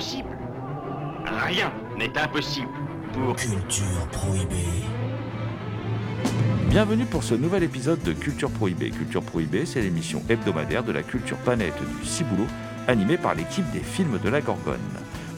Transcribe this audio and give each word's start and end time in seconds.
Rien 0.00 0.24
n'est 1.98 2.16
impossible 2.18 2.70
pour... 3.12 3.36
Culture 3.36 4.08
prohibée. 4.10 4.56
Bienvenue 6.70 7.04
pour 7.04 7.22
ce 7.22 7.34
nouvel 7.34 7.64
épisode 7.64 8.02
de 8.02 8.14
Culture 8.14 8.50
Prohibée. 8.50 8.88
Culture 8.88 9.22
Prohibée, 9.22 9.66
c'est 9.66 9.82
l'émission 9.82 10.22
hebdomadaire 10.30 10.84
de 10.84 10.92
la 10.92 11.02
culture 11.02 11.36
planète 11.36 11.74
du 12.00 12.06
Ciboulot, 12.06 12.46
animée 12.88 13.18
par 13.18 13.34
l'équipe 13.34 13.70
des 13.72 13.80
films 13.80 14.18
de 14.24 14.30
la 14.30 14.40
Gorgone. 14.40 14.78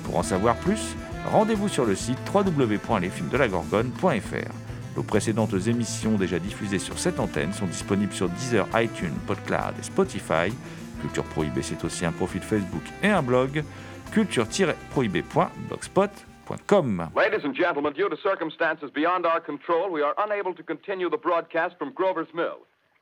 Pour 0.04 0.16
en 0.16 0.22
savoir 0.22 0.54
plus, 0.54 0.94
rendez-vous 1.32 1.68
sur 1.68 1.84
le 1.84 1.96
site 1.96 2.18
www.lesfilmsdelagorgone.fr. 2.32 4.52
Nos 4.94 5.02
précédentes 5.02 5.54
émissions 5.66 6.12
déjà 6.12 6.38
diffusées 6.38 6.78
sur 6.78 7.00
cette 7.00 7.18
antenne 7.18 7.52
sont 7.52 7.66
disponibles 7.66 8.12
sur 8.12 8.28
Deezer, 8.28 8.68
iTunes, 8.76 9.16
PodCloud 9.26 9.74
et 9.80 9.82
Spotify. 9.82 10.54
Culture 11.00 11.24
Prohibée, 11.24 11.62
c'est 11.62 11.82
aussi 11.82 12.06
un 12.06 12.12
profil 12.12 12.42
Facebook 12.42 12.84
et 13.02 13.08
un 13.08 13.22
blog 13.22 13.64
culture-prohibée.blogspot.com. 14.12 17.12
Ladies 17.16 17.40
and 17.44 17.54
gentlemen, 17.54 17.92
due 17.94 18.08
to 18.08 18.16
circumstances 18.22 18.90
beyond 18.94 19.24
our 19.24 19.40
control, 19.40 19.90
we 19.90 20.02
are 20.02 20.14
unable 20.18 20.54
to 20.54 20.62
continue 20.62 21.08
the 21.08 21.16
broadcast 21.16 21.76
from 21.78 21.92
Grover's 21.92 22.28
Mill. 22.34 22.58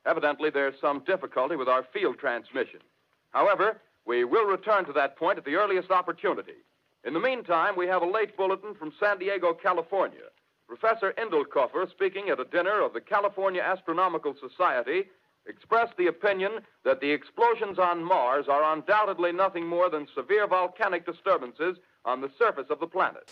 Evidently, 0.06 0.50
there's 0.50 0.81
some 0.81 1.03
difficulty 1.06 1.56
with 1.56 1.69
our 1.69 1.84
field 1.92 2.19
transmission. 2.19 2.81
However, 3.31 3.81
we 4.06 4.25
will 4.25 4.47
return 4.47 4.84
to 4.86 4.92
that 4.92 5.16
point 5.16 5.38
at 5.38 5.44
the 5.44 5.56
earliest 5.56 5.91
opportunity. 5.91 6.55
In 7.05 7.14
the 7.14 7.20
meantime, 7.20 7.77
we 7.77 7.86
have 7.86 8.03
a 8.03 8.06
late 8.06 8.36
bulletin 8.36 8.75
from 8.75 8.92
San 9.00 9.19
Diego, 9.19 9.53
California. 9.53 10.31
Professor 10.69 11.12
Indelkoffer, 11.19 11.91
speaking 11.91 12.28
at 12.28 12.38
a 12.38 12.44
dinner 12.44 12.81
of 12.83 12.92
the 12.92 13.00
California 13.00 13.61
Astronomical 13.61 14.36
Society, 14.41 15.08
expressed 15.51 15.97
the 15.98 16.06
opinion 16.06 16.53
that 16.84 17.01
the 17.01 17.11
explosions 17.11 17.79
on 17.79 18.03
Mars 18.03 18.47
are 18.48 18.73
undoubtedly 18.73 19.33
nothing 19.33 19.67
more 19.67 19.91
than 19.91 20.06
severe 20.15 20.47
volcanic 20.47 21.05
disturbances 21.05 21.77
on 22.05 22.20
the 22.20 22.31
surface 22.39 22.70
of 22.70 22.79
the 22.79 22.87
planet. 22.87 23.25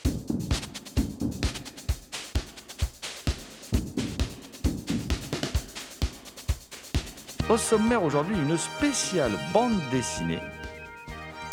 Au 7.49 7.57
sommaire 7.57 8.03
aujourd'hui, 8.03 8.37
une 8.37 8.59
spéciale 8.59 9.33
bande 9.55 9.81
dessinée 9.91 10.43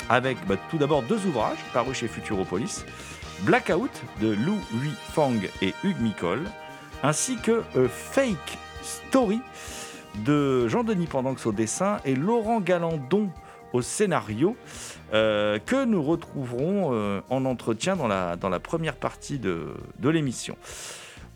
avec 0.09 0.37
bah, 0.45 0.55
tout 0.69 0.77
d'abord 0.77 1.03
deux 1.03 1.25
ouvrages 1.25 1.63
parus 1.73 1.97
chez 1.97 2.07
Futuropolis 2.07 2.85
Blackout 3.41 3.91
de 4.21 4.33
Lou 4.33 4.55
Hui 4.73 4.91
Fang 5.13 5.39
et 5.61 5.73
Hugues 5.83 6.01
Micol, 6.01 6.43
ainsi 7.03 7.37
que 7.37 7.63
A 7.75 7.87
Fake 7.87 8.57
Story 8.83 9.41
de 10.23 10.67
Jean-Denis 10.67 11.07
Pendanx 11.07 11.45
au 11.45 11.51
dessin 11.51 11.97
et 12.05 12.15
Laurent 12.15 12.61
Galandon 12.61 13.29
au 13.73 13.81
scénario, 13.81 14.55
euh, 15.13 15.59
que 15.59 15.85
nous 15.85 16.01
retrouverons 16.01 16.91
euh, 16.93 17.21
en 17.29 17.45
entretien 17.45 17.95
dans 17.95 18.07
la, 18.07 18.59
première 18.59 18.95
partie 18.95 19.37
de, 19.37 19.73
de 19.99 20.09
l'émission. 20.09 20.57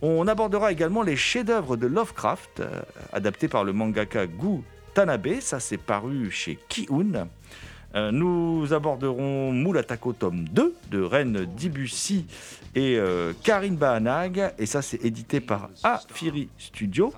On 0.02 0.28
abordera 0.28 0.72
également 0.72 1.04
les 1.04 1.18
chefs-d'œuvre 1.18 1.76
de 1.76 1.88
Lovecraft, 1.88 2.62
euh, 2.62 2.82
adaptés 3.12 3.50
par 3.50 3.66
le 3.66 3.74
mangaka 3.74 4.28
Gu 4.28 4.62
Tanabe, 4.94 5.40
ça 5.42 5.60
c'est 5.60 5.78
paru 5.78 6.32
chez 6.32 6.58
Kiun. 6.70 7.28
Euh, 7.96 8.12
nous 8.12 8.72
aborderons 8.72 9.52
Moulatako 9.52 10.14
tome 10.14 10.46
2 10.52 10.76
de 10.92 11.02
Ren 11.02 11.46
Dibussy 11.58 12.26
et 12.76 12.98
euh, 12.98 13.34
Karine 13.44 13.78
Bahanag, 13.78 14.54
et 14.60 14.66
ça 14.68 14.84
c'est 14.84 15.04
édité 15.04 15.40
par 15.40 15.70
Afiri 15.84 16.50
Studio. 16.60 17.12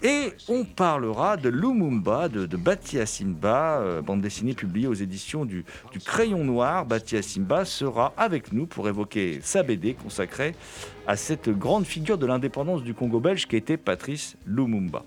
Et 0.00 0.32
on 0.48 0.62
parlera 0.64 1.36
de 1.36 1.48
Lumumba 1.48 2.28
de, 2.28 2.46
de 2.46 2.56
Bati 2.56 3.00
Asimba, 3.00 3.80
euh, 3.80 4.00
bande 4.00 4.20
dessinée 4.20 4.54
publiée 4.54 4.86
aux 4.86 4.94
éditions 4.94 5.44
du, 5.44 5.64
Crayon 6.04 6.44
Noir. 6.44 6.86
Bati 6.86 7.16
Asimba 7.16 7.64
sera 7.64 8.12
avec 8.16 8.52
nous 8.52 8.66
pour 8.66 8.88
évoquer 8.88 9.40
sa 9.42 9.64
BD 9.64 9.94
consacrée 9.94 10.54
à 11.08 11.16
cette 11.16 11.48
grande 11.48 11.84
figure 11.84 12.16
de 12.16 12.26
l'indépendance 12.26 12.84
du 12.84 12.94
Congo 12.94 13.18
belge 13.18 13.48
qui 13.48 13.56
était 13.56 13.76
Patrice 13.76 14.36
Lumumba. 14.46 15.02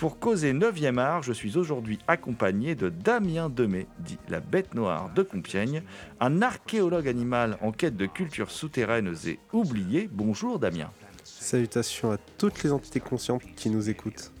Pour 0.00 0.18
causer 0.18 0.54
9e 0.54 0.96
art, 0.96 1.22
je 1.22 1.34
suis 1.34 1.58
aujourd'hui 1.58 1.98
accompagné 2.08 2.74
de 2.74 2.88
Damien 2.88 3.50
Demey, 3.50 3.86
dit 3.98 4.16
la 4.30 4.40
bête 4.40 4.74
noire 4.74 5.10
de 5.14 5.22
Compiègne, 5.22 5.82
un 6.20 6.40
archéologue 6.40 7.06
animal 7.06 7.58
en 7.60 7.70
quête 7.70 7.98
de 7.98 8.06
cultures 8.06 8.50
souterraines 8.50 9.14
et 9.26 9.38
oubliées. 9.52 10.08
Bonjour 10.10 10.58
Damien. 10.58 10.90
Salutations 11.22 12.12
à 12.12 12.16
toutes 12.38 12.62
les 12.62 12.72
entités 12.72 13.00
conscientes 13.00 13.42
qui 13.56 13.68
nous 13.68 13.90
écoutent. 13.90 14.32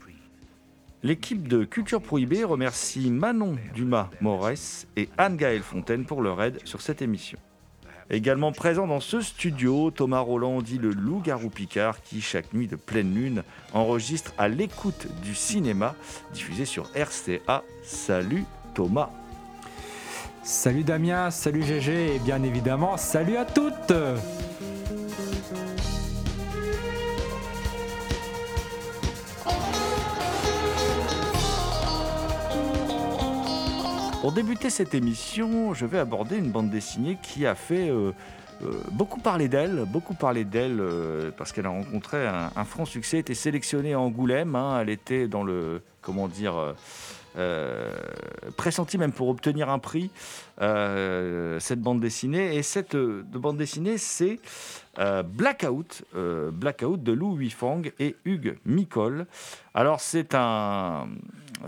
L'équipe 1.02 1.46
de 1.46 1.64
Culture 1.64 2.00
Prohibée 2.00 2.42
remercie 2.44 3.10
Manon 3.10 3.56
Dumas-Morès 3.74 4.86
et 4.96 5.10
Anne-Gaëlle 5.18 5.60
Fontaine 5.60 6.06
pour 6.06 6.22
leur 6.22 6.40
aide 6.40 6.58
sur 6.64 6.80
cette 6.80 7.02
émission. 7.02 7.38
Également 8.10 8.50
présent 8.50 8.88
dans 8.88 8.98
ce 8.98 9.20
studio, 9.20 9.92
Thomas 9.92 10.18
Roland 10.18 10.62
dit 10.62 10.78
le 10.78 10.90
loup-garou 10.90 11.48
Picard 11.48 12.02
qui, 12.02 12.20
chaque 12.20 12.52
nuit 12.52 12.66
de 12.66 12.74
pleine 12.74 13.14
lune, 13.14 13.44
enregistre 13.72 14.32
à 14.36 14.48
l'écoute 14.48 15.06
du 15.22 15.36
cinéma 15.36 15.94
diffusé 16.34 16.64
sur 16.64 16.90
RCA. 16.96 17.62
Salut 17.84 18.44
Thomas. 18.74 19.10
Salut 20.42 20.82
Damien, 20.82 21.30
salut 21.30 21.62
GG 21.62 22.16
et 22.16 22.18
bien 22.18 22.42
évidemment 22.42 22.96
salut 22.96 23.36
à 23.36 23.44
toutes 23.44 23.92
Pour 34.20 34.32
débuter 34.32 34.68
cette 34.68 34.94
émission, 34.94 35.72
je 35.72 35.86
vais 35.86 35.98
aborder 35.98 36.36
une 36.36 36.50
bande 36.50 36.68
dessinée 36.68 37.16
qui 37.22 37.46
a 37.46 37.54
fait 37.54 37.88
euh, 37.88 38.12
euh, 38.62 38.70
beaucoup 38.92 39.18
parler 39.18 39.48
d'elle, 39.48 39.86
beaucoup 39.86 40.12
parler 40.12 40.44
d'elle 40.44 40.78
euh, 40.78 41.30
parce 41.34 41.52
qu'elle 41.52 41.64
a 41.64 41.70
rencontré 41.70 42.26
un, 42.26 42.64
franc 42.66 42.84
succès, 42.84 43.18
était 43.20 43.32
sélectionnée 43.32 43.94
à 43.94 44.00
Angoulême, 44.00 44.56
hein, 44.56 44.78
elle 44.82 44.90
était 44.90 45.26
dans 45.26 45.42
le, 45.42 45.80
comment 46.02 46.28
dire, 46.28 46.74
euh, 47.36 47.92
pressentie 48.56 48.98
même 48.98 49.12
pour 49.12 49.28
obtenir 49.28 49.68
un 49.68 49.78
prix, 49.78 50.10
euh, 50.60 51.60
cette 51.60 51.80
bande 51.80 52.00
dessinée. 52.00 52.56
Et 52.56 52.62
cette 52.62 52.94
euh, 52.94 53.24
de 53.30 53.38
bande 53.38 53.56
dessinée, 53.56 53.98
c'est 53.98 54.40
Blackout, 54.98 56.02
Blackout 56.52 57.02
de 57.02 57.12
Lou 57.12 57.36
Huifang 57.36 57.90
et 57.98 58.16
Hugues 58.26 58.58
Micol. 58.66 59.26
Alors 59.72 60.00
c'est 60.00 60.34
un, 60.34 61.08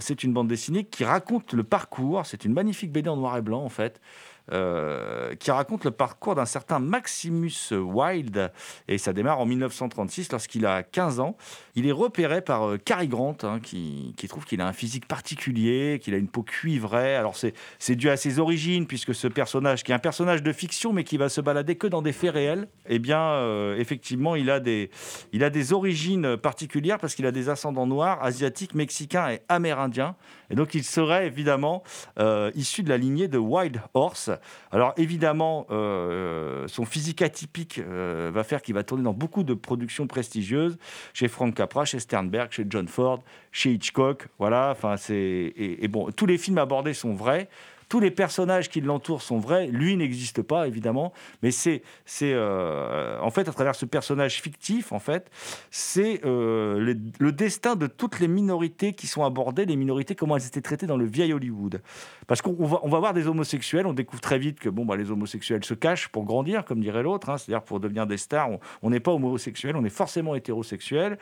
c'est 0.00 0.22
une 0.22 0.34
bande 0.34 0.48
dessinée 0.48 0.84
qui 0.84 1.04
raconte 1.04 1.54
le 1.54 1.62
parcours. 1.62 2.26
C'est 2.26 2.44
une 2.44 2.52
magnifique 2.52 2.92
BD 2.92 3.08
en 3.08 3.16
noir 3.16 3.38
et 3.38 3.40
blanc 3.40 3.62
en 3.62 3.70
fait. 3.70 4.02
Euh, 4.50 5.36
qui 5.36 5.52
raconte 5.52 5.84
le 5.84 5.92
parcours 5.92 6.34
d'un 6.34 6.46
certain 6.46 6.80
Maximus 6.80 7.52
Wilde 7.70 8.50
et 8.88 8.98
ça 8.98 9.12
démarre 9.12 9.38
en 9.38 9.46
1936 9.46 10.32
lorsqu'il 10.32 10.66
a 10.66 10.82
15 10.82 11.20
ans. 11.20 11.36
Il 11.76 11.86
est 11.86 11.92
repéré 11.92 12.42
par 12.42 12.68
euh, 12.68 12.76
Cary 12.76 13.06
Grant 13.06 13.36
hein, 13.44 13.60
qui, 13.60 14.14
trouve 14.28 14.44
qu'il 14.44 14.60
a 14.60 14.66
un 14.66 14.72
physique 14.72 15.06
particulier, 15.06 16.00
qu'il 16.02 16.12
a 16.14 16.16
une 16.16 16.26
peau 16.26 16.42
cuivrée. 16.42 17.14
Alors 17.14 17.36
c'est 17.36 17.54
c'est 17.78 17.94
dû 17.94 18.10
à 18.10 18.16
ses 18.16 18.40
origines 18.40 18.88
puisque 18.88 19.14
ce 19.14 19.28
personnage 19.28 19.84
qui 19.84 19.92
est 19.92 19.94
un 19.94 20.00
personnage 20.00 20.42
de 20.42 20.52
fiction 20.52 20.92
mais 20.92 21.04
qui 21.04 21.18
va 21.18 21.28
se 21.28 21.40
balader 21.40 21.76
que 21.76 21.86
dans 21.86 22.02
des 22.02 22.12
faits 22.12 22.32
réels, 22.32 22.68
eh 22.88 22.98
bien 22.98 23.20
euh, 23.20 23.78
effectivement 23.78 24.34
il 24.34 24.50
a 24.50 24.58
des 24.58 24.90
il 25.32 25.44
a 25.44 25.50
des 25.50 25.72
origines 25.72 26.36
particulières 26.36 26.98
parce 26.98 27.14
qu'il 27.14 27.26
a 27.26 27.32
des 27.32 27.48
ascendants 27.48 27.86
noirs, 27.86 28.22
asiatiques, 28.24 28.74
mexicains 28.74 29.30
et 29.30 29.40
amérindiens. 29.48 30.16
Et 30.52 30.54
donc 30.54 30.74
il 30.74 30.84
serait 30.84 31.26
évidemment 31.26 31.82
euh, 32.18 32.50
issu 32.54 32.82
de 32.82 32.90
la 32.90 32.98
lignée 32.98 33.26
de 33.26 33.38
Wild 33.38 33.80
Horse. 33.94 34.30
Alors 34.70 34.92
évidemment, 34.98 35.66
euh, 35.70 36.68
son 36.68 36.84
physique 36.84 37.22
atypique 37.22 37.78
euh, 37.78 38.30
va 38.32 38.44
faire 38.44 38.60
qu'il 38.60 38.74
va 38.74 38.82
tourner 38.82 39.02
dans 39.02 39.14
beaucoup 39.14 39.44
de 39.44 39.54
productions 39.54 40.06
prestigieuses, 40.06 40.76
chez 41.14 41.28
Frank 41.28 41.54
Capra, 41.54 41.86
chez 41.86 42.00
Sternberg, 42.00 42.52
chez 42.52 42.66
John 42.68 42.86
Ford, 42.86 43.22
chez 43.50 43.72
Hitchcock. 43.72 44.28
Voilà, 44.38 44.68
enfin 44.72 44.98
c'est 44.98 45.54
et 45.56 45.88
bon, 45.88 46.10
tous 46.10 46.26
les 46.26 46.36
films 46.36 46.58
abordés 46.58 46.94
sont 46.94 47.14
vrais. 47.14 47.48
Tous 47.92 48.00
les 48.00 48.10
personnages 48.10 48.70
qui 48.70 48.80
l'entourent 48.80 49.20
sont 49.20 49.38
vrais. 49.38 49.66
Lui 49.66 49.98
n'existe 49.98 50.40
pas, 50.40 50.66
évidemment, 50.66 51.12
mais 51.42 51.50
c'est, 51.50 51.82
euh, 52.22 53.18
en 53.20 53.30
fait, 53.30 53.46
à 53.50 53.52
travers 53.52 53.74
ce 53.74 53.84
personnage 53.84 54.40
fictif, 54.40 54.92
en 54.92 54.98
fait, 54.98 55.30
c'est 55.70 56.24
euh, 56.24 56.94
le, 57.18 57.32
destin 57.32 57.76
de 57.76 57.86
toutes 57.86 58.18
les 58.18 58.28
minorités 58.28 58.94
qui 58.94 59.06
sont 59.06 59.24
abordées, 59.24 59.66
les 59.66 59.76
minorités, 59.76 60.14
comment 60.14 60.38
elles 60.38 60.46
étaient 60.46 60.62
traitées 60.62 60.86
dans 60.86 60.96
le 60.96 61.04
vieil 61.04 61.34
Hollywood. 61.34 61.82
Parce 62.26 62.40
qu'on 62.40 62.64
va, 62.64 62.80
on 62.82 62.88
va 62.88 62.98
voir 62.98 63.12
des 63.12 63.26
homosexuels, 63.26 63.86
on 63.86 63.92
découvre 63.92 64.22
très 64.22 64.38
vite 64.38 64.58
que 64.58 64.70
bon, 64.70 64.86
bah, 64.86 64.96
les 64.96 65.10
homosexuels 65.10 65.62
se 65.62 65.74
cachent 65.74 66.08
pour 66.08 66.24
grandir, 66.24 66.64
comme 66.64 66.80
dirait 66.80 67.02
l'autre, 67.02 67.28
hein, 67.28 67.36
c'est-à-dire 67.36 67.62
pour 67.62 67.78
devenir 67.78 68.06
des 68.06 68.16
stars. 68.16 68.48
On- 68.80 68.88
n'est 68.88 69.00
pas 69.00 69.12
homosexuel, 69.12 69.76
on 69.76 69.84
est 69.84 69.90
forcément 69.90 70.34
hétérosexuel. 70.34 71.18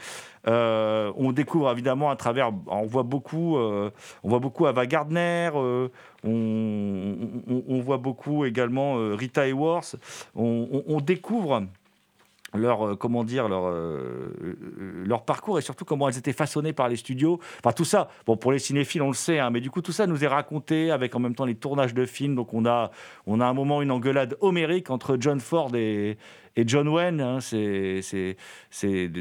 Euh, 0.46 1.12
on 1.16 1.32
découvre 1.32 1.68
évidemment 1.72 2.10
à 2.10 2.16
travers, 2.16 2.52
on 2.68 2.86
voit 2.86 3.02
beaucoup, 3.02 3.56
on 3.58 3.90
voit 4.22 4.38
beaucoup 4.38 4.66
Ava 4.66 4.86
Gardner, 4.86 5.50
on, 6.24 7.80
voit 7.80 7.98
beaucoup 7.98 8.44
également 8.44 8.98
euh, 8.98 9.14
Rita 9.14 9.46
Hayworth. 9.46 9.96
On, 10.34 10.84
on- 10.86 11.00
découvre 11.00 11.66
leur 12.52 12.86
euh, 12.86 12.96
comment 12.96 13.24
dire 13.24 13.48
leur 13.48 13.66
euh, 13.66 14.34
leur 15.06 15.24
parcours 15.24 15.58
et 15.58 15.62
surtout 15.62 15.84
comment 15.84 16.08
elles 16.08 16.18
étaient 16.18 16.32
façonnées 16.32 16.72
par 16.72 16.88
les 16.88 16.96
studios 16.96 17.38
enfin 17.60 17.72
tout 17.72 17.84
ça 17.84 18.08
bon 18.26 18.36
pour 18.36 18.52
les 18.52 18.58
cinéphiles 18.58 19.02
on 19.02 19.08
le 19.08 19.14
sait 19.14 19.38
hein, 19.38 19.50
mais 19.50 19.60
du 19.60 19.70
coup 19.70 19.80
tout 19.82 19.92
ça 19.92 20.06
nous 20.08 20.24
est 20.24 20.26
raconté 20.26 20.90
avec 20.90 21.14
en 21.14 21.20
même 21.20 21.34
temps 21.34 21.44
les 21.44 21.54
tournages 21.54 21.94
de 21.94 22.04
films 22.04 22.34
donc 22.34 22.52
on 22.52 22.66
a 22.66 22.90
on 23.26 23.40
a 23.40 23.46
un 23.46 23.54
moment 23.54 23.82
une 23.82 23.92
engueulade 23.92 24.36
homérique 24.40 24.90
entre 24.90 25.16
John 25.20 25.38
Ford 25.38 25.74
et 25.76 26.18
et 26.56 26.66
John 26.66 26.88
Wayne, 26.88 27.20
hein, 27.20 27.38
c'est 27.40 28.36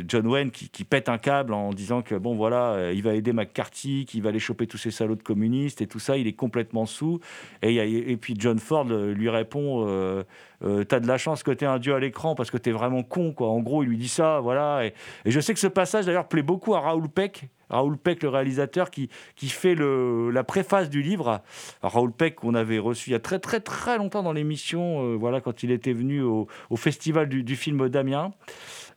John 0.07 0.27
Wayne 0.27 0.51
qui, 0.51 0.83
pète 0.83 1.09
un 1.09 1.17
câble 1.17 1.53
en 1.53 1.71
disant 1.71 2.01
que 2.01 2.15
bon 2.15 2.35
voilà, 2.35 2.71
euh, 2.71 2.93
il 2.93 3.03
va 3.03 3.13
aider 3.13 3.33
McCarthy, 3.33 4.05
qu'il 4.05 4.23
va 4.23 4.29
aller 4.29 4.39
choper 4.39 4.65
tous 4.65 4.77
ces 4.77 4.91
salauds 4.91 5.15
de 5.15 5.23
communistes 5.23 5.81
et 5.81 5.87
tout 5.87 5.99
ça, 5.99 6.17
il 6.17 6.27
est 6.27 6.33
complètement 6.33 6.85
sous. 6.85 7.19
Et, 7.61 8.17
puis 8.17 8.35
John 8.37 8.57
Ford 8.57 8.87
euh, 8.89 9.13
lui 9.13 9.29
répond 9.29 9.85
euh, 9.87 10.23
T'as 10.61 10.99
de 10.99 11.07
la 11.07 11.17
chance 11.17 11.43
que 11.43 11.51
t'aies 11.51 11.65
un 11.65 11.79
dieu 11.79 11.93
à 11.93 11.99
l'écran 11.99 12.35
parce 12.35 12.51
que 12.51 12.57
t'es 12.57 12.71
vraiment 12.71 13.03
con, 13.03 13.31
quoi. 13.31 13.49
En 13.49 13.59
gros, 13.59 13.83
il 13.83 13.89
lui 13.89 13.97
dit 13.97 14.09
ça, 14.09 14.39
voilà. 14.41 14.85
Et, 14.85 14.93
et 15.23 15.31
je 15.31 15.39
sais 15.39 15.53
que 15.53 15.59
ce 15.59 15.67
passage 15.67 16.05
d'ailleurs 16.05 16.27
plaît 16.27 16.43
beaucoup 16.43 16.75
à 16.75 16.81
Raoul 16.81 17.07
Peck. 17.07 17.49
Raoul 17.69 17.97
Peck, 17.97 18.23
le 18.23 18.29
réalisateur, 18.29 18.91
qui, 18.91 19.09
fait 19.37 19.75
la 19.75 20.43
préface 20.43 20.89
du 20.89 21.01
livre. 21.01 21.41
Raoul 21.81 22.11
Peck, 22.11 22.35
qu'on 22.35 22.55
avait 22.55 22.79
reçu 22.79 23.09
il 23.09 23.13
y 23.13 23.15
a 23.15 23.19
très 23.19 23.39
très 23.39 23.59
très 23.59 23.97
longtemps 23.97 24.23
dans 24.23 24.33
l'émission, 24.33 25.03
euh, 25.03 25.15
voilà, 25.15 25.41
quand 25.41 25.63
il 25.63 25.71
était 25.71 25.93
venu 25.93 26.21
au, 26.21 26.47
festival 26.75 27.27
du, 27.27 27.55
film 27.55 27.89
d'Amiens. 27.89 28.31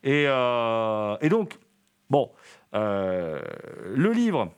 Et, 0.05 0.25
euh, 0.27 1.17
et 1.21 1.29
donc, 1.29 1.59
bon, 2.11 2.31
euh, 2.75 3.41
le 3.95 4.13
livre 4.13 4.53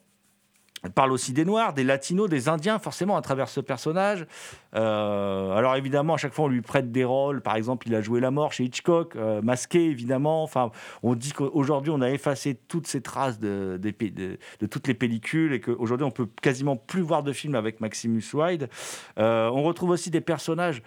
parle 0.93 1.13
aussi 1.13 1.33
des 1.33 1.45
Noirs, 1.45 1.73
des 1.73 1.85
Latinos, 1.85 2.29
des 2.29 2.49
Indiens, 2.49 2.79
forcément, 2.79 3.17
à 3.17 3.23
travers 3.23 3.49
ce 3.49 3.61
personnage. 3.61 4.27
Euh, 4.75 5.53
alors 5.53 5.77
évidemment, 5.77 6.15
à 6.15 6.17
chaque 6.17 6.33
fois, 6.33 6.47
on 6.47 6.49
lui 6.49 6.63
prête 6.63 6.93
des 6.93 7.05
rôles. 7.05 7.41
Par 7.41 7.57
exemple, 7.57 7.89
il 7.89 7.95
a 7.95 8.03
joué 8.03 8.21
la 8.21 8.31
mort 8.31 8.53
chez 8.53 8.65
Hitchcock, 8.65 9.17
euh, 9.17 9.41
masqué, 9.43 9.85
évidemment. 9.87 10.43
Enfin, 10.43 10.71
on 11.03 11.15
dit 11.15 11.33
qu'aujourd'hui, 11.33 11.91
on 11.95 12.01
a 12.01 12.11
effacé 12.11 12.55
toutes 12.55 12.87
ces 12.87 13.01
traces 13.01 13.39
de, 13.39 13.81
toutes 14.71 14.89
les 14.89 14.95
pellicules 14.95 15.53
et 15.53 15.61
qu'aujourd'hui, 15.61 16.07
on 16.07 16.11
peut 16.11 16.29
quasiment 16.43 16.77
plus 16.77 17.03
voir 17.03 17.23
de 17.23 17.33
films 17.33 17.55
avec 17.55 17.81
Maximus 17.81 18.25
Wide. 18.33 18.69
Euh, 19.19 19.49
on 19.49 19.63
retrouve 19.63 19.91
aussi 19.91 20.11
des 20.11 20.21
personnages 20.21 20.83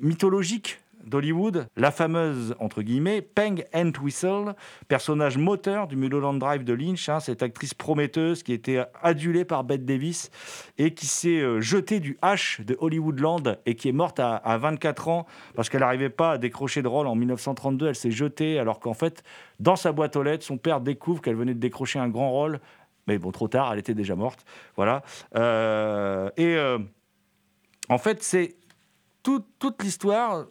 mythologique 0.00 0.80
d'Hollywood, 1.04 1.66
la 1.76 1.90
fameuse, 1.90 2.54
entre 2.60 2.82
guillemets, 2.82 3.22
Peng 3.22 3.64
Entwistle, 3.74 4.54
personnage 4.88 5.36
moteur 5.38 5.86
du 5.86 5.96
Mulholland 5.96 6.38
Drive 6.38 6.64
de 6.64 6.72
Lynch, 6.72 7.08
hein, 7.08 7.20
cette 7.20 7.42
actrice 7.42 7.74
prometteuse 7.74 8.42
qui 8.42 8.52
était 8.52 8.82
adulée 9.02 9.44
par 9.44 9.64
Bette 9.64 9.84
Davis 9.84 10.30
et 10.78 10.94
qui 10.94 11.06
s'est 11.06 11.40
euh, 11.40 11.60
jetée 11.60 12.00
du 12.00 12.18
H 12.22 12.64
de 12.64 12.76
Hollywoodland 12.80 13.58
et 13.66 13.74
qui 13.76 13.88
est 13.88 13.92
morte 13.92 14.20
à, 14.20 14.36
à 14.36 14.58
24 14.58 15.08
ans 15.08 15.26
parce 15.54 15.68
qu'elle 15.68 15.80
n'arrivait 15.80 16.10
pas 16.10 16.32
à 16.32 16.38
décrocher 16.38 16.82
de 16.82 16.88
rôle 16.88 17.06
en 17.06 17.14
1932. 17.14 17.88
Elle 17.88 17.94
s'est 17.94 18.10
jetée 18.10 18.58
alors 18.58 18.80
qu'en 18.80 18.94
fait, 18.94 19.22
dans 19.58 19.76
sa 19.76 19.92
boîte 19.92 20.16
aux 20.16 20.22
lettres, 20.22 20.44
son 20.44 20.58
père 20.58 20.80
découvre 20.80 21.20
qu'elle 21.22 21.36
venait 21.36 21.54
de 21.54 21.60
décrocher 21.60 21.98
un 21.98 22.08
grand 22.08 22.30
rôle. 22.30 22.60
Mais 23.06 23.18
bon, 23.18 23.32
trop 23.32 23.48
tard, 23.48 23.72
elle 23.72 23.78
était 23.78 23.94
déjà 23.94 24.14
morte. 24.14 24.44
Voilà. 24.76 25.02
Euh, 25.34 26.30
et 26.36 26.54
euh, 26.56 26.78
en 27.88 27.98
fait, 27.98 28.22
c'est 28.22 28.56
tout- 29.22 29.44
toute 29.58 29.82
l'histoire 29.82 30.46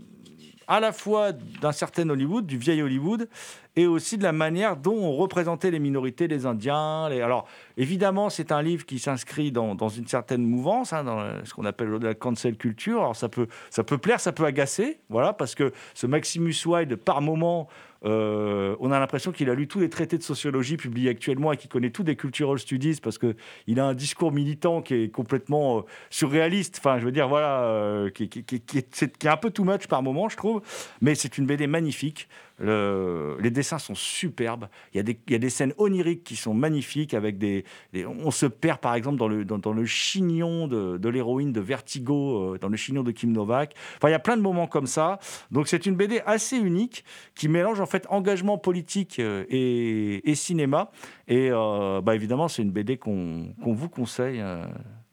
à 0.69 0.79
la 0.79 0.93
fois 0.93 1.33
d'un 1.33 1.71
certain 1.71 2.07
Hollywood, 2.09 2.45
du 2.45 2.57
vieil 2.57 2.81
Hollywood, 2.83 3.27
et 3.75 3.87
aussi 3.87 4.17
de 4.17 4.23
la 4.23 4.31
manière 4.31 4.75
dont 4.75 4.97
on 4.97 5.13
représentait 5.13 5.71
les 5.71 5.79
minorités, 5.79 6.27
les 6.27 6.45
Indiens. 6.45 7.05
Alors, 7.05 7.47
évidemment, 7.77 8.29
c'est 8.29 8.51
un 8.51 8.61
livre 8.61 8.85
qui 8.85 8.99
s'inscrit 8.99 9.51
dans, 9.51 9.75
une 9.89 10.07
certaine 10.07 10.43
mouvance, 10.43 10.93
hein, 10.93 11.03
dans 11.03 11.45
ce 11.45 11.53
qu'on 11.53 11.65
appelle 11.65 11.89
la 12.01 12.13
cancel 12.13 12.57
culture. 12.57 12.99
Alors, 12.99 13.15
ça 13.15 13.29
peut, 13.29 13.47
ça 13.69 13.83
peut 13.83 13.97
plaire, 13.97 14.19
ça 14.19 14.31
peut 14.31 14.45
agacer, 14.45 14.99
voilà, 15.09 15.33
parce 15.33 15.55
que 15.55 15.71
ce 15.93 16.07
Maximus 16.07 16.55
Wide, 16.65 16.95
par 16.95 17.21
moment, 17.21 17.69
euh, 18.05 18.75
on 18.79 18.91
a 18.91 18.99
l'impression 18.99 19.31
qu'il 19.31 19.49
a 19.49 19.55
lu 19.55 19.67
tous 19.67 19.79
les 19.79 19.89
traités 19.89 20.17
de 20.17 20.23
sociologie 20.23 20.77
publiés 20.77 21.09
actuellement 21.09 21.51
et 21.51 21.57
qu'il 21.57 21.69
connaît 21.69 21.89
tout 21.89 22.03
des 22.03 22.15
cultural 22.15 22.57
studies 22.57 22.99
parce 23.03 23.17
qu'il 23.17 23.79
a 23.79 23.85
un 23.85 23.93
discours 23.93 24.31
militant 24.31 24.81
qui 24.81 24.93
est 24.95 25.09
complètement 25.09 25.79
euh, 25.79 25.81
surréaliste. 26.09 26.77
Enfin, 26.79 26.99
je 26.99 27.05
veux 27.05 27.11
dire, 27.11 27.27
voilà, 27.27 27.63
euh, 27.63 28.09
qui 28.09 28.23
est 28.23 29.27
un 29.27 29.37
peu 29.37 29.51
too 29.51 29.63
much 29.63 29.87
par 29.87 30.01
moment, 30.01 30.29
je 30.29 30.37
trouve. 30.37 30.61
Mais 31.01 31.15
c'est 31.15 31.37
une 31.37 31.45
BD 31.45 31.67
magnifique. 31.67 32.29
Le- 32.59 33.37
les 33.39 33.51
dessins 33.51 33.79
sont 33.79 33.95
superbes. 33.95 34.67
Il 34.93 34.97
y, 34.97 35.35
a 35.35 35.37
des, 35.39 35.49
scènes 35.49 35.73
oniriques 35.77 36.23
qui 36.23 36.35
sont 36.35 36.53
magnifiques 36.53 37.13
avec 37.13 37.37
des. 37.37 37.65
on 38.05 38.31
se 38.31 38.45
perd 38.45 38.79
par 38.79 38.95
exemple 38.95 39.17
dans 39.17 39.73
le, 39.73 39.85
chignon 39.85 40.67
de, 40.67 41.09
l'héroïne 41.09 41.51
de 41.51 41.61
Vertigo, 41.61 42.53
euh, 42.53 42.57
dans 42.57 42.69
le 42.69 42.77
chignon 42.77 43.03
de 43.03 43.11
Kim 43.11 43.31
Novak. 43.31 43.73
Enfin, 43.97 44.09
il 44.09 44.11
y 44.11 44.15
a 44.15 44.19
plein 44.19 44.37
de 44.37 44.41
moments 44.41 44.67
comme 44.67 44.87
ça. 44.87 45.19
Donc 45.51 45.67
c'est 45.67 45.85
une 45.85 45.95
BD 45.95 46.21
assez 46.25 46.57
unique 46.57 47.03
qui 47.35 47.47
mélange 47.47 47.79
en 47.79 47.85
fait 47.85 48.05
engagement 48.09 48.57
politique 48.57 49.19
euh, 49.19 49.45
et, 49.49 50.35
cinéma. 50.35 50.91
Et 51.27 51.49
euh, 51.51 52.01
bah, 52.01 52.15
évidemment, 52.15 52.47
c'est 52.47 52.61
une 52.61 52.71
BD 52.71 52.97
qu'on 52.97 53.53
vous 53.59 53.89
conseille 53.89 54.43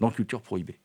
dans 0.01 0.11
Culture 0.11 0.41
Prohibée. 0.41 0.79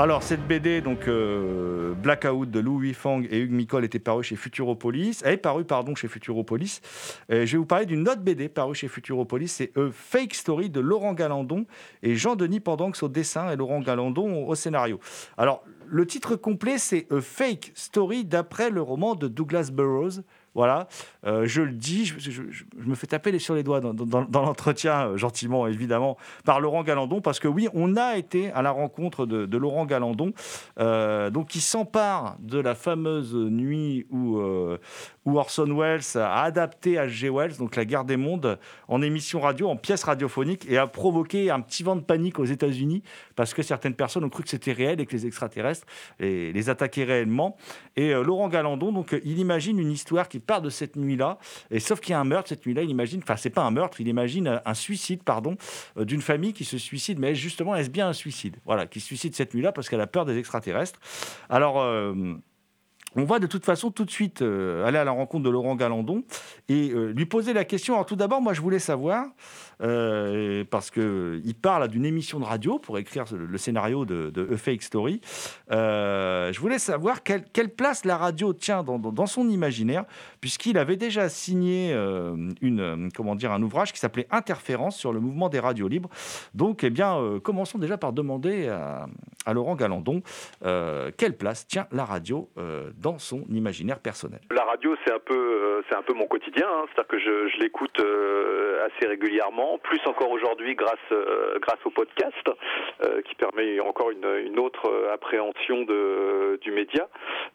Alors, 0.00 0.22
cette 0.22 0.46
BD, 0.46 0.80
donc 0.80 1.08
euh, 1.08 1.92
Blackout 1.92 2.48
de 2.48 2.60
Louis 2.60 2.94
Fang 2.94 3.20
et 3.28 3.40
Hugues 3.40 3.50
Micol, 3.50 3.84
était 3.84 3.98
parue 3.98 4.22
chez 4.22 4.36
Futuropolis. 4.36 5.22
Elle 5.24 5.34
est 5.34 5.38
parue, 5.38 5.64
pardon, 5.64 5.96
chez 5.96 6.06
Futuropolis. 6.06 6.80
Euh, 7.32 7.44
je 7.44 7.52
vais 7.52 7.58
vous 7.58 7.66
parler 7.66 7.84
d'une 7.84 8.08
autre 8.08 8.20
BD 8.20 8.48
parue 8.48 8.76
chez 8.76 8.86
Futuropolis. 8.86 9.48
C'est 9.48 9.76
A 9.76 9.90
Fake 9.90 10.34
Story 10.34 10.70
de 10.70 10.78
Laurent 10.78 11.14
Galandon 11.14 11.66
et 12.04 12.14
Jean-Denis 12.14 12.60
Pendanx 12.60 13.02
au 13.02 13.08
dessin 13.08 13.50
et 13.50 13.56
Laurent 13.56 13.80
Galandon 13.80 14.44
au, 14.44 14.50
au 14.50 14.54
scénario. 14.54 15.00
Alors, 15.36 15.64
le 15.88 16.06
titre 16.06 16.36
complet, 16.36 16.78
c'est 16.78 17.12
A 17.12 17.20
Fake 17.20 17.72
Story 17.74 18.24
d'après 18.24 18.70
le 18.70 18.80
roman 18.80 19.16
de 19.16 19.26
Douglas 19.26 19.70
Burroughs. 19.72 20.22
Voilà, 20.58 20.88
Euh, 21.26 21.46
je 21.46 21.62
le 21.62 21.72
dis, 21.72 22.06
je, 22.06 22.42
me 22.84 22.94
fais 22.94 23.06
taper 23.06 23.36
sur 23.38 23.54
les 23.54 23.62
doigts 23.62 23.80
dans, 23.80 24.26
l'entretien, 24.32 25.08
euh, 25.08 25.16
gentiment 25.16 25.66
évidemment, 25.66 26.16
par 26.44 26.60
Laurent 26.60 26.84
Galandon, 26.84 27.20
parce 27.20 27.40
que 27.40 27.48
oui, 27.48 27.68
on 27.74 27.96
a 27.96 28.16
été 28.16 28.50
à 28.52 28.62
la 28.62 28.70
rencontre 28.70 29.26
de, 29.26 29.58
Laurent 29.58 29.84
Galandon, 29.84 30.32
euh, 30.78 31.30
donc 31.30 31.48
qui 31.48 31.60
s'empare 31.60 32.36
de 32.40 32.58
la 32.58 32.74
fameuse 32.74 33.34
nuit 33.34 34.06
où, 34.10 34.38
Orson 35.26 35.76
Welles 35.76 36.16
a 36.16 36.42
adapté 36.42 36.94
H.G. 36.94 37.28
Wells, 37.28 37.58
donc 37.58 37.76
La 37.76 37.84
guerre 37.84 38.04
des 38.04 38.16
mondes, 38.16 38.58
en 38.88 39.02
émission 39.02 39.40
radio, 39.40 39.68
en 39.68 39.76
pièce 39.76 40.04
radiophonique, 40.04 40.64
et 40.70 40.78
a 40.78 40.86
provoqué 40.86 41.50
un 41.50 41.60
petit 41.60 41.82
vent 41.82 41.96
de 41.96 42.00
panique 42.00 42.38
aux 42.38 42.46
États-Unis, 42.46 43.02
parce 43.36 43.52
que 43.52 43.62
certaines 43.62 43.94
personnes 43.94 44.24
ont 44.24 44.30
cru 44.30 44.42
que 44.42 44.48
c'était 44.48 44.72
réel 44.72 45.00
et 45.00 45.06
que 45.06 45.12
les 45.12 45.26
extraterrestres 45.26 45.86
les, 46.18 46.50
les 46.52 46.70
attaquaient 46.70 47.04
réellement. 47.04 47.56
Et 47.96 48.14
Laurent 48.14 48.48
Galandon, 48.48 48.90
donc, 48.90 49.14
il 49.22 49.38
imagine 49.38 49.78
une 49.78 49.90
histoire 49.90 50.28
qui 50.28 50.38
part 50.48 50.62
de 50.62 50.70
cette 50.70 50.96
nuit-là, 50.96 51.38
et 51.70 51.78
sauf 51.78 52.00
qu'il 52.00 52.12
y 52.12 52.14
a 52.14 52.20
un 52.20 52.24
meurtre 52.24 52.48
cette 52.48 52.66
nuit-là, 52.66 52.82
il 52.82 52.90
imagine, 52.90 53.20
enfin, 53.22 53.36
c'est 53.36 53.50
pas 53.50 53.62
un 53.62 53.70
meurtre, 53.70 54.00
il 54.00 54.08
imagine 54.08 54.60
un, 54.64 54.74
suicide, 54.74 55.22
pardon, 55.22 55.56
euh, 55.98 56.04
d'une 56.04 56.22
famille 56.22 56.54
qui 56.54 56.64
se 56.64 56.78
suicide, 56.78 57.18
mais 57.20 57.34
justement, 57.34 57.76
est-ce 57.76 57.90
bien 57.90 58.08
un 58.08 58.12
suicide? 58.14 58.56
Voilà, 58.64 58.86
qui 58.86 58.98
se 58.98 59.06
suicide 59.06 59.34
cette 59.36 59.54
nuit-là 59.54 59.72
parce 59.72 59.88
qu'elle 59.88 60.00
a 60.00 60.08
peur 60.08 60.24
des 60.24 60.36
extraterrestres. 60.38 60.98
Alors. 61.48 61.80
euh, 61.80 62.34
on 63.16 63.24
va 63.24 63.38
de 63.38 63.46
toute 63.46 63.64
façon 63.64 63.90
tout 63.90 64.04
de 64.04 64.10
suite 64.10 64.42
euh, 64.42 64.84
aller 64.84 64.98
à 64.98 65.02
la 65.02 65.12
rencontre 65.12 65.42
de 65.42 65.48
Laurent 65.48 65.74
Galandon 65.76 66.24
et 66.68 66.90
lui 66.90 67.24
poser 67.24 67.54
la 67.54 67.64
question. 67.64 67.94
Alors 67.94 68.04
tout 68.04 68.16
d'abord, 68.16 68.42
moi 68.42 68.52
je 68.52 68.60
voulais 68.60 68.78
savoir, 68.78 69.24
euh, 69.82 70.64
parce 70.70 70.90
qu'il 70.90 71.54
parle 71.60 71.88
d'une 71.88 72.04
émission 72.04 72.40
de 72.40 72.44
radio 72.44 72.78
pour 72.78 72.98
écrire 72.98 73.24
le 73.32 73.58
scénario 73.58 74.04
de, 74.04 74.30
de 74.30 74.54
A 74.54 74.56
Fake 74.56 74.82
Story, 74.82 75.20
je 75.70 76.60
voulais 76.60 76.78
savoir 76.78 77.22
quelle, 77.22 77.68
place 77.76 78.04
la 78.04 78.16
radio 78.16 78.52
tient 78.52 78.82
dans, 78.82 79.26
son 79.26 79.48
imaginaire, 79.48 80.04
puisqu'il 80.40 80.78
avait 80.78 80.96
déjà 80.96 81.28
signé 81.28 81.92
une, 81.92 83.08
comment 83.14 83.34
dire, 83.34 83.52
un 83.52 83.62
ouvrage 83.62 83.92
qui 83.92 83.98
s'appelait 83.98 84.26
Interférence 84.30 84.96
sur 84.96 85.12
le 85.12 85.20
mouvement 85.20 85.48
des 85.48 85.60
radios 85.60 85.88
libres. 85.88 86.08
Donc, 86.54 86.84
eh 86.84 86.90
bien, 86.90 87.38
commençons 87.42 87.78
déjà 87.78 87.98
par 87.98 88.12
demander 88.12 88.68
à, 88.68 89.06
Laurent 89.52 89.76
Galandon 89.76 90.22
quelle 90.62 91.36
place 91.36 91.66
tient 91.66 91.86
la 91.92 92.04
radio 92.04 92.48
dans 92.96 93.18
son 93.18 93.44
imaginaire 93.50 94.00
personnel? 94.00 94.40
La 94.50 94.64
radio, 94.64 94.94
c'est 95.04 95.12
un 95.12 95.18
peu, 95.18 95.34
euh, 95.34 95.96
un 95.96 96.02
peu 96.02 96.14
mon 96.14 96.26
quotidien. 96.26 96.66
Hein. 96.66 96.84
C'est-à-dire 96.86 97.08
que 97.08 97.18
je, 97.18 97.58
l'écoute 97.58 98.00
euh, 98.00 98.86
assez 98.86 99.06
régulièrement, 99.06 99.67
plus 99.76 100.00
encore 100.06 100.30
aujourd'hui 100.30 100.74
grâce, 100.74 100.96
euh, 101.12 101.58
grâce 101.60 101.84
au 101.84 101.90
podcast, 101.90 102.34
qui 103.24 103.34
permet 103.34 103.78
encore 103.80 104.10
une, 104.10 104.58
autre 104.58 104.90
appréhension 105.12 105.82
de, 105.82 106.58
du 106.60 106.72
média. 106.72 107.08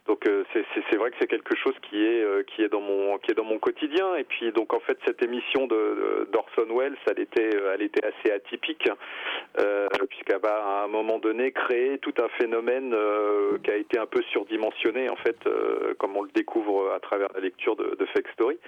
Donc 0.06 0.24
c'est 0.52 0.96
vrai 0.96 1.10
que 1.10 1.16
c'est 1.20 1.26
quelque 1.26 1.56
chose 1.56 1.74
qui 1.82 2.04
est, 2.04 2.46
qui 2.46 2.62
est 2.62 2.68
dans 2.68 2.80
mon, 2.80 3.18
qui 3.18 3.32
est 3.32 3.34
dans 3.34 3.44
mon 3.44 3.58
quotidien. 3.58 4.14
Et 4.16 4.24
puis 4.24 4.52
donc 4.52 4.72
en 4.72 4.80
fait 4.80 4.98
cette 5.06 5.22
émission 5.22 5.66
d'Orson 5.66 6.66
Welles, 6.74 6.96
elle 7.10 7.20
était, 7.20 7.50
elle 7.74 7.82
était 7.82 8.04
assez 8.04 8.32
atypique, 8.32 8.88
puisqu'elle 10.08 10.40
va 10.40 10.64
à 10.64 10.84
un 10.84 10.88
moment 10.88 11.18
donné 11.18 11.52
créer 11.52 11.98
tout 11.98 12.14
un 12.18 12.28
phénomène 12.40 12.94
qui 13.62 13.70
a 13.70 13.76
été 13.76 13.98
un 13.98 14.06
peu 14.06 14.22
surdimensionné 14.32 15.08
en 15.08 15.16
fait 15.16 15.36
euh, 15.46 15.94
comme 15.98 16.16
on 16.16 16.22
le 16.22 16.30
découvre 16.34 16.92
à 16.94 17.00
travers 17.00 17.28
la 17.34 17.40
lecture 17.40 17.76
de, 17.76 17.96
Fake 18.12 18.28
Story, 18.34 18.58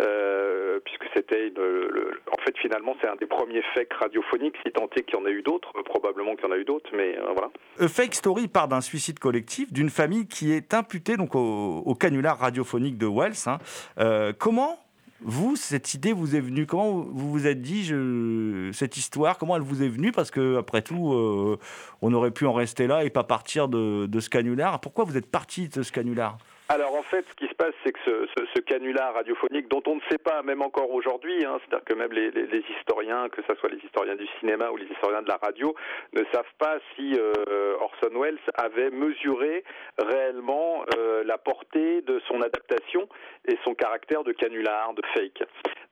euh, 0.00 0.78
puisque 0.84 1.06
c'était 1.14 1.52
en 1.58 2.40
fait 2.44 2.56
finalement 2.58 2.85
c'est 3.00 3.08
un 3.08 3.16
des 3.16 3.26
premiers 3.26 3.62
fakes 3.74 3.92
radiophoniques, 3.92 4.56
si 4.64 4.72
tant 4.72 4.88
est 4.96 5.02
qu'il 5.02 5.18
y 5.18 5.22
en 5.22 5.24
a 5.24 5.30
eu 5.30 5.42
d'autres, 5.42 5.72
probablement 5.84 6.34
qu'il 6.36 6.46
y 6.46 6.48
en 6.48 6.52
a 6.52 6.58
eu 6.58 6.64
d'autres, 6.64 6.90
mais 6.94 7.16
euh, 7.16 7.32
voilà. 7.34 7.88
Fake 7.88 8.14
Story 8.14 8.48
part 8.48 8.68
d'un 8.68 8.80
suicide 8.80 9.18
collectif 9.18 9.72
d'une 9.72 9.90
famille 9.90 10.26
qui 10.26 10.52
est 10.52 10.74
imputée 10.74 11.16
donc 11.16 11.34
au, 11.34 11.94
canular 11.98 12.38
radiophonique 12.38 12.98
de 12.98 13.06
Wells. 13.06 13.34
Hein. 13.46 14.32
comment 14.38 14.78
vous, 15.22 15.56
cette 15.56 15.94
idée 15.94 16.12
vous 16.12 16.36
est 16.36 16.40
venue? 16.40 16.66
Comment 16.66 16.90
vous 16.90 17.30
vous 17.30 17.46
êtes 17.46 17.62
dit 17.62 17.84
je, 17.84 18.70
cette 18.72 18.96
histoire 18.96 19.38
Comment 19.38 19.56
elle 19.56 19.62
vous 19.62 19.82
est 19.82 19.88
venue? 19.88 20.12
Parce 20.12 20.30
que 20.30 20.58
après 20.58 20.82
tout, 20.82 21.12
euh, 21.12 21.58
on 22.02 22.12
aurait 22.12 22.30
pu 22.30 22.46
en 22.46 22.52
rester 22.52 22.86
là 22.86 23.04
et 23.04 23.10
pas 23.10 23.24
partir 23.24 23.68
de, 23.68 24.06
de 24.06 24.20
ce 24.20 24.28
canular. 24.28 24.80
Pourquoi 24.80 25.04
vous 25.04 25.16
êtes 25.16 25.30
parti 25.30 25.68
de 25.68 25.82
ce 25.82 25.90
canular? 25.90 26.36
Alors 26.68 26.94
en 26.96 27.02
fait, 27.02 27.24
ce 27.30 27.34
qui 27.36 27.46
se 27.46 27.54
passe, 27.54 27.74
c'est 27.84 27.92
que 27.92 27.98
ce, 28.04 28.26
ce, 28.54 28.60
canular 28.60 29.14
radiophonique, 29.14 29.68
dont 29.68 29.82
on 29.86 29.96
ne 29.96 30.00
sait 30.10 30.18
pas, 30.18 30.42
même 30.42 30.62
encore 30.62 30.90
aujourd'hui, 30.90 31.44
hein, 31.44 31.58
c'est-à-dire 31.60 31.84
que 31.84 31.94
même 31.94 32.12
les, 32.12 32.64
historiens, 32.80 33.28
que 33.28 33.40
ce 33.42 33.54
soit 33.54 33.68
les 33.68 33.78
historiens 33.84 34.16
du 34.16 34.26
cinéma 34.40 34.70
ou 34.70 34.76
les 34.76 34.86
historiens 34.86 35.22
de 35.22 35.28
la 35.28 35.36
radio, 35.36 35.76
ne 36.12 36.22
savent 36.32 36.54
pas 36.58 36.78
si 36.94 37.14
euh, 37.16 37.76
Orson 37.80 38.20
Welles 38.20 38.38
avait 38.54 38.90
mesuré 38.90 39.62
réellement 39.98 40.84
euh, 40.96 41.22
la 41.24 41.38
portée 41.38 42.02
de 42.02 42.20
son 42.26 42.42
adaptation 42.42 43.08
et 43.46 43.56
son 43.64 43.74
caractère 43.74 44.24
de 44.24 44.32
canular, 44.32 44.92
de 44.94 45.02
fake. 45.14 45.44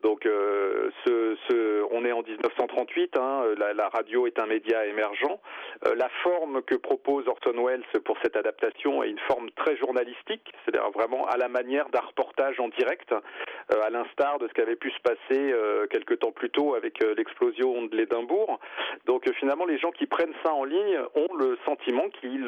Donc, 0.04 0.26
euh, 0.26 0.90
ce, 1.06 1.34
ce, 1.49 1.82
on 1.90 2.04
est 2.04 2.12
en 2.12 2.23
1938, 2.23 3.16
hein, 3.16 3.44
la, 3.56 3.73
la, 3.73 3.88
radio 3.88 4.26
est 4.26 4.38
un 4.38 4.44
média 4.44 4.84
émergent. 4.84 5.40
Euh, 5.87 5.94
la 5.96 6.11
forme 6.23 6.61
que 6.61 6.75
propose 6.75 7.26
Orson 7.26 7.64
Welles 7.64 7.84
pour 8.04 8.18
cette 8.23 8.37
adaptation 8.37 9.02
est 9.02 9.08
une 9.08 9.18
forme 9.20 9.50
très 9.52 9.78
journalistique, 9.78 10.52
c'est-à-dire 10.64 10.90
vraiment 10.90 11.26
à 11.26 11.38
la 11.38 11.49
manière 11.49 11.88
d'un 11.88 12.00
reportage 12.00 12.61
en 12.61 12.68
direct, 12.68 13.12
euh, 13.12 13.82
à 13.82 13.88
l'instar 13.88 14.38
de 14.38 14.46
ce 14.46 14.52
qui 14.52 14.61
avait 14.61 14.76
pu 14.76 14.90
se 14.90 15.00
passer 15.00 15.18
euh, 15.52 15.87
quelques 15.87 16.18
temps 16.18 16.32
plus 16.32 16.50
tôt 16.50 16.75
avec 16.75 17.02
euh, 17.02 17.14
l'explosion 17.16 17.87
de 17.87 17.96
l'Édimbourg. 17.96 18.61
Donc 19.06 19.25
finalement, 19.38 19.64
les 19.64 19.78
gens 19.78 19.90
qui 19.90 20.04
prennent 20.04 20.34
ça 20.44 20.52
en 20.52 20.64
ligne 20.64 20.99
ont 21.14 21.34
le 21.38 21.56
sentiment 21.64 22.08
qu'ils 22.20 22.46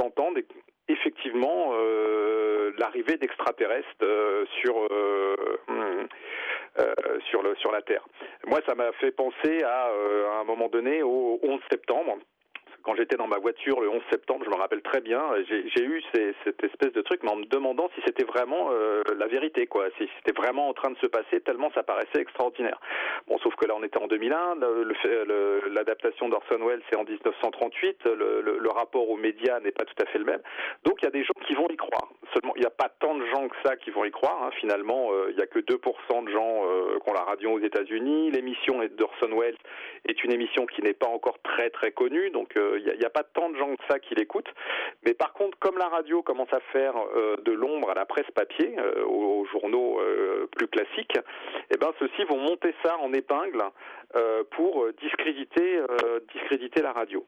entendent 0.00 0.38
effectivement 0.88 1.72
l'arrivée 2.78 3.16
d'extraterrestres 3.16 4.46
sur 4.60 4.88
sur 7.28 7.42
le 7.42 7.54
sur 7.56 7.72
la 7.72 7.82
Terre. 7.82 8.04
Moi, 8.46 8.60
ça 8.66 8.74
m'a 8.74 8.92
fait 8.92 9.12
penser 9.12 9.62
à, 9.62 9.86
à 9.86 10.40
un 10.40 10.44
moment 10.44 10.68
donné 10.68 11.02
au 11.02 11.38
11 11.42 11.60
septembre 11.70 12.18
quand 12.82 12.94
j'étais 12.94 13.16
dans 13.16 13.26
ma 13.26 13.38
voiture 13.38 13.80
le 13.80 13.88
11 13.88 14.02
septembre, 14.10 14.44
je 14.44 14.50
me 14.50 14.56
rappelle 14.56 14.82
très 14.82 15.00
bien, 15.00 15.22
j'ai 15.48 15.84
eu 15.84 16.02
cette 16.12 16.62
espèce 16.62 16.92
de 16.92 17.02
truc, 17.02 17.20
mais 17.22 17.30
en 17.30 17.36
me 17.36 17.44
demandant 17.44 17.90
si 17.94 18.02
c'était 18.06 18.24
vraiment 18.24 18.68
euh, 18.70 19.02
la 19.16 19.26
vérité, 19.26 19.66
quoi, 19.66 19.86
si 19.98 20.08
c'était 20.18 20.38
vraiment 20.38 20.68
en 20.68 20.74
train 20.74 20.90
de 20.90 20.98
se 20.98 21.06
passer, 21.06 21.40
tellement 21.40 21.70
ça 21.74 21.82
paraissait 21.82 22.20
extraordinaire. 22.20 22.80
Bon, 23.28 23.38
sauf 23.38 23.54
que 23.56 23.66
là, 23.66 23.74
on 23.76 23.82
était 23.82 23.98
en 23.98 24.06
2001, 24.06 24.56
l'adaptation 25.70 26.28
d'Orson 26.28 26.58
Welles, 26.66 26.82
c'est 26.90 26.96
en 26.96 27.04
1938, 27.04 28.04
le, 28.04 28.40
le, 28.40 28.58
le, 28.58 28.70
rapport 28.70 29.08
aux 29.08 29.16
médias 29.16 29.60
n'est 29.60 29.72
pas 29.72 29.84
tout 29.84 30.00
à 30.02 30.06
fait 30.06 30.18
le 30.18 30.24
même. 30.24 30.40
Donc, 30.84 31.02
il 31.02 31.04
y 31.04 31.08
a 31.08 31.10
des 31.10 31.24
gens 31.24 31.34
qui 31.46 31.54
vont 31.54 31.68
y 31.68 31.76
croire. 31.76 32.08
Seulement, 32.32 32.54
il 32.56 32.60
n'y 32.60 32.66
a 32.66 32.70
pas 32.70 32.88
tant 32.88 33.14
de 33.14 33.24
gens 33.26 33.48
que 33.48 33.56
ça 33.64 33.76
qui 33.76 33.90
vont 33.90 34.04
y 34.04 34.10
croire. 34.10 34.42
Hein. 34.42 34.50
Finalement, 34.58 35.12
euh, 35.12 35.26
il 35.30 35.36
n'y 35.36 35.42
a 35.42 35.46
que 35.46 35.58
2% 35.58 36.24
de 36.24 36.30
gens 36.30 36.64
euh, 36.64 36.98
qui 36.98 37.10
ont 37.10 37.14
la 37.14 37.24
radio 37.24 37.52
aux 37.52 37.60
États-Unis. 37.60 38.30
L'émission 38.30 38.80
d'Orson 38.96 39.38
Welles 39.38 39.56
est 40.08 40.24
une 40.24 40.32
émission 40.32 40.66
qui 40.66 40.82
n'est 40.82 40.94
pas 40.94 41.08
encore 41.08 41.38
très 41.42 41.70
très 41.70 41.92
connue, 41.92 42.30
donc 42.30 42.56
euh, 42.56 42.71
il 42.76 42.98
n'y 42.98 43.04
a, 43.04 43.10
pas 43.10 43.22
tant 43.22 43.50
de 43.50 43.56
gens 43.56 43.74
que 43.76 43.82
ça 43.88 43.98
qui 43.98 44.14
l'écoutent. 44.14 44.52
Mais 45.04 45.14
par 45.14 45.32
contre, 45.32 45.58
comme 45.58 45.78
la 45.78 45.88
radio 45.88 46.22
commence 46.22 46.52
à 46.52 46.60
faire 46.72 46.94
euh, 46.96 47.36
de 47.44 47.52
l'ombre 47.52 47.90
à 47.90 47.94
la 47.94 48.04
presse 48.04 48.30
papier, 48.34 48.74
euh, 48.78 49.04
aux, 49.04 49.44
journaux 49.46 50.00
euh, 50.00 50.46
plus 50.56 50.68
classiques, 50.68 51.18
eh 51.70 51.76
ben 51.76 51.90
ceux-ci 51.98 52.24
vont 52.24 52.38
monter 52.38 52.74
ça 52.84 52.96
en 52.98 53.12
épingle 53.12 53.62
pour 54.50 54.86
discréditer, 55.00 55.80
discréditer 56.34 56.82
la 56.82 56.92
radio. 56.92 57.24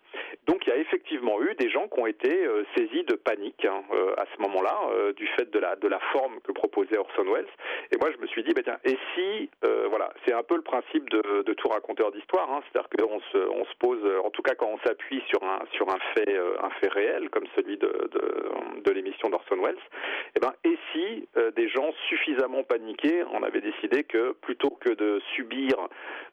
Donc 0.47 0.67
il 0.67 0.69
y 0.69 0.73
a 0.73 0.77
effectivement 0.77 1.41
eu 1.41 1.55
des 1.55 1.71
gens 1.71 1.89
qui 1.89 1.99
ont 1.99 2.07
été 2.07 2.47
saisis 2.77 3.05
de 3.05 3.15
panique 3.15 3.65
hein, 3.65 3.83
à 4.19 4.25
ce 4.27 4.43
moment-là, 4.43 5.13
du 5.17 5.27
fait 5.29 5.51
de 5.51 5.59
la, 5.59 5.77
de 5.77 5.89
la 5.89 5.99
forme 6.13 6.41
que 6.43 6.53
proposait 6.53 6.99
Orson 6.99 7.25
Welles. 7.25 7.49
Et 7.91 7.97
moi 7.97 8.11
je 8.15 8.21
me 8.21 8.27
suis 8.27 8.43
dit, 8.43 8.53
bah, 8.53 8.61
tiens, 8.63 8.79
et 8.85 8.99
si, 9.15 9.49
voilà, 9.89 10.13
c'est 10.27 10.35
un 10.35 10.43
peu 10.43 10.57
le 10.57 10.63
principe 10.63 11.09
de, 11.09 11.53
tout 11.55 11.69
raconteur 11.69 12.13
d'histoire, 12.13 12.53
hein, 12.53 12.61
c'est-à-dire 12.65 12.91
qu'on 12.91 13.21
se, 13.33 13.39
on 13.39 13.65
se 13.65 13.75
pose, 13.79 14.03
en 14.23 14.29
tout 14.29 14.43
cas 14.43 14.55
quand 14.55 14.69
on 14.69 14.79
s'appuie 14.87 15.23
sur 15.29 15.34
sur 15.73 15.89
un 15.89 15.99
fait, 16.15 16.29
euh, 16.29 16.57
un 16.63 16.71
fait 16.71 16.89
réel 16.89 17.31
comme 17.31 17.45
celui 17.57 17.77
de, 17.77 18.09
de, 18.13 18.83
de 18.83 18.91
l'émission 18.93 19.31
d'Orson 19.31 19.57
Welles, 19.57 19.77
et 19.77 20.37
eh 20.37 20.41
ben, 20.41 20.53
et 20.65 20.79
si 20.93 21.29
euh, 21.37 21.51
des 21.53 21.69
gens 21.69 21.93
suffisamment 22.09 22.63
paniqués 22.65 23.23
en 23.25 23.43
avaient 23.43 23.61
décidé 23.61 24.05
que 24.05 24.33
plutôt 24.33 24.71
que 24.71 24.91
de 24.91 25.21
subir 25.35 25.75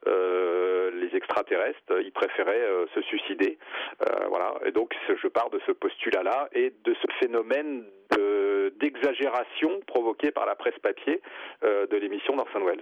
euh, 0.07 0.91
les 0.93 1.15
extraterrestres, 1.15 2.01
ils 2.03 2.11
préféraient 2.11 2.67
se 2.93 3.01
suicider. 3.01 3.57
voilà. 4.29 4.53
Et 4.65 4.71
donc, 4.71 4.95
je 5.21 5.27
pars 5.27 5.49
de 5.49 5.59
ce 5.65 5.71
postulat-là 5.71 6.49
et 6.53 6.73
de 6.83 6.93
ce 6.93 7.07
phénomène 7.19 7.83
d'exagération 8.79 9.79
provoqué 9.87 10.31
par 10.31 10.45
la 10.45 10.55
presse 10.55 10.77
papier 10.79 11.21
de 11.63 11.97
l'émission 11.97 12.35
d'Orson 12.35 12.61
Welles. 12.65 12.81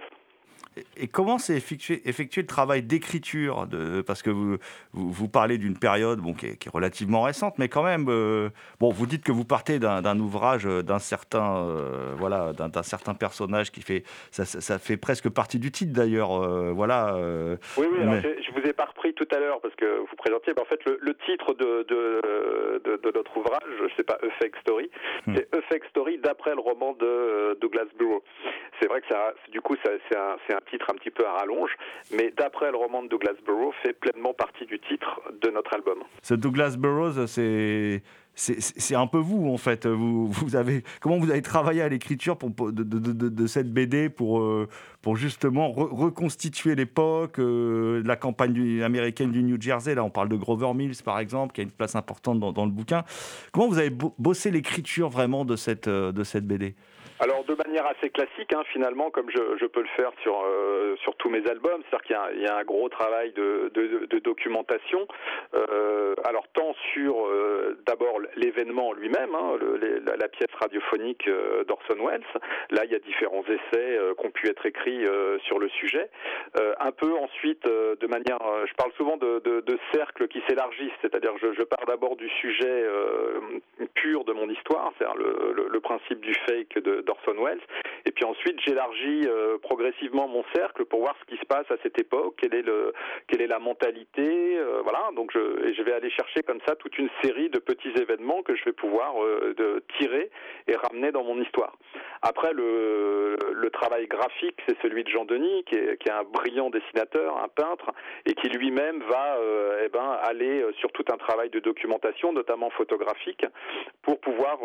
Et 0.96 1.08
comment 1.08 1.38
s'est 1.38 1.56
effectué, 1.56 2.00
effectué, 2.04 2.42
le 2.42 2.46
travail 2.46 2.82
d'écriture 2.82 3.66
Parce 4.06 4.22
que 4.22 4.30
vous, 4.30 4.56
vous, 4.92 5.28
parlez 5.28 5.58
d'une 5.58 5.76
période 5.76 6.20
bon, 6.20 6.32
qui 6.32 6.46
est, 6.46 6.56
qui, 6.56 6.68
est, 6.68 6.70
relativement 6.70 7.22
récente, 7.22 7.58
mais 7.58 7.68
quand 7.68 7.82
même, 7.82 8.06
euh, 8.08 8.50
bon, 8.78 8.90
vous 8.90 9.06
dites 9.06 9.24
que 9.24 9.32
vous 9.32 9.44
partez 9.44 9.80
d'un 9.80 10.18
ouvrage 10.20 10.64
d'un 10.64 11.00
certain, 11.00 11.64
euh, 11.64 12.14
voilà, 12.16 12.52
d'un 12.52 12.82
certain 12.84 13.14
personnage 13.14 13.72
qui 13.72 13.82
fait, 13.82 14.04
ça, 14.30 14.44
ça, 14.44 14.78
fait 14.78 14.96
presque 14.96 15.28
partie 15.28 15.58
du 15.58 15.72
titre 15.72 15.92
d'ailleurs, 15.92 16.40
euh, 16.40 16.70
voilà. 16.72 17.16
oui, 17.76 17.86
oui. 17.90 18.02
Alors 18.02 18.14
je, 18.20 18.52
vous 18.52 18.68
ai 18.68 18.72
pas 18.72 18.84
repris 18.84 19.12
tout 19.14 19.28
à 19.34 19.40
l'heure 19.40 19.60
parce 19.60 19.74
que 19.74 19.98
vous 19.98 20.16
présentiez, 20.16 20.52
en 20.60 20.64
fait, 20.64 20.84
le, 20.84 20.98
le 21.00 21.14
titre 21.26 21.52
de, 21.54 21.84
de, 21.88 22.80
de, 22.84 22.96
de, 22.96 23.12
notre 23.16 23.36
ouvrage, 23.36 23.60
je 23.88 23.94
sais 23.96 24.04
pas, 24.04 24.18
A 24.22 24.30
Fake 24.40 24.56
Story, 24.60 24.88
hmm. 25.26 25.34
c'est 25.34 25.56
A 25.56 25.60
Fake 25.62 25.84
Story 25.90 26.18
d'après 26.18 26.54
le 26.54 26.60
roman 26.60 26.92
de 26.92 27.58
Douglas 27.60 27.86
Bureau. 27.98 28.22
C'est 28.80 28.88
vrai 28.88 29.00
que 29.00 29.08
ça, 29.08 29.34
du 29.50 29.60
coup, 29.60 29.76
c'est 29.84 30.16
un, 30.16 30.36
un 30.54 30.59
titre 30.70 30.86
un 30.90 30.94
petit 30.94 31.10
peu 31.10 31.26
à 31.26 31.32
rallonge, 31.32 31.70
mais 32.12 32.32
d'après 32.36 32.70
le 32.70 32.76
roman 32.76 33.02
de 33.02 33.08
Douglas 33.08 33.34
Burroughs, 33.44 33.74
fait 33.82 33.92
pleinement 33.92 34.34
partie 34.34 34.66
du 34.66 34.78
titre 34.78 35.20
de 35.42 35.50
notre 35.50 35.74
album. 35.74 35.98
Ce 36.22 36.34
Douglas 36.34 36.76
Burroughs, 36.78 37.26
c'est 37.26 38.02
c'est 38.34 38.94
un 38.94 39.06
peu 39.06 39.18
vous 39.18 39.48
en 39.52 39.58
fait. 39.58 39.86
Vous, 39.86 40.28
vous 40.28 40.56
avez 40.56 40.82
comment 41.00 41.18
vous 41.18 41.30
avez 41.30 41.42
travaillé 41.42 41.82
à 41.82 41.88
l'écriture 41.88 42.36
de, 42.36 42.70
de, 42.70 42.98
de, 42.98 43.28
de, 43.28 43.46
cette 43.46 43.70
BD 43.70 44.08
pour 44.08 44.40
euh, 44.40 44.68
pour 45.02 45.16
justement 45.16 45.70
reconstituer 45.72 46.74
l'époque, 46.74 47.38
euh, 47.38 48.02
la 48.04 48.16
campagne 48.16 48.82
américaine 48.82 49.30
du 49.30 49.42
New 49.42 49.60
Jersey. 49.60 49.94
Là, 49.94 50.04
on 50.04 50.10
parle 50.10 50.28
de 50.28 50.36
Grover 50.36 50.72
Mills 50.74 51.02
par 51.04 51.18
exemple, 51.18 51.52
qui 51.52 51.60
a 51.60 51.64
une 51.64 51.70
place 51.70 51.96
importante 51.96 52.40
dans, 52.40 52.52
dans 52.52 52.64
le 52.64 52.70
bouquin. 52.70 53.04
Comment 53.52 53.68
vous 53.68 53.78
avez 53.78 53.92
bossé 54.18 54.50
l'écriture 54.50 55.10
vraiment 55.10 55.44
de 55.44 55.56
cette 55.56 55.88
euh, 55.88 56.12
de 56.12 56.24
cette 56.24 56.46
BD 56.46 56.74
alors 57.22 57.39
de 57.50 57.56
manière 57.66 57.86
assez 57.86 58.10
classique, 58.10 58.52
hein, 58.54 58.62
finalement, 58.72 59.10
comme 59.10 59.28
je, 59.30 59.66
peux 59.66 59.80
le 59.80 59.88
faire 59.96 60.12
sur, 60.22 60.42
euh, 60.44 60.96
sur 61.02 61.16
tous 61.16 61.30
mes 61.30 61.46
albums, 61.48 61.82
c'est-à-dire 61.88 62.30
qu'il 62.32 62.42
y, 62.42 62.46
a 62.46 62.56
un 62.56 62.64
gros 62.64 62.88
travail 62.88 63.32
de, 63.32 63.70
documentation. 64.22 65.06
Euh, 65.54 66.14
alors 66.24 66.46
tant 66.52 66.74
sur 66.92 67.26
euh, 67.26 67.78
d'abord 67.86 68.20
l'événement 68.36 68.92
lui-même, 68.92 69.34
hein, 69.34 69.58
la, 70.18 70.28
pièce 70.28 70.50
radiophonique 70.60 71.28
d'Orson 71.66 72.06
Welles. 72.06 72.24
Là, 72.70 72.84
il 72.84 72.92
y 72.92 72.94
a 72.94 72.98
différents 72.98 73.44
essais 73.44 73.98
qui 74.18 74.26
ont 74.26 74.30
pu 74.30 74.48
être 74.48 74.64
écrits 74.66 75.04
sur 75.46 75.58
le 75.58 75.68
sujet. 75.70 76.08
un 76.78 76.92
peu 76.92 77.12
ensuite, 77.14 77.64
de 77.64 78.06
manière, 78.06 78.38
je 78.66 78.74
parle 78.74 78.92
souvent 78.96 79.16
de, 79.16 79.40
de 79.40 79.78
cercles 79.92 80.28
qui 80.28 80.42
s'élargissent, 80.48 80.92
c'est-à-dire 81.02 81.32
je, 81.40 81.52
je 81.54 81.62
pars 81.62 81.84
d'abord 81.86 82.16
du 82.16 82.28
sujet 82.28 82.84
pur 83.94 84.24
de 84.24 84.32
mon 84.32 84.48
histoire, 84.48 84.92
c'est-à-dire 84.96 85.16
le, 85.16 85.52
le, 85.56 85.68
le, 85.68 85.80
principe 85.80 86.20
du 86.20 86.34
fake 86.46 86.78
d'Orson 87.04 87.39
Et 88.06 88.12
puis 88.12 88.24
ensuite 88.24 88.60
j'élargis 88.64 89.26
progressivement 89.62 90.28
mon 90.28 90.44
cercle 90.54 90.84
pour 90.84 91.00
voir 91.00 91.16
ce 91.20 91.34
qui 91.34 91.40
se 91.40 91.46
passe 91.46 91.70
à 91.70 91.76
cette 91.82 91.98
époque, 91.98 92.36
quelle 92.38 92.54
est, 92.54 93.46
la 93.46 93.58
mentalité, 93.58 94.58
euh, 94.58 94.80
voilà. 94.82 95.10
Donc 95.14 95.30
je, 95.32 95.66
et 95.66 95.74
je 95.74 95.82
vais 95.82 95.92
aller 95.92 96.10
chercher 96.10 96.42
comme 96.42 96.60
ça 96.66 96.76
toute 96.76 96.98
une 96.98 97.08
série 97.22 97.48
de 97.50 97.58
petits 97.58 97.92
événements 98.00 98.42
que 98.42 98.54
je 98.54 98.64
vais 98.64 98.72
pouvoir 98.72 99.22
euh, 99.22 99.80
tirer 99.98 100.30
et 100.66 100.76
ramener 100.76 101.12
dans 101.12 101.24
mon 101.24 101.40
histoire. 101.40 101.76
Après 102.22 102.52
le, 102.52 103.36
travail 103.72 104.08
graphique, 104.08 104.58
c'est 104.68 104.76
celui 104.82 105.04
de 105.04 105.08
Jean 105.08 105.24
Denis, 105.24 105.64
qui 105.64 105.76
est, 105.76 106.10
un 106.10 106.24
brillant 106.24 106.68
dessinateur, 106.70 107.38
un 107.42 107.48
peintre, 107.48 107.92
et 108.26 108.34
qui 108.34 108.48
lui-même 108.48 109.00
va 109.04 109.36
euh, 109.36 109.84
eh 109.84 109.88
ben, 109.88 110.18
aller 110.22 110.66
sur 110.80 110.90
tout 110.92 111.04
un 111.10 111.16
travail 111.16 111.48
de 111.50 111.60
documentation, 111.60 112.32
notamment 112.32 112.68
photographique, 112.70 113.46
pour 114.02 114.20
pouvoir 114.20 114.58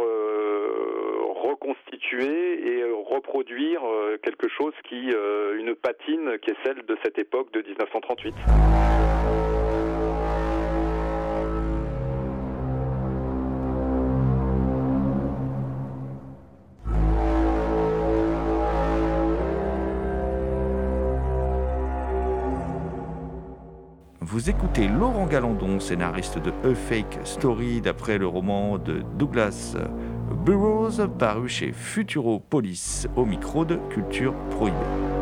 reconstituer 1.45 2.64
et 2.65 2.83
reproduire 2.83 3.81
quelque 4.23 4.49
chose 4.49 4.73
qui, 4.89 5.09
une 5.09 5.75
patine 5.75 6.37
qui 6.41 6.51
est 6.51 6.57
celle 6.65 6.83
de 6.85 6.97
cette 7.03 7.19
époque 7.19 7.51
de 7.53 7.61
1938. 7.61 8.94
Vous 24.35 24.49
écoutez 24.49 24.89
Laurent 24.89 25.27
Galandon, 25.27 25.79
scénariste 25.79 26.39
de 26.39 26.51
A 26.69 26.75
Fake 26.75 27.19
Story 27.23 27.79
d'après 27.79 28.17
le 28.17 28.27
roman 28.27 28.77
de 28.77 29.01
Douglas 29.17 29.77
Burroughs, 30.45 31.07
paru 31.17 31.47
chez 31.47 31.71
Futuropolis 31.71 33.07
au 33.15 33.23
micro 33.23 33.63
de 33.63 33.77
Culture 33.89 34.33
Prohibée. 34.49 35.14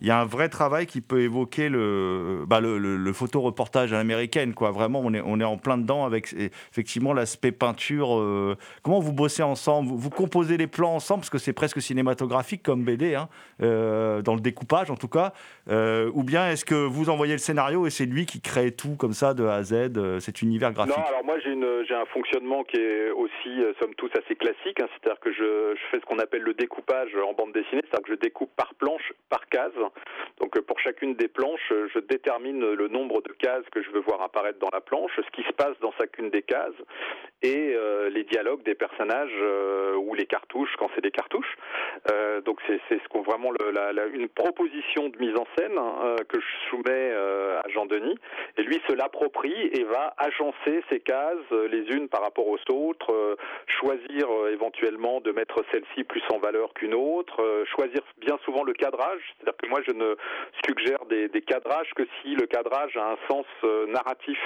Il 0.00 0.08
y 0.08 0.10
a 0.10 0.18
un 0.18 0.24
vrai 0.24 0.48
travail 0.48 0.86
qui 0.86 1.00
peut 1.00 1.20
évoquer 1.20 1.68
le, 1.68 2.44
bah 2.46 2.60
le, 2.60 2.78
le, 2.78 2.96
le 2.96 3.12
photoreportage 3.12 3.92
à 3.92 3.96
l'américaine. 3.96 4.54
Quoi. 4.54 4.70
Vraiment, 4.70 5.00
on 5.04 5.12
est, 5.12 5.20
on 5.24 5.40
est 5.40 5.44
en 5.44 5.58
plein 5.58 5.76
dedans 5.76 6.04
avec 6.04 6.34
effectivement 6.72 7.12
l'aspect 7.12 7.52
peinture. 7.52 8.18
Euh, 8.18 8.56
comment 8.82 9.00
vous 9.00 9.12
bossez 9.12 9.42
ensemble? 9.42 9.88
Vous, 9.88 9.98
vous, 9.98 10.10
composez 10.10 10.56
les 10.56 10.66
plans 10.66 10.94
ensemble, 10.94 11.20
parce 11.20 11.30
que 11.30 11.38
c'est 11.38 11.52
presque 11.52 11.82
cinématographique 11.82 12.62
comme 12.62 12.84
BD, 12.84 13.14
hein, 13.14 13.28
euh, 13.62 14.22
dans 14.22 14.34
le 14.34 14.40
découpage 14.40 14.90
en 14.90 14.96
tout 14.96 15.08
cas. 15.08 15.32
Euh, 15.68 16.10
ou 16.14 16.24
bien 16.24 16.50
est-ce 16.50 16.64
que 16.64 16.74
vous 16.74 17.10
envoyez 17.10 17.32
le 17.32 17.38
scénario 17.38 17.86
et 17.86 17.90
c'est 17.90 18.06
lui 18.06 18.24
qui 18.26 18.40
crée 18.40 18.72
tout 18.72 18.96
comme 18.96 19.12
ça 19.12 19.34
de 19.34 19.44
A 19.44 19.56
à 19.56 19.62
Z, 19.62 20.20
cet 20.20 20.40
univers 20.40 20.72
graphique? 20.72 20.96
Non, 20.96 21.04
alors 21.04 21.24
moi 21.24 21.38
j'ai, 21.40 21.52
une, 21.52 21.84
j'ai 21.86 21.94
un 21.94 22.06
fonctionnement 22.06 22.64
qui 22.64 22.76
est 22.78 23.10
aussi, 23.10 23.62
somme 23.78 23.94
toute, 23.96 24.16
assez 24.16 24.34
classique. 24.34 24.80
Hein, 24.80 24.86
c'est-à-dire 24.90 25.20
que 25.20 25.32
je, 25.32 25.74
je 25.76 25.82
fais 25.90 26.00
ce 26.00 26.06
qu'on 26.06 26.18
appelle 26.18 26.42
le 26.42 26.54
découpage 26.54 27.10
en 27.16 27.34
bande 27.34 27.52
dessinée, 27.52 27.82
c'est-à-dire 27.84 28.06
que 28.06 28.12
je 28.14 28.18
découpe 28.18 28.50
par 28.56 28.74
planche, 28.74 29.12
par 29.28 29.46
case. 29.48 29.72
Donc 30.40 30.58
pour 30.60 30.78
chacune 30.80 31.14
des 31.14 31.28
planches, 31.28 31.72
je 31.94 31.98
détermine 32.00 32.72
le 32.72 32.88
nombre 32.88 33.20
de 33.22 33.32
cases 33.32 33.64
que 33.72 33.82
je 33.82 33.90
veux 33.90 34.00
voir 34.00 34.22
apparaître 34.22 34.58
dans 34.58 34.70
la 34.72 34.80
planche, 34.80 35.12
ce 35.16 35.30
qui 35.32 35.42
se 35.46 35.52
passe 35.52 35.78
dans 35.80 35.92
chacune 35.92 36.30
des 36.30 36.42
cases 36.42 36.74
et 37.42 37.74
euh, 37.74 38.10
les 38.10 38.24
dialogues 38.24 38.62
des 38.64 38.74
personnages 38.74 39.30
euh, 39.40 39.94
ou 39.96 40.14
les 40.14 40.26
cartouches 40.26 40.74
quand 40.78 40.90
c'est 40.94 41.00
des 41.00 41.10
cartouches. 41.10 41.56
Euh, 42.10 42.40
donc 42.42 42.60
c'est, 42.66 42.80
ce 42.90 43.08
qu'on 43.08 43.22
vraiment 43.22 43.50
une 44.12 44.28
proposition 44.28 45.08
de 45.08 45.18
mise 45.18 45.36
en 45.36 45.46
scène 45.56 45.78
hein, 45.78 46.16
que 46.28 46.38
je 46.40 46.68
soumets 46.68 47.12
à 47.12 47.68
Jean 47.68 47.86
Denis 47.86 48.16
et 48.56 48.62
lui 48.62 48.80
se 48.88 48.94
l'approprie 48.94 49.70
et 49.72 49.84
va 49.84 50.14
agencer 50.18 50.82
ces 50.90 51.00
cases 51.00 51.50
les 51.70 51.82
unes 51.94 52.08
par 52.08 52.22
rapport 52.22 52.46
aux 52.48 52.58
autres, 52.70 53.36
choisir 53.66 54.28
éventuellement 54.50 55.20
de 55.20 55.32
mettre 55.32 55.62
celle-ci 55.70 56.04
plus 56.04 56.22
en 56.32 56.38
valeur 56.38 56.72
qu'une 56.74 56.94
autre, 56.94 57.64
choisir 57.74 58.00
bien 58.18 58.38
souvent 58.44 58.64
le 58.64 58.72
cadrage, 58.72 59.34
je 59.86 59.92
ne 59.92 60.16
suggère 60.64 61.04
des, 61.06 61.28
cadrages 61.42 61.90
que 61.96 62.06
si 62.20 62.34
le 62.34 62.46
cadrage 62.46 62.96
a 62.96 63.12
un 63.12 63.16
sens 63.28 63.46
euh, 63.64 63.86
narratif 63.86 64.38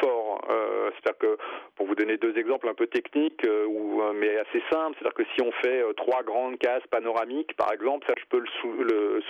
fort. 0.00 0.40
Euh, 0.50 0.90
c'est-à-dire 0.94 1.18
que, 1.18 1.38
pour 1.76 1.86
vous 1.86 1.94
donner 1.94 2.16
deux 2.16 2.36
exemples 2.38 2.68
un 2.68 2.74
peu 2.74 2.86
techniques, 2.86 3.44
euh, 3.46 3.66
ou, 3.66 4.02
euh, 4.02 4.12
mais 4.14 4.38
assez 4.38 4.62
simples, 4.70 4.96
c'est-à-dire 4.98 5.14
que 5.14 5.24
si 5.34 5.42
on 5.42 5.52
fait 5.52 5.82
trois 5.96 6.22
grandes 6.22 6.58
cases 6.58 6.86
panoramiques, 6.90 7.54
par 7.56 7.72
exemple, 7.72 8.06
ça 8.06 8.14
je 8.18 8.24
peux 8.28 8.44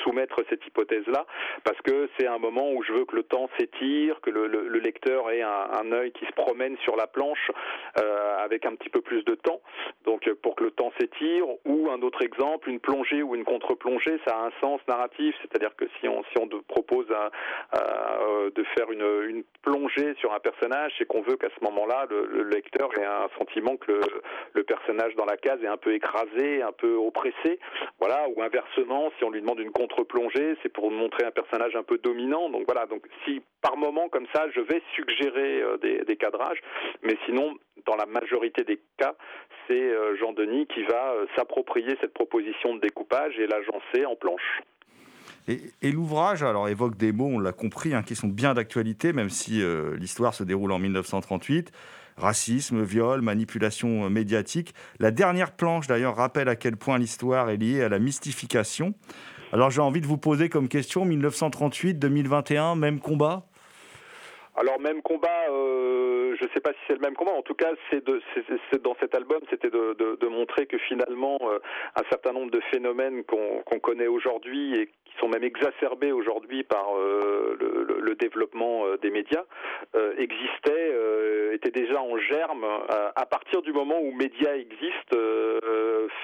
soumettre 0.05 0.37
cette 0.49 0.65
hypothèse-là, 0.67 1.27
parce 1.65 1.81
que 1.83 2.09
c'est 2.19 2.27
un 2.27 2.39
moment 2.39 2.73
où 2.73 2.83
je 2.83 2.93
veux 2.93 3.05
que 3.05 3.17
le 3.17 3.23
temps 3.23 3.49
s'étire, 3.59 4.21
que 4.21 4.31
le, 4.31 4.47
le, 4.47 4.69
le, 4.69 4.79
lecteur 4.79 5.31
ait 5.31 5.43
un, 5.43 5.93
œil 5.93 6.13
qui 6.13 6.25
se 6.27 6.33
promène 6.33 6.77
sur 6.79 6.97
la 6.97 7.07
planche 7.07 7.51
avec 8.43 8.65
un 8.67 8.75
petit 8.75 8.89
peu 8.89 9.01
plus 9.01 9.25
de 9.25 9.35
temps, 9.35 9.61
donc 10.05 10.29
pour 10.43 10.55
que 10.55 10.65
le 10.65 10.71
temps 10.71 10.93
s'étire, 10.99 11.47
ou 11.65 11.91
un 11.91 12.01
autre 12.03 12.23
exemple, 12.23 12.69
une 12.69 12.81
plongée 12.81 13.23
ou 13.23 13.35
une 13.35 13.45
contre-plongée, 13.45 14.19
ça 14.27 14.37
a 14.37 14.47
un 14.47 14.53
sens 14.61 14.81
narratif, 14.89 15.35
c'est-à-dire 15.43 15.75
que 15.77 15.85
si 16.01 16.09
on, 16.09 16.23
propose 16.69 17.07
de 17.09 18.65
faire 18.77 18.91
une 18.91 19.43
plongée 19.63 20.15
sur 20.21 20.33
un 20.33 20.41
personnage, 20.51 20.93
c'est 20.99 21.07
qu'on 21.07 21.23
veut 21.23 21.37
qu'à 21.37 21.49
ce 21.59 21.65
moment-là, 21.65 22.07
le, 22.11 22.27
le, 22.27 22.43
lecteur 22.45 22.89
ait 22.99 23.05
un 23.05 23.29
sentiment 23.39 23.77
que 23.77 24.01
le, 24.55 24.65
personnage 24.65 25.15
dans 25.17 25.25
la 25.25 25.37
case 25.37 25.63
est 25.63 25.69
un 25.69 25.77
peu 25.77 25.95
écrasé, 25.95 26.63
un 26.63 26.73
peu 26.73 26.95
oppressé. 26.95 27.59
Voilà, 27.99 28.27
ou 28.35 28.43
inversement, 28.43 29.11
si 29.19 29.25
on 29.25 29.31
lui 29.31 29.41
demande 29.41 29.61
une 29.61 29.73
contre-plongée, 29.73 30.57
c'est 30.63 30.73
pour 30.73 30.91
montrer 30.91 31.25
un 31.25 31.31
personnage 31.31 31.75
un 31.77 31.83
peu 31.83 31.99
dominant. 31.99 32.49
Donc 32.51 32.65
voilà, 32.67 32.87
donc 32.87 33.03
si 33.25 33.43
par 33.61 33.77
moment 33.77 34.09
comme 34.09 34.27
ça, 34.35 34.47
je 34.55 34.61
vais 34.61 34.83
suggérer 34.95 35.63
euh, 35.63 35.77
des, 35.79 36.17
cadrages, 36.17 36.61
mais 37.03 37.17
sinon, 37.27 37.55
dans 37.87 37.97
la 37.97 38.07
majorité 38.07 38.65
des 38.65 38.81
cas, 38.99 39.15
c'est 39.67 39.75
euh, 39.75 40.17
Jean 40.17 40.33
Denis 40.33 40.67
qui 40.67 40.83
va 40.85 41.13
euh, 41.13 41.27
s'approprier 41.37 41.97
cette 42.01 42.15
proposition 42.15 42.75
de 42.75 42.81
découpage 42.81 43.39
et 43.39 43.47
l'agencer 43.47 44.05
en 44.05 44.17
planche. 44.17 44.63
Et, 45.49 45.93
l'ouvrage 45.93 46.43
alors 46.43 46.69
évoque 46.69 46.97
des 46.97 47.11
mots, 47.11 47.31
on 47.33 47.39
l'a 47.39 47.53
compris, 47.53 47.95
hein, 47.95 48.03
qui 48.03 48.15
sont 48.15 48.29
bien 48.29 48.53
d'actualité, 48.53 49.15
même 49.15 49.31
si 49.31 49.63
euh, 49.63 49.97
l'histoire 49.97 50.35
se 50.35 50.45
déroule 50.45 50.73
en 50.73 50.79
1938. 50.79 51.73
Racisme, 52.19 52.83
viol, 52.83 53.23
manipulation 53.23 54.11
médiatique. 54.11 54.75
La 54.99 55.11
dernière 55.11 55.53
planche 55.53 55.87
d'ailleurs 55.87 56.17
rappelle 56.17 56.49
à 56.49 56.57
quel 56.57 56.77
point 56.77 56.99
l'histoire 56.99 57.49
est 57.49 57.57
liée 57.57 57.83
à 57.83 57.89
la 57.89 57.99
mystification. 57.99 58.93
Alors 59.53 59.71
j'ai 59.71 59.81
envie 59.81 60.03
de 60.03 60.07
vous 60.07 60.19
poser 60.19 60.51
comme 60.51 60.69
question 60.69 61.07
1938-2021, 61.07 62.79
même 62.79 63.01
combat? 63.01 63.45
Alors 64.57 64.81
même 64.81 65.03
combat, 65.03 65.47
euh, 65.51 66.35
je 66.37 66.45
ne 66.45 66.49
sais 66.51 66.61
pas 66.61 66.73
si 66.73 66.79
c'est 66.89 66.95
le 66.95 67.01
même 67.01 67.15
combat. 67.15 67.31
En 67.31 67.43
tout 67.43 67.55
cas, 67.55 67.71
c'est 67.91 68.05
dans 68.05 68.97
cet 68.99 69.15
album, 69.15 69.39
c'était 69.51 69.71
de, 69.71 70.29
montrer 70.29 70.67
que 70.67 70.79
finalement, 70.79 71.39
euh, 71.43 71.59
un 71.97 72.03
certain 72.11 72.33
nombre 72.33 72.51
de 72.51 72.61
phénomènes 72.73 73.25
qu'on 73.25 73.63
qu 73.65 73.81
connaît 73.81 74.09
aujourd'hui 74.09 74.77
et 74.77 74.91
qui 75.09 75.19
sont 75.19 75.29
même 75.29 75.45
exacerbés 75.45 76.13
aujourd'hui 76.13 76.63
par 76.65 76.87
euh, 76.97 77.57
le, 77.59 78.15
développement 78.15 78.85
euh, 78.85 78.97
des 78.97 79.11
médias 79.11 79.45
euh, 79.95 80.13
existaient, 80.19 80.93
étaient 81.53 81.71
déjà 81.71 82.01
en 82.01 82.19
germe 82.19 82.65
à 83.15 83.27
partir 83.27 83.63
du 83.63 83.73
moment 83.73 84.01
où 84.01 84.13
médias 84.13 84.55
existent, 84.55 85.17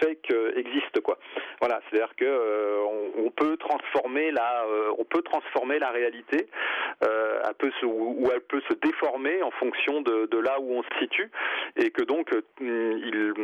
fake 0.00 0.32
existe 0.56 1.00
quoi. 1.00 1.18
Voilà, 1.60 1.80
c'est-à-dire 1.88 2.14
que 2.16 2.84
on, 3.18 3.30
peut 3.30 3.56
transformer 3.56 4.30
la, 4.32 4.64
on 4.98 5.04
peut 5.04 5.22
transformer 5.22 5.78
la 5.78 5.90
réalité, 5.90 6.48
un 7.02 7.52
peu 7.56 7.70
sous, 7.80 7.86
où 7.88 8.28
elle 8.32 8.40
peut 8.42 8.62
se 8.68 8.74
déformer 8.74 9.42
en 9.42 9.50
fonction 9.52 10.02
de, 10.02 10.38
là 10.38 10.60
où 10.60 10.72
on 10.72 10.82
se 10.82 10.98
situe, 11.00 11.30
et 11.76 11.90
que 11.90 12.02
donc, 12.02 12.30
il, 12.60 13.34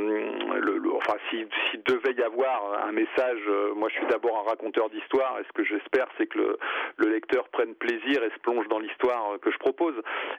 enfin, 0.97 1.19
s'il 1.31 1.49
si 1.71 1.79
devait 1.87 2.15
y 2.15 2.23
avoir 2.23 2.85
un 2.87 2.93
message, 2.93 3.41
moi 3.77 3.89
je 3.89 3.95
suis 3.95 4.07
d'abord 4.07 4.45
un 4.45 4.51
raconteur 4.51 4.91
d'histoire, 4.91 5.30
l'histoire. 5.31 5.39
Et 5.39 5.45
ce 5.45 5.53
que 5.53 5.65
j'espère, 5.65 6.07
c'est 6.19 6.27
que 6.27 6.39
le, 6.39 6.59
le, 6.97 7.11
lecteur 7.11 7.49
prenne 7.49 7.75
plaisir 7.75 8.23
et 8.23 8.31
se 8.31 8.39
plonge 8.41 8.67
dans 8.69 8.79
l'histoire 8.79 9.39
que 9.41 9.51
je 9.51 9.59
propose. 9.59 9.95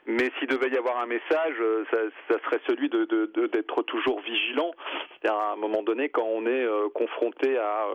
Mais 0.06 0.30
s'il 0.38 0.48
devait 0.48 0.70
y 0.70 0.76
avoir 0.76 0.98
un 0.98 1.06
message, 1.06 1.56
ça, 1.90 1.98
ça 2.28 2.38
serait 2.44 2.60
celui 2.66 2.88
d'être 2.88 3.82
toujours 3.82 4.20
vigilant. 4.20 4.72
À 5.24 5.52
un 5.52 5.56
moment 5.56 5.82
donné, 5.82 6.08
quand 6.08 6.24
on 6.24 6.46
est 6.46 6.66
confronté 6.94 7.58
à, 7.58 7.86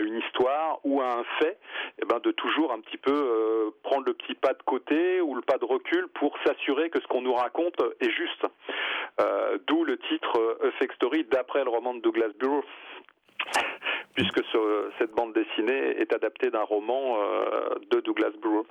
une 0.00 0.18
histoire 0.18 0.78
ou 0.84 1.00
à 1.00 1.06
un 1.06 1.24
fait, 1.38 1.58
eh 2.00 2.06
ben 2.06 2.18
de 2.20 2.30
toujours 2.32 2.72
un 2.72 2.80
petit 2.80 2.98
peu 2.98 3.72
prendre 3.82 4.04
le 4.06 4.14
petit 4.14 4.34
pas 4.34 4.52
de 4.52 4.62
côté 4.64 5.20
ou 5.20 5.34
le 5.34 5.42
pas 5.42 5.58
de 5.58 5.64
recul 5.64 6.06
pour 6.14 6.36
s'assurer 6.44 6.90
que 6.90 7.00
ce 7.00 7.06
qu'on 7.06 7.22
nous 7.22 7.34
raconte 7.34 7.80
est 8.00 8.10
juste. 8.10 8.46
Euh, 9.20 9.58
d'où 9.66 9.84
le 9.84 9.98
titre 9.98 10.58
A 10.62 10.70
Fake 10.72 10.92
Story 10.94 11.24
d'après 11.24 11.64
le 11.64 11.70
roman 11.70 11.94
de 11.94 12.00
Douglas 12.00 12.32
Bureau 12.38 12.62
puisque 14.16 14.40
cette 14.98 15.12
bande 15.12 15.34
dessinée 15.34 16.00
est 16.00 16.12
adaptée 16.12 16.50
d'un 16.50 16.62
roman 16.62 17.18
euh, 17.18 17.74
de 17.90 18.00
Douglas 18.00 18.32
Bureau, 18.40 18.66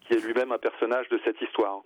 qui 0.00 0.14
est 0.14 0.24
lui-même 0.24 0.52
un 0.52 0.58
personnage 0.58 1.08
de 1.08 1.20
cette 1.24 1.40
histoire. 1.40 1.82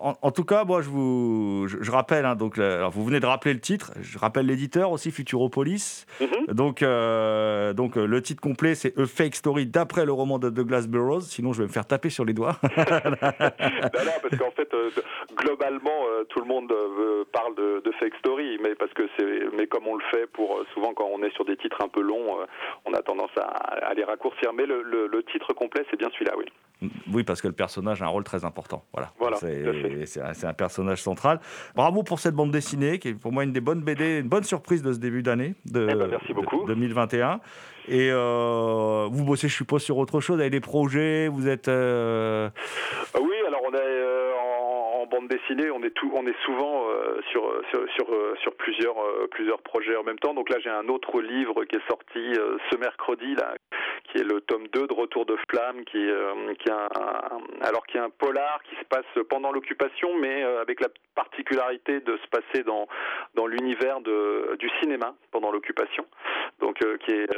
En, 0.00 0.30
tout 0.30 0.44
cas, 0.44 0.64
moi, 0.64 0.80
je 0.80 0.88
vous, 0.88 1.66
je, 1.68 1.90
rappelle, 1.90 2.24
hein, 2.24 2.34
donc, 2.34 2.58
alors 2.58 2.90
vous 2.90 3.04
venez 3.04 3.20
de 3.20 3.26
rappeler 3.26 3.52
le 3.52 3.60
titre. 3.60 3.92
Je 4.00 4.18
rappelle 4.18 4.46
l'éditeur 4.46 4.90
aussi, 4.90 5.10
Futuropolis. 5.10 6.06
Mm-hmm. 6.20 6.52
Donc, 6.52 6.82
euh, 6.82 7.72
donc, 7.72 7.96
euh, 7.96 8.06
le 8.06 8.22
titre 8.22 8.40
complet, 8.40 8.74
c'est 8.74 8.98
A 8.98 9.06
Fake 9.06 9.34
Story 9.34 9.66
d'après 9.66 10.04
le 10.04 10.12
roman 10.12 10.38
de 10.38 10.50
Douglas 10.50 10.86
Burroughs. 10.88 11.22
Sinon, 11.22 11.52
je 11.52 11.62
vais 11.62 11.68
me 11.68 11.72
faire 11.72 11.86
taper 11.86 12.10
sur 12.10 12.24
les 12.24 12.32
doigts. 12.32 12.56
non, 12.62 12.76
non, 12.82 14.18
parce 14.22 14.36
qu'en 14.38 14.50
fait, 14.52 14.72
euh, 14.74 14.90
globalement, 15.36 16.06
tout 16.28 16.40
le 16.40 16.46
monde 16.46 16.72
parle 17.32 17.54
de, 17.54 17.82
Fake 18.00 18.14
Story, 18.18 18.58
mais 18.62 18.74
parce 18.74 18.92
que 18.94 19.02
c'est, 19.16 19.54
mais 19.56 19.66
comme 19.66 19.86
on 19.86 19.94
le 19.94 20.02
fait 20.10 20.26
pour 20.26 20.60
souvent 20.72 20.92
quand 20.94 21.08
on 21.12 21.22
est 21.22 21.32
sur 21.34 21.44
des 21.44 21.56
titres 21.56 21.76
un 21.84 21.88
peu 21.88 22.00
longs, 22.00 22.38
on 22.86 22.94
a 22.94 23.02
tendance 23.02 23.30
à, 23.36 23.92
les 23.94 24.02
raccourcir. 24.02 24.52
Mais 24.54 24.66
le, 24.66 24.82
le 24.82 25.22
titre 25.24 25.52
complet, 25.52 25.84
c'est 25.90 25.98
bien 25.98 26.08
celui-là, 26.10 26.32
oui. 26.36 26.46
Oui, 27.12 27.24
parce 27.24 27.40
que 27.40 27.48
le 27.48 27.54
personnage 27.54 28.02
a 28.02 28.06
un 28.06 28.08
rôle 28.08 28.24
très 28.24 28.44
important. 28.44 28.84
Voilà. 28.92 29.12
voilà 29.18 29.36
c'est 29.38 30.46
un, 30.46 30.52
personnage 30.52 31.02
central. 31.02 31.40
Bravo 31.74 32.02
pour 32.02 32.20
cette 32.20 32.34
bande 32.34 32.50
dessinée, 32.50 32.98
qui 32.98 33.08
est 33.08 33.14
pour 33.14 33.32
moi 33.32 33.44
une 33.44 33.52
des 33.52 33.60
bonnes 33.60 33.80
BD, 33.80 34.20
une 34.20 34.28
bonne 34.28 34.44
surprise 34.44 34.82
de 34.82 34.92
ce 34.92 34.98
début 34.98 35.22
d'année 35.22 35.54
de, 35.64 35.88
eh 35.90 35.94
ben, 35.94 36.08
merci 36.08 36.32
beaucoup. 36.32 36.64
2021. 36.66 37.40
Et 37.88 38.10
euh, 38.12 39.08
vous 39.10 39.24
bossez, 39.24 39.48
je 39.48 39.54
suppose, 39.54 39.82
sur 39.82 39.98
autre 39.98 40.20
chose, 40.20 40.40
avec 40.40 40.52
des 40.52 40.60
projets. 40.60 41.28
Vous 41.28 41.48
êtes. 41.48 41.68
Euh, 41.68 42.48
oui, 43.20 43.36
alors 43.46 43.60
on 43.66 43.74
est 43.74 43.80
euh, 43.80 44.32
en, 45.02 45.06
bande 45.06 45.21
on 45.72 45.82
est 45.82 45.90
tout, 45.90 46.10
on 46.14 46.26
est 46.26 46.38
souvent 46.44 46.86
sur 47.30 47.52
sur 47.70 47.86
sur, 47.94 48.06
sur 48.40 48.54
plusieurs 48.54 48.96
plusieurs 49.30 49.62
projets 49.62 49.96
en 49.96 50.02
même 50.02 50.18
temps. 50.18 50.34
Donc 50.34 50.50
là, 50.50 50.58
j'ai 50.60 50.70
un 50.70 50.88
autre 50.88 51.20
livre 51.20 51.64
qui 51.64 51.76
est 51.76 51.88
sorti 51.88 52.32
ce 52.70 52.76
mercredi 52.76 53.34
là, 53.34 53.54
qui 54.04 54.18
est 54.18 54.24
le 54.24 54.40
tome 54.42 54.66
2 54.68 54.86
de 54.86 54.92
Retour 54.92 55.26
de 55.26 55.36
Flamme, 55.48 55.84
qui, 55.84 55.98
euh, 55.98 56.54
qui, 56.58 56.70
un, 56.70 56.88
alors 57.62 57.86
qui 57.86 57.96
est 57.96 58.00
un 58.00 58.10
polar 58.10 58.62
qui 58.64 58.76
se 58.76 58.84
passe 58.84 59.24
pendant 59.28 59.52
l'occupation, 59.52 60.14
mais 60.18 60.42
euh, 60.42 60.60
avec 60.60 60.80
la 60.80 60.88
particularité 61.14 62.00
de 62.00 62.16
se 62.16 62.26
passer 62.28 62.62
dans, 62.64 62.88
dans 63.34 63.46
l'univers 63.46 64.00
du 64.00 64.70
cinéma 64.80 65.14
pendant 65.30 65.50
l'occupation. 65.50 66.06
Donc, 66.60 66.82
euh, 66.84 66.96
qui, 66.98 67.12
est, 67.12 67.28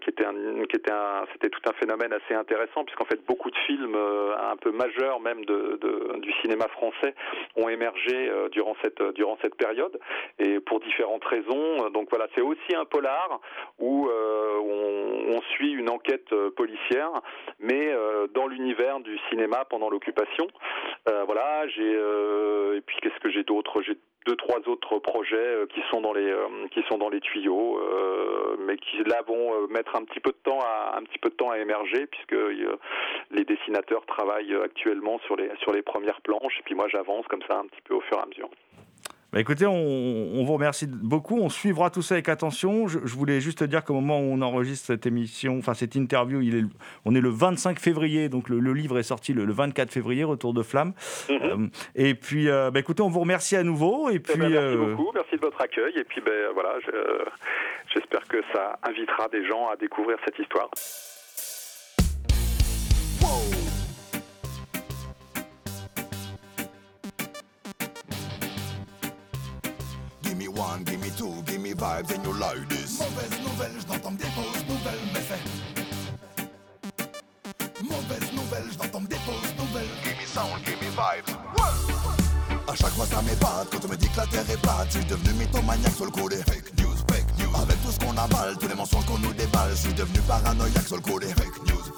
qui 0.00 0.10
était, 0.10 0.26
un, 0.26 0.34
qui 0.66 0.76
était 0.76 0.92
un, 0.92 1.24
c'était 1.32 1.48
tout 1.48 1.60
un 1.68 1.72
phénomène 1.74 2.12
assez 2.12 2.34
intéressant, 2.34 2.84
puisqu'en 2.84 3.04
fait, 3.04 3.24
beaucoup 3.26 3.50
de 3.50 3.56
films 3.66 3.96
un 3.96 4.56
peu 4.56 4.70
majeurs, 4.70 5.20
même 5.20 5.44
de, 5.44 5.78
du 6.20 6.32
cinéma 6.42 6.68
français, 6.68 7.14
ont 7.56 7.68
émergé 7.68 8.30
durant 8.52 8.76
cette, 8.82 9.02
durant 9.14 9.38
cette 9.42 9.56
période, 9.56 9.98
et 10.38 10.60
pour 10.60 10.80
différentes 10.80 11.24
raisons. 11.24 11.90
Donc 11.90 12.08
voilà, 12.10 12.26
c'est 12.34 12.40
aussi 12.40 12.74
un 12.74 12.84
polar 12.84 13.40
où 13.78 14.08
on, 14.08 15.36
on 15.36 15.40
suit 15.54 15.72
une 15.72 15.90
enquête 15.90 16.32
euh, 16.32 16.50
policière, 16.50 17.10
mais 17.58 17.92
euh, 17.92 18.26
dans 18.28 18.46
l'univers 18.46 19.00
du 19.00 19.18
cinéma 19.28 19.64
pendant 19.68 19.90
l'occupation. 19.90 20.46
Euh, 21.08 21.24
voilà, 21.24 21.66
j'ai 21.68 21.92
et 22.76 22.80
puis 22.82 22.96
qu'est-ce 23.00 23.18
que 23.20 23.30
j'ai 23.30 23.42
d'autre? 23.42 23.82
J'ai 23.82 23.96
deux 24.26 24.36
trois 24.36 24.60
autres 24.66 24.98
projets 24.98 25.66
qui 25.72 25.80
sont 25.90 26.00
dans 26.00 26.12
les 26.12 26.34
qui 26.70 26.82
sont 26.88 26.98
dans 26.98 27.08
les 27.08 27.20
tuyaux, 27.20 27.80
mais 28.58 28.76
qui 28.76 28.98
là 29.04 29.22
vont 29.26 29.68
mettre 29.68 29.96
un 29.96 30.04
petit 30.04 30.20
peu 30.20 30.30
de 30.30 30.38
temps 30.42 30.60
à 30.60 30.96
un 30.98 31.02
petit 31.02 31.18
peu 31.18 31.30
de 31.30 31.34
temps 31.34 31.50
à 31.50 31.58
émerger 31.58 32.06
puisque 32.06 32.36
les 33.30 33.44
dessinateurs 33.44 34.04
travaillent 34.06 34.56
actuellement 34.64 35.18
sur 35.20 35.36
les 35.36 35.50
sur 35.62 35.72
les 35.72 35.82
premières 35.82 36.20
planches 36.20 36.58
et 36.58 36.62
puis 36.64 36.74
moi 36.74 36.88
j'avance 36.88 37.26
comme 37.28 37.42
ça 37.48 37.58
un 37.58 37.66
petit 37.66 37.82
peu 37.82 37.94
au 37.94 38.00
fur 38.00 38.18
et 38.18 38.22
à 38.22 38.26
mesure. 38.26 38.50
Bah, 39.32 39.40
écoutez, 39.40 39.66
on, 39.66 40.44
vous 40.44 40.52
remercie 40.52 40.86
beaucoup. 40.86 41.38
On 41.38 41.48
suivra 41.48 41.90
tout 41.90 42.02
ça 42.02 42.14
avec 42.14 42.28
attention. 42.28 42.86
Je, 42.86 42.98
voulais 42.98 43.40
juste 43.40 43.64
dire 43.64 43.84
qu'au 43.84 43.94
moment 43.94 44.20
où 44.20 44.32
on 44.32 44.40
enregistre 44.40 44.86
cette 44.86 45.06
émission, 45.06 45.58
enfin 45.58 45.74
cette 45.74 45.94
interview, 45.94 46.40
il 46.40 46.56
est, 46.56 46.64
on 47.04 47.14
est 47.14 47.20
le 47.20 47.28
25 47.28 47.80
février, 47.80 48.28
donc 48.28 48.48
le, 48.48 48.72
livre 48.72 48.98
est 48.98 49.02
sorti 49.02 49.32
le, 49.32 49.50
24 49.52 49.90
février, 49.90 50.24
Retour 50.24 50.54
de 50.54 50.62
flamme. 50.62 50.92
Mhm. 51.28 51.36
Euh, 51.42 51.68
et 51.94 52.14
puis, 52.14 52.48
euh, 52.48 52.70
bah, 52.70 52.80
écoutez, 52.80 53.02
on 53.02 53.08
vous 53.08 53.20
remercie 53.20 53.56
à 53.56 53.62
nouveau. 53.62 54.10
Et 54.10 54.14
eh 54.14 54.18
puis, 54.20 54.38
ben, 54.38 54.48
merci 54.48 54.64
euh, 54.64 54.94
beaucoup, 54.94 55.10
merci 55.14 55.36
de 55.36 55.40
votre 55.40 55.60
accueil. 55.60 55.98
Et 55.98 56.04
puis, 56.04 56.20
ben, 56.20 56.52
voilà, 56.54 56.78
j'espère 57.92 58.26
que 58.28 58.38
ça 58.54 58.78
invitera 58.88 59.28
des 59.28 59.44
gens 59.46 59.68
à 59.68 59.76
découvrir 59.76 60.16
cette 60.24 60.38
histoire. 60.38 60.70
One, 70.56 70.82
give 70.84 71.00
me 71.00 71.10
two, 71.10 71.42
give 71.44 71.60
me 71.60 71.74
vibes 71.74 72.14
and 72.14 72.24
you 72.24 72.32
like 72.32 72.68
this. 72.68 72.98
Mauvaise 72.98 73.38
nouvelle, 73.44 73.72
je 73.80 73.86
n'entends 73.86 74.12
des 74.12 74.24
fausses 74.24 74.64
nouvelles, 74.68 75.06
mais 75.12 75.20
c'est. 75.28 75.42
Mauvaise 77.82 78.32
nouvelle, 78.32 78.64
je 78.72 78.78
n'entends 78.78 79.00
des 79.02 79.16
fausses 79.16 79.54
nouvelles. 79.58 79.88
Give 80.02 80.16
me 80.16 80.26
sound, 80.26 80.64
give 80.64 80.80
me 80.80 80.90
vibes. 80.90 81.30
A 82.68 82.74
chaque 82.74 82.90
fois 82.90 83.06
ça 83.06 83.22
m'épate 83.22 83.68
quand 83.70 83.84
on 83.84 83.88
me 83.88 83.96
dit 83.96 84.08
que 84.08 84.16
la 84.16 84.26
terre 84.26 84.50
est 84.50 84.60
plate. 84.60 84.86
Je 84.90 84.98
suis 84.98 85.06
devenu 85.06 85.32
mythomaniaque 85.34 85.94
sur 85.94 86.06
le 86.06 86.10
côté. 86.10 86.36
Fake 86.36 86.72
news, 86.78 86.96
fake 87.08 87.38
news. 87.38 87.54
Avec 87.62 87.80
tout 87.82 87.92
ce 87.92 87.98
qu'on 87.98 88.16
avale, 88.16 88.56
tous 88.58 88.68
les 88.68 88.74
mensonges 88.74 89.06
qu'on 89.06 89.18
nous 89.18 89.32
déballe. 89.34 89.70
Je 89.70 89.76
suis 89.76 89.94
devenu 89.94 90.20
paranoïaque 90.20 90.86
sur 90.86 90.96
le. 90.96 91.02
Fake 91.02 91.12
news, 91.12 91.34
fake 91.34 91.66
news. 91.68 91.95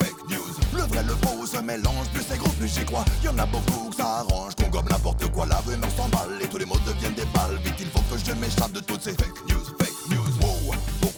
Le 0.79 0.85
vrai, 0.85 1.03
le 1.03 1.15
faux 1.27 1.45
se 1.45 1.61
mélange, 1.61 2.09
plus 2.15 2.23
c'est 2.23 2.39
gros, 2.39 2.51
plus 2.51 2.69
j'y 2.69 2.85
crois. 2.85 3.05
Y'en 3.25 3.37
a 3.37 3.47
beaucoup 3.47 3.91
que 3.91 3.97
ça 3.97 4.21
arrange, 4.21 4.55
qu'on 4.55 4.69
gobe 4.69 4.89
n'importe 4.89 5.27
quoi. 5.33 5.45
La 5.47 5.57
rumeur 5.57 5.91
s'emballe 5.97 6.41
et 6.41 6.47
tous 6.47 6.59
les 6.59 6.67
mots 6.67 6.79
deviennent 6.87 7.15
des 7.15 7.27
balles. 7.35 7.59
Vite, 7.65 7.75
il 7.81 7.87
faut 7.87 7.99
que 7.99 8.17
je 8.17 8.33
m'échappe 8.35 8.71
de 8.71 8.81
toutes 8.81 9.03
ces 9.03 9.13
fake 9.13 9.45
news. 9.49 9.78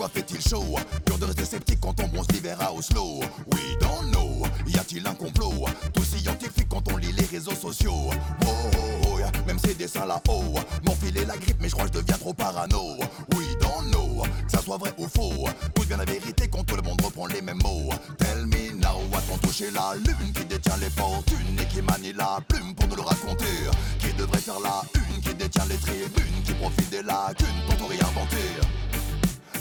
Pourquoi 0.01 0.23
fait-il 0.23 0.41
chaud? 0.41 0.79
Pur 1.05 1.19
de 1.19 1.27
rester 1.27 1.45
sceptique 1.45 1.79
quand 1.79 2.01
on 2.01 2.09
bronze 2.09 2.27
l'hiver 2.33 2.57
à 2.59 2.73
Oslo. 2.73 3.21
We 3.53 3.77
don't 3.79 4.11
know, 4.11 4.47
y 4.67 4.79
a-t-il 4.79 5.07
un 5.07 5.13
complot? 5.13 5.67
Tout 5.93 6.05
scientifique 6.05 6.69
quand 6.71 6.91
on 6.91 6.97
lit 6.97 7.13
les 7.13 7.27
réseaux 7.27 7.55
sociaux. 7.55 8.09
Wow, 8.41 9.21
même 9.47 9.59
ces 9.59 9.75
dessins 9.75 10.07
là-haut 10.07 10.55
m'enfiler 10.87 11.27
la 11.27 11.37
grippe, 11.37 11.59
mais 11.61 11.69
je 11.69 11.75
crois 11.75 11.87
que 11.87 11.99
je 11.99 12.01
deviens 12.01 12.17
trop 12.17 12.33
parano. 12.33 12.97
We 13.35 13.47
don't 13.61 13.91
know, 13.91 14.23
que 14.47 14.51
ça 14.51 14.63
soit 14.63 14.79
vrai 14.79 14.95
ou 14.97 15.07
faux. 15.07 15.47
Où 15.79 15.83
vient 15.83 15.99
la 15.99 16.07
vérité 16.07 16.49
quand 16.49 16.65
tout 16.65 16.77
le 16.77 16.83
monde 16.83 17.03
reprend 17.03 17.27
les 17.27 17.43
mêmes 17.43 17.61
mots 17.63 17.91
Tell 18.17 18.47
me 18.47 18.73
now, 18.81 19.05
a-t-on 19.13 19.37
touché 19.37 19.71
la 19.71 19.97
lune 19.97 20.33
qui 20.33 20.47
détient 20.47 20.79
les 20.79 20.89
fortunes 20.89 21.61
et 21.61 21.67
qui 21.67 21.83
manie 21.83 22.15
la 22.15 22.39
plume 22.49 22.75
pour 22.75 22.89
nous 22.89 22.97
le 22.97 23.03
raconter? 23.03 23.69
Qui 23.99 24.15
devrait 24.15 24.39
faire 24.39 24.61
la 24.61 24.81
une, 24.95 25.21
qui 25.21 25.35
détient 25.35 25.67
les 25.67 25.77
tribunes, 25.77 26.43
qui 26.43 26.55
profite 26.55 26.89
des 26.89 27.03
lacunes 27.03 27.47
pour 27.67 27.77
tout 27.77 27.87
réinventer 27.87 28.90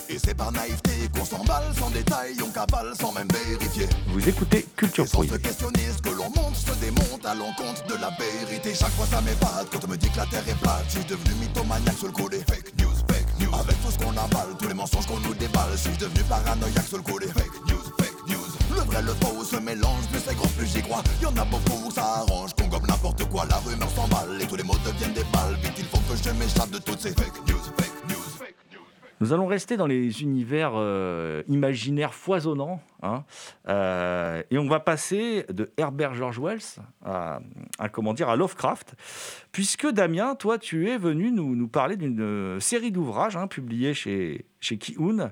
et 0.10 0.18
c'est 0.18 0.34
par 0.34 0.52
naïveté 0.52 1.10
qu'on 1.16 1.26
s'emballe 1.26 1.64
sans 1.78 1.90
détail, 1.92 2.36
on 2.44 2.50
cavale 2.50 2.94
sans 3.00 3.12
même 3.12 3.28
vérifier. 3.32 3.88
Vous 4.08 4.28
écoutez 4.28 4.66
Culture 4.76 5.06
Pro. 5.06 5.24
Sans 5.24 5.30
se 5.34 5.38
questionner, 5.38 5.90
ce 5.96 6.02
que 6.02 6.16
l'on 6.16 6.30
monte 6.30 6.56
se 6.56 6.74
démonte 6.80 7.26
à 7.26 7.36
l'encontre 7.36 7.86
de 7.88 7.96
la 8.02 8.10
vérité. 8.18 8.74
Chaque 8.74 8.92
fois 8.92 9.06
ça 9.06 9.22
m'épate 9.22 9.68
quand 9.72 9.86
on 9.86 9.88
me 9.88 9.98
dit 9.98 10.10
que 10.10 10.18
la 10.18 10.26
terre 10.26 10.48
est 10.48 10.60
plate. 10.60 10.86
Je 10.88 11.00
suis 11.00 11.06
devenu 11.06 11.36
mythomaniaque 11.42 11.98
sur 11.98 12.08
le 12.08 12.14
côté. 12.14 12.40
Fake 12.48 12.74
news, 12.80 12.96
fake 13.08 13.40
news. 13.40 13.54
Avec 13.54 13.82
tout 13.82 13.92
ce 13.92 13.98
qu'on 13.98 14.12
avale, 14.12 14.50
tous 14.58 14.68
les 14.68 14.74
mensonges 14.74 15.06
qu'on 15.06 15.20
nous 15.20 15.34
déballe. 15.36 15.72
Je 15.74 15.90
suis 15.90 15.98
devenu 15.98 16.24
paranoïaque 16.24 16.88
sur 16.88 16.98
le 16.98 17.04
côté. 17.04 17.28
Fake 17.28 17.68
news, 17.68 17.84
fake 18.00 18.28
news. 18.28 18.50
Le 18.76 18.82
vrai, 18.82 19.02
le 19.02 19.14
faux 19.22 19.44
se 19.44 19.58
mélange, 19.58 20.08
plus 20.12 20.22
c'est 20.26 20.36
gros, 20.36 20.48
plus 20.50 20.68
j'y 20.68 20.82
crois. 20.82 21.04
Y'en 21.22 21.36
a 21.38 21.46
beaucoup, 21.46 21.92
ça 21.92 22.04
arrange, 22.04 22.54
qu'on 22.56 22.68
gobe 22.68 22.88
n'importe 22.88 23.28
quoi. 23.30 23.46
La 23.50 23.58
rumeur 23.58 23.90
s'emballe 23.96 24.42
et 24.42 24.48
tous 24.48 24.56
les 24.56 24.64
mots 24.64 24.78
deviennent 24.86 25.14
des 25.14 25.26
balles. 25.34 25.58
Vite, 25.62 25.74
il 25.78 25.86
faut 25.86 25.98
que 25.98 26.16
je 26.16 26.30
m'échappe 26.32 26.70
de 26.72 26.80
toutes 26.80 27.02
ces 27.02 27.10
fake 27.10 27.48
news, 27.48 27.59
nous 29.20 29.34
allons 29.34 29.48
rester 29.48 29.76
dans 29.76 29.88
les 29.88 30.22
univers 30.22 30.74
euh, 30.76 31.44
imaginaires 31.48 32.14
foisonnants. 32.14 32.82
Hein, 33.02 33.24
euh, 33.68 34.44
et 34.50 34.58
on 34.58 34.68
va 34.68 34.80
passer 34.80 35.46
de 35.50 35.72
Herbert 35.78 36.14
George 36.14 36.40
Wells 36.40 36.84
à, 37.04 37.40
comment 37.92 38.14
dire, 38.14 38.30
à 38.30 38.36
Lovecraft, 38.36 38.96
puisque 39.52 39.88
Damien, 39.88 40.36
toi, 40.36 40.58
tu 40.58 40.90
es 40.90 40.98
venu 40.98 41.32
nous, 41.32 41.68
parler 41.68 41.98
d'une 41.98 42.22
euh, 42.22 42.60
série 42.60 42.92
d'ouvrages 42.92 43.36
hein, 43.36 43.48
publiés 43.48 43.94
chez, 43.94 44.46
chez 44.60 44.78
Kiun, 44.78 45.32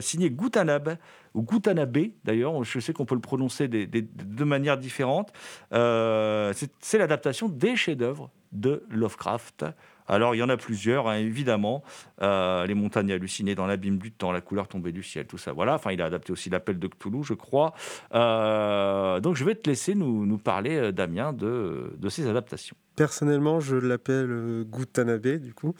signé 0.00 0.30
Gutanabe, 0.30 0.96
ou 1.34 1.42
Gutanabe 1.42 1.98
d'ailleurs, 2.24 2.64
je 2.64 2.80
sais 2.80 2.92
qu'on 2.92 3.04
peut 3.04 3.14
le 3.14 3.20
prononcer 3.20 3.68
de 3.68 4.44
manières 4.44 4.78
différentes. 4.78 5.32
c'est 5.70 6.98
l'adaptation 6.98 7.48
des 7.48 7.76
chefs-d'œuvre 7.76 8.30
de 8.52 8.84
Lovecraft. 8.90 9.64
Alors 10.08 10.34
il 10.34 10.38
y 10.38 10.42
en 10.42 10.48
a 10.48 10.56
plusieurs, 10.56 11.08
hein, 11.08 11.16
évidemment. 11.16 11.82
Euh, 12.22 12.66
les 12.66 12.74
montagnes 12.74 13.12
hallucinées 13.12 13.54
dans 13.54 13.66
l'abîme 13.66 13.98
du 13.98 14.10
temps, 14.10 14.32
la 14.32 14.40
couleur 14.40 14.66
tombée 14.68 14.92
du 14.92 15.02
ciel, 15.02 15.26
tout 15.26 15.38
ça. 15.38 15.52
Voilà. 15.52 15.74
Enfin, 15.74 15.92
il 15.92 16.02
a 16.02 16.06
adapté 16.06 16.32
aussi 16.32 16.50
l'appel 16.50 16.78
de 16.78 16.88
Cthulhu, 16.88 17.22
je 17.22 17.34
crois. 17.34 17.74
Euh, 18.14 19.20
donc 19.20 19.36
je 19.36 19.44
vais 19.44 19.54
te 19.54 19.68
laisser 19.68 19.94
nous, 19.94 20.38
parler, 20.38 20.76
euh, 20.76 20.92
Damien, 20.92 21.32
de, 21.32 21.92
de 21.96 22.08
ces 22.08 22.26
adaptations. 22.26 22.76
Personnellement, 22.96 23.60
je 23.60 23.76
l'appelle 23.76 24.64
Gutanabe, 24.64 25.38
du 25.38 25.54
coup. 25.54 25.72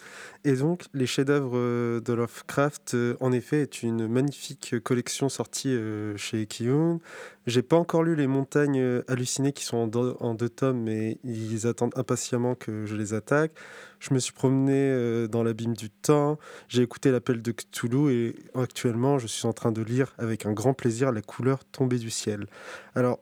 Et 0.45 0.53
donc, 0.53 0.85
les 0.95 1.07
chefs-d'œuvre 1.07 1.99
de 1.99 2.13
Lovecraft, 2.13 2.97
en 3.19 3.33
effet, 3.33 3.63
est 3.63 3.83
une 3.83 4.07
magnifique 4.07 4.77
collection 4.85 5.29
sortie 5.29 5.77
chez 6.15 6.47
Kiyun. 6.47 7.01
J'ai 7.49 7.63
pas 7.63 7.75
encore 7.75 8.05
lu 8.05 8.15
Les 8.15 8.29
Montagnes 8.29 9.03
Hallucinées 9.09 9.51
qui 9.51 9.65
sont 9.65 9.91
en 10.21 10.35
deux 10.35 10.49
tomes, 10.49 10.81
mais 10.81 11.19
ils 11.25 11.67
attendent 11.67 11.95
impatiemment 11.97 12.55
que 12.55 12.87
je 12.87 12.95
les 12.95 13.15
attaque. 13.15 13.51
Je 14.01 14.15
me 14.15 14.19
suis 14.19 14.33
promené 14.33 14.75
euh, 14.75 15.27
dans 15.27 15.43
l'abîme 15.43 15.75
du 15.75 15.91
temps. 15.91 16.39
J'ai 16.69 16.83
écouté 16.83 17.11
l'appel 17.11 17.43
de 17.43 17.53
Cthulhu 17.53 18.13
et 18.13 18.37
actuellement, 18.55 19.19
je 19.19 19.27
suis 19.27 19.47
en 19.47 19.53
train 19.53 19.73
de 19.73 19.83
lire 19.83 20.15
avec 20.19 20.47
un 20.47 20.53
grand 20.53 20.75
plaisir 20.75 21.13
La 21.13 21.23
couleur 21.23 21.65
tombée 21.65 21.99
du 21.99 22.11
ciel. 22.11 22.47
Alors, 22.95 23.21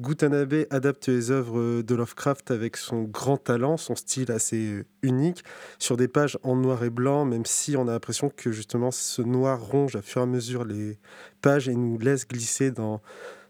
Gutanabe 0.00 0.66
adapte 0.70 1.08
les 1.08 1.30
œuvres 1.30 1.82
de 1.82 1.94
Lovecraft 1.94 2.50
avec 2.50 2.76
son 2.76 3.02
grand 3.02 3.36
talent, 3.36 3.76
son 3.76 3.94
style 3.94 4.32
assez 4.32 4.72
euh, 4.72 4.84
unique, 5.02 5.44
sur 5.78 5.96
des 5.96 6.08
pages 6.08 6.38
en 6.42 6.56
noir 6.56 6.82
et 6.82 6.90
blanc, 6.90 7.24
même 7.24 7.44
si 7.44 7.76
on 7.76 7.86
a 7.88 7.92
l'impression 7.92 8.30
que 8.34 8.52
justement 8.52 8.90
ce 8.90 9.22
noir 9.22 9.60
ronge 9.60 9.94
à 9.94 10.02
fur 10.02 10.20
et 10.20 10.24
à 10.24 10.26
mesure 10.26 10.64
les 10.64 10.98
pages 11.42 11.68
et 11.68 11.74
nous 11.74 11.98
laisse 11.98 12.26
glisser 12.26 12.70
dans 12.70 13.00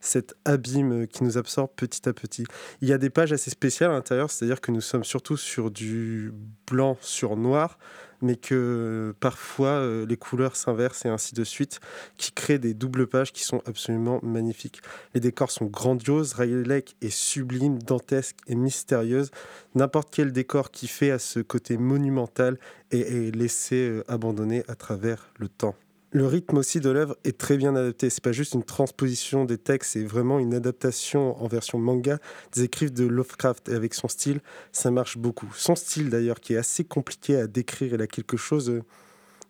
cet 0.02 0.34
abîme 0.44 1.06
qui 1.06 1.24
nous 1.24 1.38
absorbe 1.38 1.70
petit 1.74 2.06
à 2.08 2.12
petit. 2.12 2.44
Il 2.82 2.88
y 2.88 2.92
a 2.92 2.98
des 2.98 3.08
pages 3.08 3.32
assez 3.32 3.50
spéciales 3.50 3.90
à 3.90 3.94
l'intérieur, 3.94 4.30
c'est-à-dire 4.30 4.60
que 4.60 4.70
nous 4.70 4.82
sommes 4.82 5.04
surtout 5.04 5.38
sur 5.38 5.70
du 5.70 6.34
blanc 6.70 6.98
sur 7.00 7.36
noir, 7.36 7.78
mais 8.20 8.36
que 8.36 9.14
parfois 9.20 9.68
euh, 9.68 10.06
les 10.06 10.16
couleurs 10.16 10.56
s'inversent 10.56 11.04
et 11.04 11.08
ainsi 11.08 11.34
de 11.34 11.44
suite, 11.44 11.80
qui 12.18 12.32
créent 12.32 12.58
des 12.58 12.74
doubles 12.74 13.06
pages 13.06 13.32
qui 13.32 13.44
sont 13.44 13.62
absolument 13.66 14.20
magnifiques. 14.22 14.80
Les 15.14 15.20
décors 15.20 15.50
sont 15.50 15.66
grandioses, 15.66 16.34
Riley 16.34 16.64
Lake 16.64 16.96
est 17.00 17.10
sublime, 17.10 17.80
dantesque 17.80 18.36
et 18.46 18.54
mystérieuse. 18.54 19.30
N'importe 19.74 20.08
quel 20.12 20.32
décor 20.32 20.70
qui 20.70 20.88
fait 20.88 21.10
à 21.10 21.18
ce 21.18 21.40
côté 21.40 21.76
monumental 21.76 22.58
et 22.90 23.00
est 23.00 23.34
laissé 23.34 23.88
euh, 23.88 24.04
abandonné 24.08 24.64
à 24.68 24.74
travers 24.74 25.32
le 25.38 25.48
temps. 25.48 25.74
Le 26.14 26.26
rythme 26.26 26.58
aussi 26.58 26.78
de 26.80 26.90
l'œuvre 26.90 27.16
est 27.24 27.38
très 27.38 27.56
bien 27.56 27.74
adapté. 27.74 28.10
C'est 28.10 28.22
pas 28.22 28.32
juste 28.32 28.52
une 28.52 28.64
transposition 28.64 29.46
des 29.46 29.56
textes, 29.56 29.92
c'est 29.92 30.04
vraiment 30.04 30.38
une 30.38 30.52
adaptation 30.52 31.42
en 31.42 31.48
version 31.48 31.78
manga 31.78 32.18
des 32.52 32.64
écrits 32.64 32.90
de 32.90 33.06
Lovecraft. 33.06 33.70
Et 33.70 33.74
avec 33.74 33.94
son 33.94 34.08
style, 34.08 34.40
ça 34.72 34.90
marche 34.90 35.16
beaucoup. 35.16 35.50
Son 35.56 35.74
style 35.74 36.10
d'ailleurs, 36.10 36.40
qui 36.40 36.52
est 36.52 36.58
assez 36.58 36.84
compliqué 36.84 37.36
à 37.36 37.46
décrire, 37.46 37.94
il 37.94 38.02
a 38.02 38.06
quelque 38.06 38.36
chose 38.36 38.68
euh, 38.68 38.82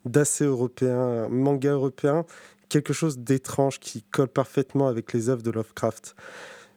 d'assez 0.05 0.45
européen, 0.45 1.29
manga 1.29 1.73
européen, 1.73 2.25
quelque 2.69 2.93
chose 2.93 3.19
d'étrange 3.19 3.81
qui 3.81 4.05
colle 4.05 4.29
parfaitement 4.29 4.87
avec 4.87 5.13
les 5.13 5.31
œuvres 5.31 5.43
de 5.43 5.51
Lovecraft. 5.51 6.15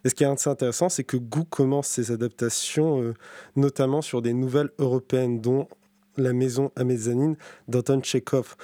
Et 0.04 0.10
ce 0.10 0.16
qui 0.16 0.24
est 0.24 0.28
assez 0.28 0.50
intéressant, 0.50 0.90
c'est 0.90 1.04
que 1.04 1.18
Gou 1.18 1.44
commence 1.44 1.90
ses 1.90 2.12
adaptations 2.12 3.04
euh, 3.04 3.14
notamment 3.56 4.02
sur 4.02 4.24
des 4.24 4.34
nouvelles 4.34 4.72
européennes, 4.80 5.42
dont 5.42 5.68
La 6.18 6.34
Maison 6.34 6.72
à 6.76 6.84
mezzanine 6.84 7.36
d'Anton 7.68 8.02
Chekhov. 8.02 8.56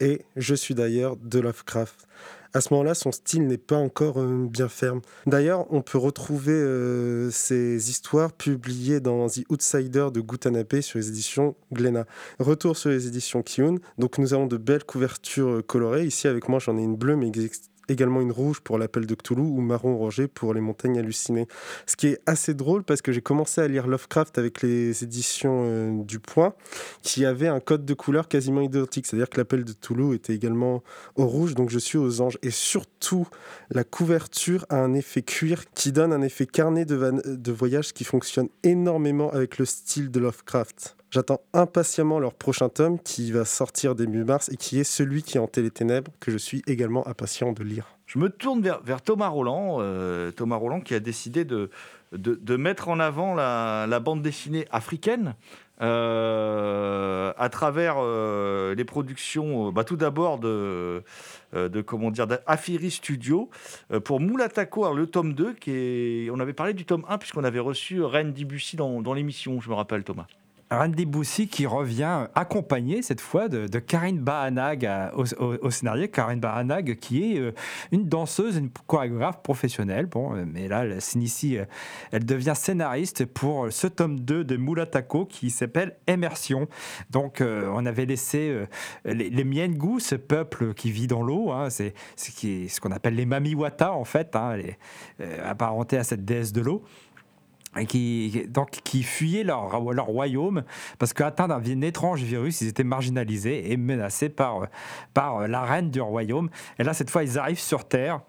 Et 0.00 0.22
je 0.36 0.54
suis 0.54 0.74
d'ailleurs 0.74 1.16
de 1.16 1.38
Lovecraft. 1.40 2.06
À 2.52 2.60
ce 2.60 2.74
moment-là, 2.74 2.94
son 2.94 3.12
style 3.12 3.46
n'est 3.46 3.58
pas 3.58 3.76
encore 3.76 4.18
euh, 4.18 4.48
bien 4.50 4.68
ferme. 4.68 5.02
D'ailleurs, 5.26 5.72
on 5.72 5.82
peut 5.82 5.98
retrouver 5.98 6.52
euh, 6.52 7.30
ces 7.30 7.90
histoires 7.90 8.32
publiées 8.32 8.98
dans 8.98 9.28
The 9.28 9.44
Outsider 9.50 10.08
de 10.12 10.20
Gutanabe 10.20 10.80
sur 10.80 10.98
les 10.98 11.08
éditions 11.10 11.54
Glénat. 11.72 12.06
Retour 12.40 12.76
sur 12.76 12.90
les 12.90 13.06
éditions 13.06 13.42
Kiyun. 13.42 13.76
Donc, 13.98 14.18
nous 14.18 14.34
avons 14.34 14.46
de 14.46 14.56
belles 14.56 14.82
couvertures 14.82 15.58
euh, 15.58 15.62
colorées. 15.62 16.06
Ici, 16.06 16.26
avec 16.26 16.48
moi, 16.48 16.58
j'en 16.58 16.76
ai 16.76 16.82
une 16.82 16.96
bleue, 16.96 17.14
mais 17.14 17.28
ex- 17.28 17.69
également 17.90 18.20
une 18.20 18.32
rouge 18.32 18.60
pour 18.60 18.78
l'appel 18.78 19.06
de 19.06 19.14
Cthulhu 19.14 19.42
ou 19.42 19.60
marron 19.60 19.94
orangé 19.94 20.28
pour 20.28 20.54
les 20.54 20.60
montagnes 20.60 20.98
hallucinées. 20.98 21.46
Ce 21.86 21.96
qui 21.96 22.08
est 22.08 22.20
assez 22.26 22.54
drôle 22.54 22.84
parce 22.84 23.02
que 23.02 23.12
j'ai 23.12 23.20
commencé 23.20 23.60
à 23.60 23.68
lire 23.68 23.86
Lovecraft 23.86 24.38
avec 24.38 24.62
les 24.62 25.04
éditions 25.04 25.64
euh, 25.66 26.02
du 26.02 26.18
Point 26.18 26.54
qui 27.02 27.24
avaient 27.24 27.48
un 27.48 27.60
code 27.60 27.84
de 27.84 27.94
couleur 27.94 28.28
quasiment 28.28 28.60
identique. 28.60 29.06
C'est-à-dire 29.06 29.28
que 29.28 29.38
l'appel 29.38 29.64
de 29.64 29.72
Cthulhu 29.72 30.14
était 30.14 30.34
également 30.34 30.82
au 31.16 31.26
rouge, 31.26 31.54
donc 31.54 31.70
je 31.70 31.78
suis 31.78 31.98
aux 31.98 32.20
anges. 32.20 32.38
Et 32.42 32.50
surtout, 32.50 33.26
la 33.70 33.84
couverture 33.84 34.66
a 34.68 34.76
un 34.76 34.94
effet 34.94 35.22
cuir 35.22 35.64
qui 35.74 35.92
donne 35.92 36.12
un 36.12 36.22
effet 36.22 36.46
carnet 36.46 36.84
de 36.84 37.52
voyage 37.52 37.92
qui 37.92 38.04
fonctionne 38.04 38.48
énormément 38.62 39.30
avec 39.30 39.58
le 39.58 39.64
style 39.64 40.10
de 40.10 40.20
Lovecraft. 40.20 40.96
J'attends 41.10 41.40
impatiemment 41.52 42.20
leur 42.20 42.34
prochain 42.34 42.68
tome 42.68 43.00
qui 43.00 43.32
va 43.32 43.44
sortir 43.44 43.96
début 43.96 44.22
mars 44.22 44.48
et 44.52 44.56
qui 44.56 44.78
est 44.78 44.84
celui 44.84 45.24
qui 45.24 45.38
est 45.38 45.40
hanté 45.40 45.60
les 45.60 45.72
ténèbres 45.72 46.12
que 46.20 46.30
je 46.30 46.38
suis 46.38 46.62
également 46.68 47.04
impatient 47.08 47.52
de 47.52 47.64
lire. 47.64 47.96
Je 48.06 48.20
me 48.20 48.28
tourne 48.28 48.60
vers, 48.60 49.02
Thomas 49.02 49.26
Roland, 49.26 49.78
euh, 49.80 50.30
Thomas 50.30 50.54
Roland 50.54 50.80
qui 50.80 50.94
a 50.94 51.00
décidé 51.00 51.44
de, 51.44 51.70
de, 52.12 52.56
mettre 52.56 52.88
en 52.88 53.00
avant 53.00 53.34
la, 53.34 54.00
bande 54.00 54.22
dessinée 54.22 54.66
africaine 54.70 55.34
euh, 55.80 57.32
à 57.36 57.48
travers 57.48 57.96
euh, 57.98 58.76
les 58.76 58.84
productions, 58.84 59.72
bah, 59.72 59.82
tout 59.82 59.96
d'abord 59.96 60.38
de, 60.38 61.02
de 61.52 61.80
comment 61.80 62.12
dire, 62.12 62.28
d'Afiri 62.28 62.92
Studio 62.92 63.50
pour 64.04 64.20
Moulatako, 64.20 64.94
le 64.94 65.08
tome 65.08 65.34
2, 65.34 65.54
qui 65.54 65.72
est, 65.72 66.30
on 66.30 66.38
avait 66.38 66.52
parlé 66.52 66.72
du 66.72 66.84
tome 66.84 67.04
1 67.08 67.18
puisqu'on 67.18 67.42
avait 67.42 67.58
reçu 67.58 68.00
Reine 68.00 68.32
Dibussy 68.32 68.76
dans, 68.76 69.02
dans 69.02 69.14
l'émission, 69.14 69.60
je 69.60 69.70
me 69.70 69.74
rappelle 69.74 70.04
Thomas. 70.04 70.26
Randy 70.70 71.04
Boussy 71.04 71.48
qui 71.48 71.66
revient 71.66 72.28
accompagné 72.36 73.02
cette 73.02 73.20
fois 73.20 73.48
de, 73.48 73.66
Karine 73.80 74.20
Bahanag 74.20 74.88
au, 75.14 75.70
scénario. 75.70 76.06
Karine 76.06 76.38
Bahanag 76.38 76.96
qui 77.00 77.34
est 77.34 77.40
euh, 77.40 77.52
une 77.90 78.08
danseuse, 78.08 78.56
une 78.56 78.70
chorégraphe 78.86 79.42
professionnelle. 79.42 80.06
Bon, 80.06 80.36
euh, 80.36 80.44
mais 80.46 80.68
là, 80.68 80.84
elle 80.84 81.00
s'initie, 81.00 81.58
euh, 81.58 81.64
elle 82.12 82.24
devient 82.24 82.52
scénariste 82.54 83.26
pour 83.26 83.66
ce 83.70 83.88
tome 83.88 84.20
2 84.20 84.44
de 84.44 84.56
Mulatako 84.56 85.26
qui 85.26 85.50
s'appelle 85.50 85.96
Immersion. 86.08 86.68
Donc, 87.10 87.42
on 87.42 87.86
avait 87.86 88.06
laissé 88.06 88.66
les, 89.04 89.30
les 89.30 89.44
Miengu, 89.44 90.00
ce 90.00 90.14
peuple 90.14 90.74
qui 90.74 90.90
vit 90.90 91.06
dans 91.06 91.22
l'eau, 91.22 91.50
hein, 91.50 91.68
c'est 91.70 91.94
ce 92.16 92.80
qu'on 92.80 92.92
appelle 92.92 93.14
les 93.14 93.26
Mamiwata 93.26 93.92
en 93.92 94.04
fait, 94.04 94.36
hein, 94.36 94.58
apparentés 95.44 95.98
à 95.98 96.04
cette 96.04 96.24
déesse 96.24 96.52
de 96.52 96.60
l'eau 96.60 96.84
qui, 97.86 98.46
donc, 98.48 98.70
qui 98.84 99.02
fuyaient 99.02 99.44
leur, 99.44 99.70
royaume 99.70 100.64
parce 100.98 101.12
qu'atteints 101.12 101.48
d'un 101.48 101.80
étrange 101.82 102.22
virus, 102.22 102.60
ils 102.60 102.68
étaient 102.68 102.84
marginalisés 102.84 103.72
et 103.72 103.76
menacés 103.76 104.28
par, 104.28 104.66
par 105.14 105.46
la 105.46 105.62
reine 105.62 105.90
du 105.90 106.00
royaume. 106.00 106.50
Et 106.78 106.84
là, 106.84 106.94
cette 106.94 107.10
fois, 107.10 107.22
ils 107.22 107.38
arrivent 107.38 107.60
sur 107.60 107.86
Terre. 107.86 108.20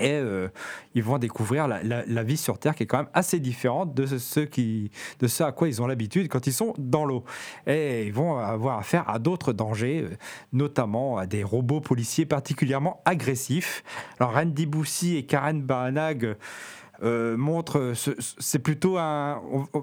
Et 0.00 0.12
euh, 0.12 0.48
ils 0.94 1.02
vont 1.02 1.18
découvrir 1.18 1.66
la, 1.66 2.22
vie 2.22 2.36
sur 2.36 2.58
Terre 2.58 2.74
qui 2.76 2.84
est 2.84 2.86
quand 2.86 2.98
même 2.98 3.08
assez 3.14 3.40
différente 3.40 3.94
de 3.94 4.06
ce, 4.06 4.40
qui, 4.40 4.92
de 5.18 5.26
ce 5.26 5.42
à 5.42 5.50
quoi 5.50 5.66
ils 5.66 5.82
ont 5.82 5.86
l'habitude 5.86 6.28
quand 6.28 6.46
ils 6.46 6.52
sont 6.52 6.74
dans 6.78 7.04
l'eau. 7.04 7.24
Et 7.66 8.06
ils 8.06 8.12
vont 8.12 8.38
avoir 8.38 8.78
affaire 8.78 9.08
à 9.08 9.18
d'autres 9.18 9.52
dangers, 9.52 10.02
euh, 10.04 10.16
notamment 10.52 11.16
à 11.16 11.26
des 11.26 11.42
robots 11.42 11.80
policiers 11.80 12.26
particulièrement 12.26 13.00
agressifs. 13.06 13.82
Alors 14.20 14.34
Randy 14.34 14.66
Boussy 14.66 15.16
et 15.16 15.26
Karen 15.26 15.62
Bahanag 15.62 16.36
euh, 17.02 17.36
montre, 17.36 17.92
ce- 17.94 18.10
c'est 18.38 18.58
plutôt 18.58 18.98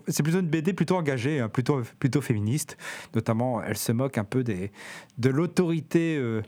c'est 0.08 0.24
plutôt 0.24 0.40
une 0.40 0.48
BD 0.48 0.74
plutôt 0.74 0.96
engagée, 0.98 1.40
hein, 1.40 1.50
plutôt 1.50 1.82
plutôt 2.00 2.22
féministe. 2.22 2.78
Notamment, 3.14 3.62
elle 3.64 3.78
se 3.78 3.92
moque 3.92 4.18
un 4.18 4.24
peu 4.24 4.44
des, 4.44 4.72
de 5.18 5.30
l'autorité. 5.30 6.18
euh, 6.18 6.42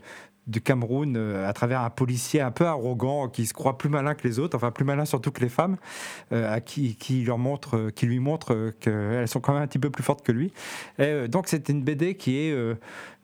du 0.46 0.62
Cameroun 0.62 1.14
euh, 1.18 1.46
à 1.46 1.52
travers 1.52 1.82
un 1.82 1.90
policier 1.90 2.40
un 2.40 2.50
peu 2.50 2.64
arrogant 2.64 3.28
qui 3.28 3.44
se 3.44 3.52
croit 3.52 3.76
plus 3.76 3.90
malin 3.90 4.14
que 4.14 4.26
les 4.26 4.38
autres, 4.38 4.56
enfin 4.56 4.70
plus 4.70 4.86
malin 4.86 5.04
surtout 5.04 5.30
que 5.30 5.42
les 5.42 5.50
femmes, 5.50 5.76
euh, 6.32 6.50
à 6.50 6.62
qui, 6.62 6.96
qui 6.96 7.22
leur 7.22 7.36
montre, 7.36 7.76
euh, 7.76 7.90
qui 7.90 8.06
lui 8.06 8.18
montre 8.18 8.54
euh, 8.54 8.70
qu'elles 8.80 9.28
sont 9.28 9.40
quand 9.40 9.52
même 9.52 9.60
un 9.62 9.66
petit 9.66 9.78
peu 9.78 9.90
plus 9.90 10.02
fortes 10.02 10.24
que 10.24 10.32
lui. 10.32 10.50
Euh, 11.00 11.28
donc 11.28 11.48
c'est 11.48 11.68
une 11.68 11.82
BD 11.82 12.14
qui 12.14 12.38
est 12.38 12.50
euh, 12.52 12.76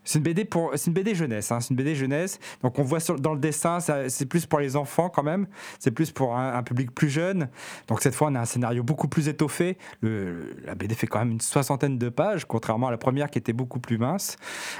c'est 0.04 0.18
une 0.18 0.24
BD 0.24 0.44
pour, 0.44 0.70
c'est 0.74 0.88
une 0.88 0.92
BD 0.92 1.14
jeunesse, 1.14 1.50
hein, 1.50 1.60
c'est 1.60 1.70
une 1.70 1.76
BD 1.76 1.94
jeunesse. 1.94 2.38
Donc 2.62 2.78
on 2.78 2.82
voit 2.82 2.98
dans 3.18 3.32
le 3.32 3.40
dessin, 3.40 3.78
c'est 3.80 4.26
plus 4.26 4.46
pour 4.46 4.60
les 4.60 4.76
enfants 4.76 5.08
quand 5.08 5.22
même, 5.22 5.46
c'est 5.78 5.90
plus 5.90 6.10
pour 6.10 6.36
un, 6.36 6.62
public 6.62 6.94
plus 6.94 7.08
jeune. 7.08 7.48
Donc 7.88 8.02
cette 8.02 8.14
fois, 8.14 8.28
on 8.30 8.34
a 8.34 8.40
un 8.40 8.44
scénario 8.44 8.82
beaucoup 8.82 9.08
plus 9.08 9.28
étoffé. 9.28 9.78
La 10.02 10.74
BD 10.74 10.94
fait 10.94 11.06
quand 11.06 11.18
même 11.20 11.32
une 11.32 11.40
soixantaine 11.40 11.98
de 11.98 12.08
pages, 12.08 12.44
contrairement 12.44 12.88
à 12.88 12.90
la 12.90 12.98
première 12.98 13.30
qui 13.30 13.38
était 13.38 13.52
beaucoup 13.52 13.80
plus 13.80 13.98
mince. 13.98 14.36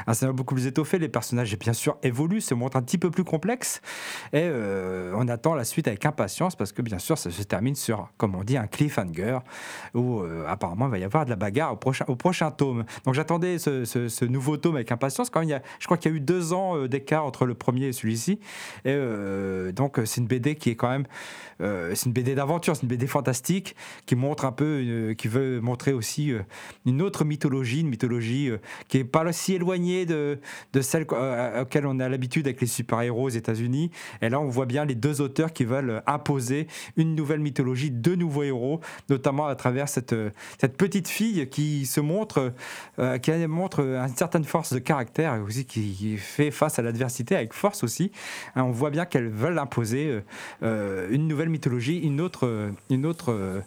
Un 0.07 0.15
scénario 0.15 0.35
beaucoup 0.35 0.55
plus 0.55 0.67
étoffé. 0.67 0.99
Les 0.99 1.09
personnages, 1.09 1.59
bien 1.59 1.73
sûr, 1.73 1.97
évoluent, 2.03 2.41
se 2.41 2.55
montrent 2.55 2.77
un 2.77 2.83
petit 2.83 2.99
peu 2.99 3.11
plus 3.11 3.25
complexes. 3.25 3.81
Et 4.33 4.43
euh, 4.43 5.13
on 5.17 5.29
attend 5.29 5.55
la 5.55 5.65
suite 5.65 5.89
avec 5.89 6.05
impatience 6.05 6.57
parce 6.57 6.73
que 6.73 6.83
bien 6.83 6.99
sûr, 6.99 7.17
ça 7.19 7.31
se 7.31 7.43
termine 7.43 7.75
sur, 7.75 8.09
comme 8.19 8.35
on 8.35 8.45
dit, 8.45 8.57
un 8.57 8.67
cliffhanger 8.67 9.39
où 9.95 10.21
euh, 10.21 10.47
apparemment 10.49 10.87
il 10.87 10.91
va 10.91 10.99
y 10.99 11.05
avoir 11.05 11.25
de 11.25 11.31
la 11.31 11.37
bagarre 11.37 11.73
au 11.73 11.77
prochain, 11.77 12.05
au 12.09 12.17
prochain 12.17 12.51
tome. 12.51 12.85
Donc 13.05 13.15
j'attendais 13.15 13.59
ce 13.59 14.25
nouveau 14.25 14.57
tome 14.57 14.77
avec 14.77 14.93
impatience 14.93 15.14
Quand 15.31 15.41
il 15.43 15.49
y 15.49 15.55
a, 15.55 15.63
je 15.79 15.87
crois 15.87 15.97
qu'il 15.97 16.11
y 16.11 16.15
a 16.15 16.17
eu 16.17 16.21
deux 16.21 16.53
ans 16.53 16.77
euh, 16.77 16.89
d'écart 16.89 17.25
entre 17.25 17.47
le 17.47 17.55
premier 17.55 17.87
et 17.87 17.93
celui-ci. 17.93 18.39
Et 18.85 18.93
euh, 18.93 19.73
donc, 19.73 20.01
c'est 20.05 20.21
une 20.21 20.27
BD 20.27 20.55
qui 20.55 20.71
est 20.71 20.77
quand 20.77 20.91
même. 20.91 21.07
C'est 21.61 22.07
une 22.07 22.13
BD 22.13 22.35
d'aventure, 22.35 22.77
c'est 22.77 22.83
une 22.83 22.89
BD 22.89 23.07
fantastique 23.07 23.77
qui 24.07 24.17
montre 24.17 24.45
un 24.45 24.53
peu, 24.53 25.15
qui 25.17 25.29
veut 25.29 25.61
montrer 25.61 25.93
aussi 25.93 26.33
une 26.87 27.03
autre 27.03 27.25
mythologie, 27.25 27.81
une 27.81 27.89
mythologie 27.89 28.51
qui 28.89 28.99
est 28.99 29.05
pas 29.05 29.25
si 29.33 29.55
éloignée 29.55 30.07
de, 30.07 30.39
celle 30.81 31.07
à 31.13 31.59
laquelle 31.59 31.87
on 31.87 31.99
a 32.01 32.09
l'habitude 32.09 32.47
avec 32.47 32.61
les 32.61 32.67
super-héros 32.67 33.25
aux 33.25 33.29
États-Unis. 33.29 33.91
Et 34.23 34.29
là, 34.29 34.41
on 34.41 34.49
voit 34.49 34.67
bien 34.67 34.85
les 34.85 34.95
deux 34.95 35.21
auteurs 35.21 35.53
qui 35.53 35.65
veulent 35.65 36.03
imposer 36.07 36.67
une 36.97 37.15
nouvelle 37.15 37.41
mythologie, 37.41 37.91
deux 37.91 38.17
nouveaux 38.17 38.43
héros, 38.43 38.81
notamment 39.09 39.47
à 39.47 39.55
travers 39.55 39.89
cette, 39.89 40.15
petite 40.77 41.09
fille 41.09 41.49
qui 41.49 41.87
se 41.87 42.01
montre, 42.01 42.53
euh, 42.99 43.19
qui 43.19 43.31
montre 43.47 43.81
une 43.81 44.17
certaine 44.17 44.45
force 44.45 44.73
de 44.73 44.79
caractère, 44.79 45.41
aussi 45.47 45.65
qui, 45.65 46.17
fait 46.17 46.51
face 46.51 46.79
à 46.79 46.83
l'adversité 46.83 47.37
avec 47.37 47.53
force 47.53 47.83
aussi. 47.83 48.11
Hein, 48.55 48.63
on 48.65 48.71
voit 48.71 48.91
bien 48.91 49.05
qu'elles 49.05 49.29
veulent 49.29 49.59
imposer 49.59 50.09
euh, 50.09 50.21
euh, 50.63 51.09
une 51.11 51.27
nouvelle 51.29 51.44
mythologie, 51.49 51.99
une 51.99 52.21
autre, 52.21 52.71
une 52.91 53.07
autre, 53.07 53.63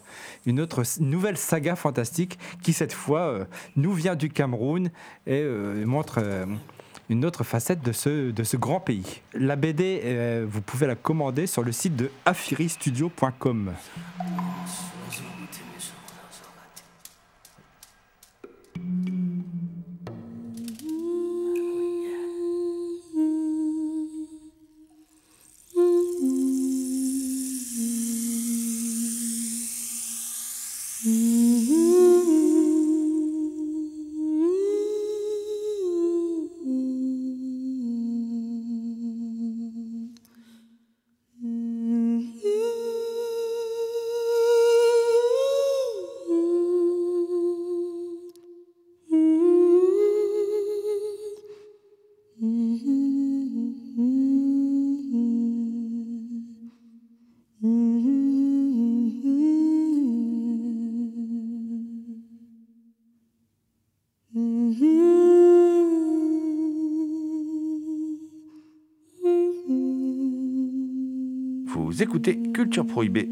une 0.46 0.60
autre 0.60 0.82
nouvelle 1.00 1.36
saga 1.36 1.76
fantastique 1.76 2.38
qui 2.62 2.72
cette 2.72 2.92
fois 2.92 3.46
nous 3.76 3.92
vient 3.92 4.14
du 4.14 4.30
Cameroun 4.30 4.90
et 5.26 5.44
montre 5.84 6.20
une 7.08 7.24
autre 7.24 7.44
facette 7.44 7.82
de 7.82 7.92
ce, 7.92 8.30
de 8.30 8.44
ce 8.44 8.56
grand 8.56 8.80
pays. 8.80 9.22
La 9.34 9.56
BD, 9.56 10.44
vous 10.46 10.60
pouvez 10.60 10.86
la 10.86 10.94
commander 10.94 11.46
sur 11.46 11.62
le 11.62 11.72
site 11.72 11.96
de 11.96 12.10
afiristudio.com. 12.24 13.72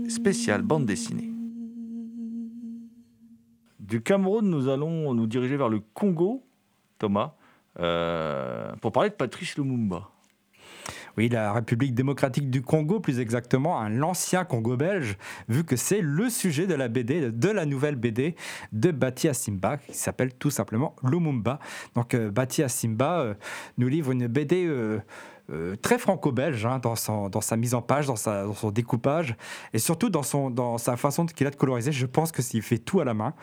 Spéciale 0.09 0.63
bande 0.63 0.87
dessinée. 0.87 1.33
Du 3.81 4.01
Cameroun, 4.01 4.49
nous 4.49 4.69
allons 4.69 5.13
nous 5.13 5.27
diriger 5.27 5.57
vers 5.57 5.69
le 5.69 5.81
Congo, 5.93 6.45
Thomas, 6.99 7.35
euh, 7.81 8.73
pour 8.81 8.93
parler 8.93 9.11
de 9.11 9.15
Patrice 9.15 9.57
Lumumba. 9.57 10.11
Oui, 11.17 11.31
la 11.31 11.53
République 11.53 11.95
démocratique 11.95 12.51
du 12.51 12.63
Congo, 12.63 13.01
plus 13.01 13.21
exactement, 13.21 13.89
l'ancien 13.89 14.45
Congo 14.45 14.77
belge, 14.77 15.17
vu 15.49 15.65
que 15.65 15.75
c'est 15.75 16.03
le 16.03 16.29
sujet 16.29 16.67
de 16.67 16.75
la 16.75 16.89
BD, 16.89 17.33
de 17.33 17.49
la 17.49 17.65
nouvelle 17.65 17.97
BD 17.97 18.37
de 18.73 18.91
Bati 18.91 19.29
Asimba, 19.29 19.79
qui 19.79 19.95
s'appelle 19.95 20.35
tout 20.35 20.51
simplement 20.51 20.95
Lumumba. 21.03 21.59
Donc 21.95 22.15
euh, 22.15 22.31
Bati 22.31 22.63
Asimba 22.63 23.21
euh, 23.21 23.35
nous 23.79 23.89
livre 23.89 24.13
une 24.13 24.27
BD 24.27 24.67
euh, 24.67 25.01
très 25.83 25.99
franco-belge 25.99 26.67
hein, 26.67 26.81
dans, 26.81 26.97
sa 26.97 27.57
mise 27.57 27.75
en 27.75 27.83
page, 27.83 28.07
dans, 28.07 28.17
son 28.17 28.71
découpage 28.71 29.37
et 29.73 29.79
surtout 29.79 30.11
dans, 30.11 30.79
sa 30.79 30.97
façon 30.97 31.27
qu'il 31.27 31.47
a 31.47 31.51
de 31.51 31.57
coloriser. 31.57 31.93
Je 31.93 32.07
pense 32.07 32.33
que 32.33 32.43
s'il 32.43 32.63
fait 32.63 32.79
tout 32.79 33.01
à 33.01 33.05
la 33.05 33.15
main, 33.15 33.35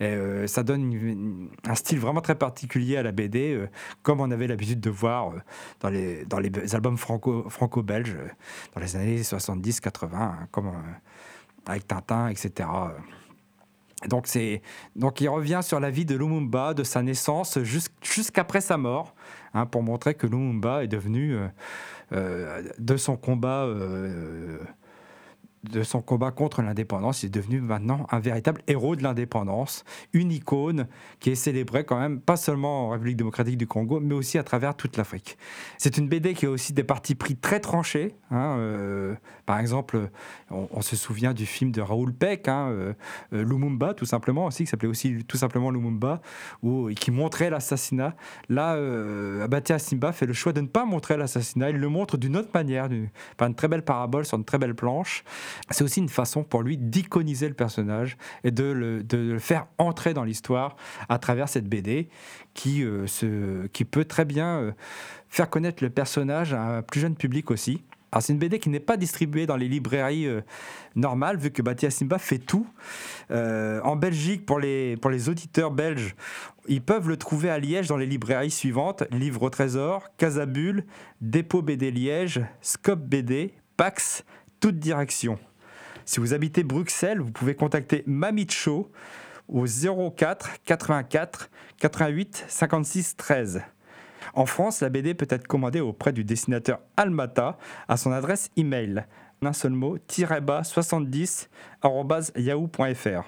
euh, 0.00 0.46
ça 0.46 0.62
donne 0.62 1.48
un 1.64 1.74
style 1.74 2.00
vraiment 2.00 2.20
très 2.20 2.34
particulier 2.34 2.96
à 2.96 3.02
la 3.02 3.12
BD, 3.12 3.54
euh, 3.54 3.68
comme 4.02 4.20
on 4.20 4.30
avait 4.30 4.46
l'habitude 4.46 4.80
de 4.80 4.90
voir 4.90 5.32
dans, 5.80 5.88
les, 5.90 6.26
albums 6.74 6.96
franco, 6.96 7.48
franco-belges 7.48 8.16
dans 8.74 8.80
les 8.80 8.96
années 8.96 9.22
70-80, 9.22 10.08
hein, 10.14 10.48
comme 10.50 10.72
avec 11.66 11.86
Tintin, 11.86 12.28
etc. 12.28 12.68
Donc 14.08 14.34
il 14.34 15.28
revient 15.28 15.60
sur 15.62 15.80
la 15.80 15.90
vie 15.90 16.04
de 16.04 16.16
Lumumba, 16.16 16.74
de 16.74 16.82
sa 16.82 17.02
naissance 17.02 17.58
jusqu'après 18.02 18.60
sa 18.60 18.76
mort. 18.76 19.14
Hein, 19.54 19.66
pour 19.66 19.82
montrer 19.82 20.14
que 20.14 20.26
Lumumba 20.26 20.82
est 20.84 20.88
devenu, 20.88 21.34
euh, 21.36 21.48
euh, 22.12 22.62
de 22.78 22.96
son 22.96 23.16
combat 23.16 23.64
euh, 23.64 24.58
de 25.70 25.84
son 25.84 26.02
combat 26.02 26.32
contre 26.32 26.60
l'indépendance, 26.60 27.22
il 27.22 27.26
est 27.26 27.30
devenu 27.30 27.60
maintenant 27.60 28.06
un 28.10 28.18
véritable 28.18 28.62
héros 28.66 28.96
de 28.96 29.02
l'indépendance, 29.02 29.84
une 30.12 30.32
icône 30.32 30.88
qui 31.20 31.30
est 31.30 31.36
célébrée 31.36 31.84
quand 31.84 31.98
même, 31.98 32.20
pas 32.20 32.36
seulement 32.36 32.86
en 32.86 32.90
République 32.90 33.16
démocratique 33.16 33.56
du 33.56 33.68
Congo, 33.68 34.00
mais 34.00 34.14
aussi 34.14 34.38
à 34.38 34.42
travers 34.42 34.74
toute 34.74 34.96
l'Afrique. 34.96 35.38
C'est 35.78 35.98
une 35.98 36.08
BD 36.08 36.34
qui 36.34 36.46
a 36.46 36.50
aussi 36.50 36.72
des 36.72 36.82
partis 36.82 37.14
pris 37.14 37.36
très 37.36 37.60
tranchés. 37.60 38.16
Hein, 38.32 38.56
euh, 38.58 39.14
par 39.46 39.60
exemple, 39.60 40.10
on, 40.50 40.82
se 40.82 40.96
souvient 40.96 41.32
du 41.32 41.46
film 41.46 41.70
de 41.70 41.80
Raoul 41.80 42.12
Peck, 42.12 42.48
hein, 42.48 42.68
euh, 42.70 42.92
euh, 43.32 43.44
Lumumba, 43.44 43.94
tout 43.94 44.04
simplement, 44.04 44.46
aussi, 44.46 44.64
qui 44.64 44.70
s'appelait 44.70 44.88
aussi 44.88 45.24
tout 45.28 45.36
simplement 45.36 45.70
Lumumba, 45.70 46.20
où, 46.62 46.88
qui 46.88 47.12
montrait 47.12 47.50
l'assassinat. 47.50 48.16
Là, 48.48 48.72
Abaté 49.42 49.78
Simba 49.78 50.12
fait 50.12 50.26
le 50.26 50.32
choix 50.32 50.52
de 50.52 50.60
ne 50.60 50.66
pas 50.66 50.84
montrer 50.84 51.16
l'assassinat, 51.16 51.70
il 51.70 51.76
le 51.76 51.88
montre 51.88 52.16
d'une 52.16 52.36
autre 52.36 52.50
manière, 52.52 52.88
par 53.36 53.46
une 53.46 53.54
très 53.54 53.68
belle 53.68 53.84
parabole 53.84 54.24
sur 54.24 54.38
une 54.38 54.44
très 54.44 54.58
belle 54.58 54.74
planche. 54.74 55.24
C'est 55.70 55.84
aussi 55.84 56.00
une 56.00 56.08
façon 56.08 56.44
pour 56.44 56.62
lui 56.62 56.76
d'iconiser 56.76 57.48
le 57.48 57.54
personnage 57.54 58.16
et 58.44 58.50
de 58.50 58.64
le, 58.64 59.38
faire 59.38 59.66
entrer 59.78 60.14
dans 60.14 60.24
l'histoire 60.24 60.76
à 61.08 61.18
travers 61.18 61.48
cette 61.48 61.68
BD 61.68 62.08
qui, 62.54 62.84
euh, 62.84 63.06
qui 63.72 63.84
peut 63.84 64.04
très 64.04 64.24
bien 64.24 64.58
euh, 64.58 64.72
faire 65.28 65.48
connaître 65.48 65.82
le 65.82 65.90
personnage 65.90 66.52
à 66.52 66.62
un 66.62 66.82
plus 66.82 67.00
jeune 67.00 67.16
public 67.16 67.50
aussi. 67.50 67.82
Alors 68.10 68.22
c'est 68.22 68.34
une 68.34 68.38
BD 68.38 68.58
qui 68.58 68.68
n'est 68.68 68.78
pas 68.78 68.98
distribuée 68.98 69.46
dans 69.46 69.56
les 69.56 69.68
librairies 69.68 70.26
euh, 70.26 70.42
normales, 70.96 71.38
vu 71.38 71.50
que 71.50 71.62
Batia 71.62 71.90
Simba 71.90 72.18
fait 72.18 72.38
tout. 72.38 72.66
en 73.30 73.96
Belgique, 73.96 74.44
pour 74.44 74.60
les, 74.60 74.98
pour 74.98 75.10
les 75.10 75.30
auditeurs 75.30 75.70
belges, 75.70 76.14
ils 76.68 76.82
peuvent 76.82 77.08
le 77.08 77.16
trouver 77.16 77.48
à 77.48 77.58
Liège 77.58 77.88
dans 77.88 77.96
les 77.96 78.06
librairies 78.06 78.50
suivantes 78.50 79.04
Livre 79.10 79.42
au 79.44 79.50
Trésor, 79.50 80.08
Casabule, 80.18 80.84
Dépôt 81.22 81.62
BD 81.62 81.90
Liège, 81.90 82.42
Scope 82.60 83.00
BD, 83.00 83.54
Pax, 83.76 84.24
toute 84.62 84.78
direction. 84.78 85.38
Si 86.06 86.20
vous 86.20 86.32
habitez 86.32 86.62
Bruxelles, 86.62 87.20
vous 87.20 87.32
pouvez 87.32 87.54
contacter 87.54 88.04
Mamicho 88.06 88.90
au 89.48 89.66
04 89.66 90.62
84 90.64 91.50
88 91.78 92.44
56 92.48 93.16
13. 93.16 93.62
En 94.34 94.46
France, 94.46 94.80
la 94.80 94.88
BD 94.88 95.14
peut 95.14 95.26
être 95.28 95.46
commandée 95.46 95.80
auprès 95.80 96.12
du 96.12 96.24
dessinateur 96.24 96.80
Almata 96.96 97.58
à 97.88 97.98
son 97.98 98.12
adresse 98.12 98.50
email 98.56 99.04
un 99.46 99.52
seul 99.52 99.72
mot, 99.72 99.98
bas 100.42 100.64
70 100.64 101.50
yahoo.fr. 102.36 103.24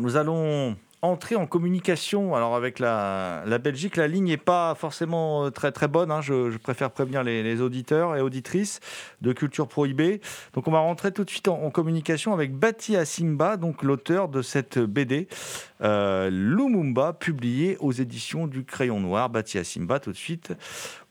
Nous 0.00 0.16
allons 0.16 0.76
entrer 1.02 1.34
en 1.34 1.46
communication 1.46 2.34
alors 2.34 2.54
avec 2.54 2.78
la, 2.78 3.44
Belgique. 3.62 3.96
La 3.96 4.06
ligne 4.06 4.26
n'est 4.26 4.36
pas 4.36 4.74
forcément 4.76 5.46
euh, 5.46 5.50
très 5.50 5.72
très 5.72 5.88
bonne. 5.88 6.10
Hein. 6.10 6.20
Je, 6.20 6.56
préfère 6.56 6.90
prévenir 6.90 7.24
les, 7.24 7.60
auditeurs 7.60 8.16
et 8.16 8.20
auditrices 8.20 8.80
de 9.20 9.32
Culture 9.32 9.68
Prohibée. 9.68 10.20
Donc 10.54 10.68
on 10.68 10.70
va 10.70 10.78
rentrer 10.78 11.12
tout 11.12 11.24
de 11.24 11.30
suite 11.30 11.48
en, 11.48 11.70
communication 11.70 12.32
avec 12.32 12.54
Bati 12.54 12.96
Asimba, 12.96 13.56
donc 13.56 13.82
l'auteur 13.82 14.28
de 14.28 14.42
cette 14.42 14.78
BD 14.78 15.26
euh, 15.82 16.30
Lumumba, 16.30 17.12
publiée 17.12 17.76
aux 17.80 17.92
éditions 17.92 18.46
du 18.46 18.64
Crayon 18.64 19.00
Noir. 19.00 19.28
Bati 19.28 19.58
Asimba, 19.58 19.98
tout 19.98 20.12
de 20.12 20.16
suite 20.16 20.52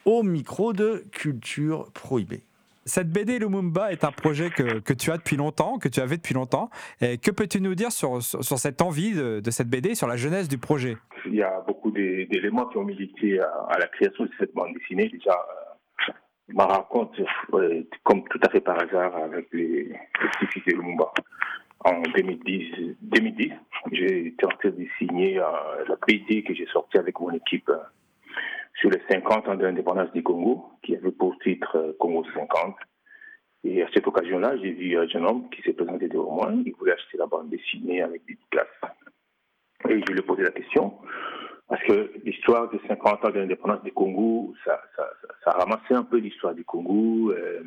au 0.06 0.24
micro 0.24 0.74
de 0.74 1.04
Culture 1.12 1.92
Prohibée. 1.94 2.44
Cette 2.86 3.10
BD 3.10 3.38
Lumumba 3.40 3.92
est 3.92 4.04
un 4.04 4.12
projet 4.12 4.50
que, 4.50 4.80
que, 4.80 4.94
tu 4.94 5.12
as 5.12 5.18
depuis 5.18 5.36
longtemps, 5.36 5.78
que 5.78 5.88
tu 5.88 6.00
avais 6.00 6.18
depuis 6.18 6.34
longtemps. 6.34 6.70
Que 7.00 7.32
peux-tu 7.32 7.62
nous 7.62 7.76
dire 7.76 7.92
sur, 7.92 8.22
sur, 8.24 8.44
cette 8.44 8.82
envie 8.82 9.14
de, 9.14 9.40
de, 9.40 9.52
cette 9.52 9.70
BD, 9.70 9.94
sur 9.94 10.08
la 10.08 10.16
jeunesse 10.16 10.48
du 10.48 10.58
projet? 10.58 10.98
Il 11.26 11.36
y 11.36 11.44
a 11.44 11.62
beaucoup 11.68 11.92
d'éléments 11.92 12.66
qui 12.68 12.78
ont 12.78 12.84
milité 12.84 13.40
à, 13.40 13.78
la 13.80 13.88
création 13.88 14.26
de 14.26 14.32
cette 14.40 14.54
bande 14.54 14.74
dessinée. 14.74 15.10
Déjà, 15.10 15.32
euh, 15.32 16.14
ma 16.50 16.66
rencontre, 16.66 17.22
comme 18.04 18.24
tout 18.30 18.40
à 18.44 18.50
fait 18.50 18.62
par 18.62 18.82
hasard, 18.82 19.16
avec 19.16 19.48
les, 19.54 19.84
les 19.84 20.48
petits 20.48 20.62
de 20.72 20.76
Lumumba. 20.76 21.12
En 21.84 22.02
2010, 22.16 22.96
2010 23.02 23.52
j'ai 23.92 24.36
train 24.38 24.70
de 24.70 24.86
signer 24.98 25.40
euh, 25.40 25.44
la 25.88 25.96
BD 26.08 26.44
que 26.44 26.54
j'ai 26.54 26.68
sortie 26.68 26.98
avec 26.98 27.20
mon 27.20 27.32
équipe. 27.32 27.72
Sur 28.76 28.90
les 28.90 29.02
50 29.10 29.48
ans 29.48 29.56
de 29.56 29.64
l'indépendance 29.64 30.12
du 30.14 30.24
Congo, 30.24 30.72
qui 30.84 30.96
avait 30.96 31.12
pour 31.12 31.38
titre 31.40 31.76
euh, 31.78 31.94
Congo 32.00 32.26
50. 32.34 32.76
Et 33.64 33.84
à 33.84 33.88
cette 33.94 34.08
occasion-là, 34.08 34.58
j'ai 34.58 34.72
vu 34.72 34.98
un 34.98 35.08
jeune 35.08 35.26
homme 35.26 35.50
qui 35.50 35.62
s'est 35.62 35.74
présenté 35.74 36.08
devant 36.08 36.32
moi. 36.32 36.52
Il 36.66 36.74
voulait 36.74 36.94
acheter 36.94 37.18
la 37.18 37.28
bande 37.28 37.50
dessinée 37.50 38.02
avec 38.02 38.26
des 38.26 38.38
classes. 38.50 38.68
Et 39.88 40.00
je 40.00 40.12
lui 40.12 40.20
ai 40.20 40.24
posé 40.24 40.44
la 40.44 40.52
question, 40.52 40.94
parce 41.68 41.84
que 41.84 42.12
l'histoire 42.24 42.70
des 42.70 42.80
50 42.88 43.26
ans 43.26 43.30
de 43.30 43.40
l'indépendance 43.40 43.84
du 43.84 43.92
Congo, 43.92 44.54
ça, 44.66 44.82
ça, 44.96 45.10
ça, 45.44 45.52
ramassait 45.52 45.94
un 45.94 46.04
peu 46.04 46.18
l'histoire 46.18 46.54
du 46.54 46.64
Congo. 46.64 47.32
euh, 47.32 47.64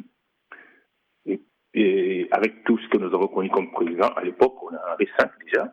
et, 1.74 2.28
avec 2.30 2.64
tout 2.64 2.78
ce 2.78 2.88
que 2.88 2.98
nous 2.98 3.12
avons 3.14 3.26
connu 3.28 3.50
comme 3.50 3.72
président, 3.72 4.09
à 4.09 4.22
l'époque, 4.22 4.55
on 4.62 4.74
en 4.74 4.92
avait 4.92 5.09
cinq 5.18 5.30
déjà. 5.44 5.72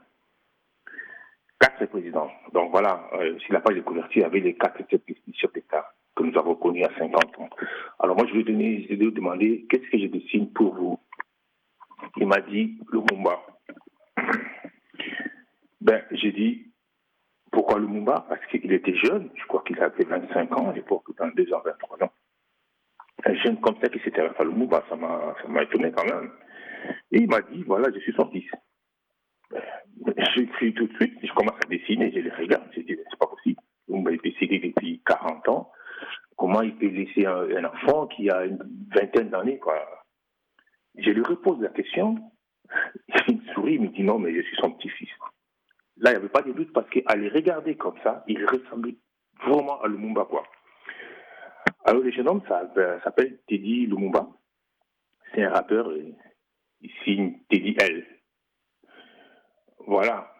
Quatre 1.61 1.85
présidents. 1.85 2.31
Donc 2.53 2.71
voilà, 2.71 3.07
euh, 3.13 3.37
sur 3.37 3.53
la 3.53 3.61
page 3.61 3.75
de 3.75 3.81
couverture, 3.81 4.25
avait 4.25 4.39
les 4.39 4.55
quatre 4.55 4.79
chefs 4.89 5.53
d'État 5.53 5.93
que 6.15 6.23
nous 6.23 6.35
avons 6.35 6.55
connus 6.55 6.83
à 6.83 6.89
50 6.97 7.37
ans. 7.37 7.49
Alors 7.99 8.17
moi, 8.17 8.25
je 8.27 8.33
lui 8.33 8.63
ai, 8.65 8.87
je 8.89 9.09
demandé, 9.11 9.67
qu'est-ce 9.69 9.87
que 9.91 9.99
je 9.99 10.07
dessine 10.07 10.51
pour 10.53 10.73
vous? 10.73 10.99
Il 12.17 12.25
m'a 12.27 12.41
dit, 12.41 12.79
Lumumba. 12.91 13.39
Ben, 15.81 16.03
j'ai 16.11 16.31
dit, 16.31 16.71
pourquoi 17.51 17.79
Lumumba 17.79 18.25
Parce 18.29 18.45
qu'il 18.47 18.71
était 18.71 18.95
jeune, 18.95 19.31
je 19.35 19.45
crois 19.45 19.63
qu'il 19.65 19.79
avait 19.79 20.03
25 20.03 20.55
ans 20.59 20.69
à 20.69 20.73
l'époque, 20.73 21.05
dans 21.17 21.27
2 21.29 21.53
ans, 21.53 21.61
23 21.65 22.03
ans. 22.03 22.11
Un 23.25 23.35
jeune 23.35 23.59
comme 23.61 23.75
ça 23.81 23.89
qui 23.89 23.99
s'était 23.99 24.21
à 24.21 24.43
Lumumba, 24.43 24.83
ça 24.89 24.95
m'a 24.95 25.35
ça 25.41 25.47
m'a 25.47 25.63
étonné 25.63 25.91
quand 25.91 26.05
même. 26.05 26.31
Et 27.11 27.19
il 27.19 27.27
m'a 27.27 27.41
dit, 27.41 27.63
voilà, 27.63 27.91
je 27.93 27.99
suis 27.99 28.13
son 28.13 28.29
fils. 28.29 28.49
J'écris 30.21 30.73
tout 30.73 30.87
de 30.87 30.93
suite, 30.95 31.17
je 31.23 31.33
commence 31.33 31.57
à 31.65 31.67
dessiner, 31.67 32.11
je 32.11 32.19
les 32.19 32.29
regarde, 32.29 32.69
je 32.75 32.81
dis, 32.81 32.95
c'est 33.09 33.19
pas 33.19 33.27
possible. 33.27 33.59
Lumumba 33.87 34.11
est 34.11 34.23
décédé 34.23 34.59
depuis 34.59 35.01
40 35.05 35.49
ans. 35.49 35.71
Comment 36.37 36.61
il 36.61 36.75
peut 36.75 36.87
laisser 36.87 37.25
un, 37.25 37.65
enfant 37.65 38.07
qui 38.07 38.29
a 38.29 38.45
une 38.45 38.59
vingtaine 38.93 39.29
d'années, 39.29 39.57
quoi? 39.57 39.75
Je 40.97 41.09
lui 41.09 41.23
repose 41.23 41.59
la 41.61 41.69
question, 41.69 42.15
il 43.27 43.41
sourit, 43.53 43.75
il 43.75 43.81
me 43.81 43.87
dit 43.87 44.03
non, 44.03 44.19
mais 44.19 44.33
je 44.35 44.41
suis 44.41 44.57
son 44.57 44.71
petit-fils. 44.71 45.09
Là, 45.97 46.11
il 46.11 46.13
n'y 46.13 46.17
avait 46.17 46.29
pas 46.29 46.41
de 46.41 46.51
doute 46.51 46.73
parce 46.73 46.89
qu'à 46.89 47.15
les 47.15 47.29
regarder 47.29 47.75
comme 47.75 47.97
ça, 48.03 48.23
il 48.27 48.45
ressemblait 48.45 48.97
vraiment 49.45 49.81
à 49.81 49.87
Lumumba, 49.87 50.25
quoi. 50.25 50.43
Alors, 51.85 52.03
le 52.03 52.11
jeune 52.11 52.27
homme 52.27 52.43
euh, 52.77 52.99
s'appelle 53.03 53.39
Teddy 53.47 53.87
Lumumba. 53.87 54.27
C'est 55.33 55.43
un 55.43 55.49
rappeur, 55.51 55.91
il 56.81 56.91
signe 57.03 57.39
Teddy 57.49 57.75
L. 57.79 58.05
Voilà. 59.87 60.31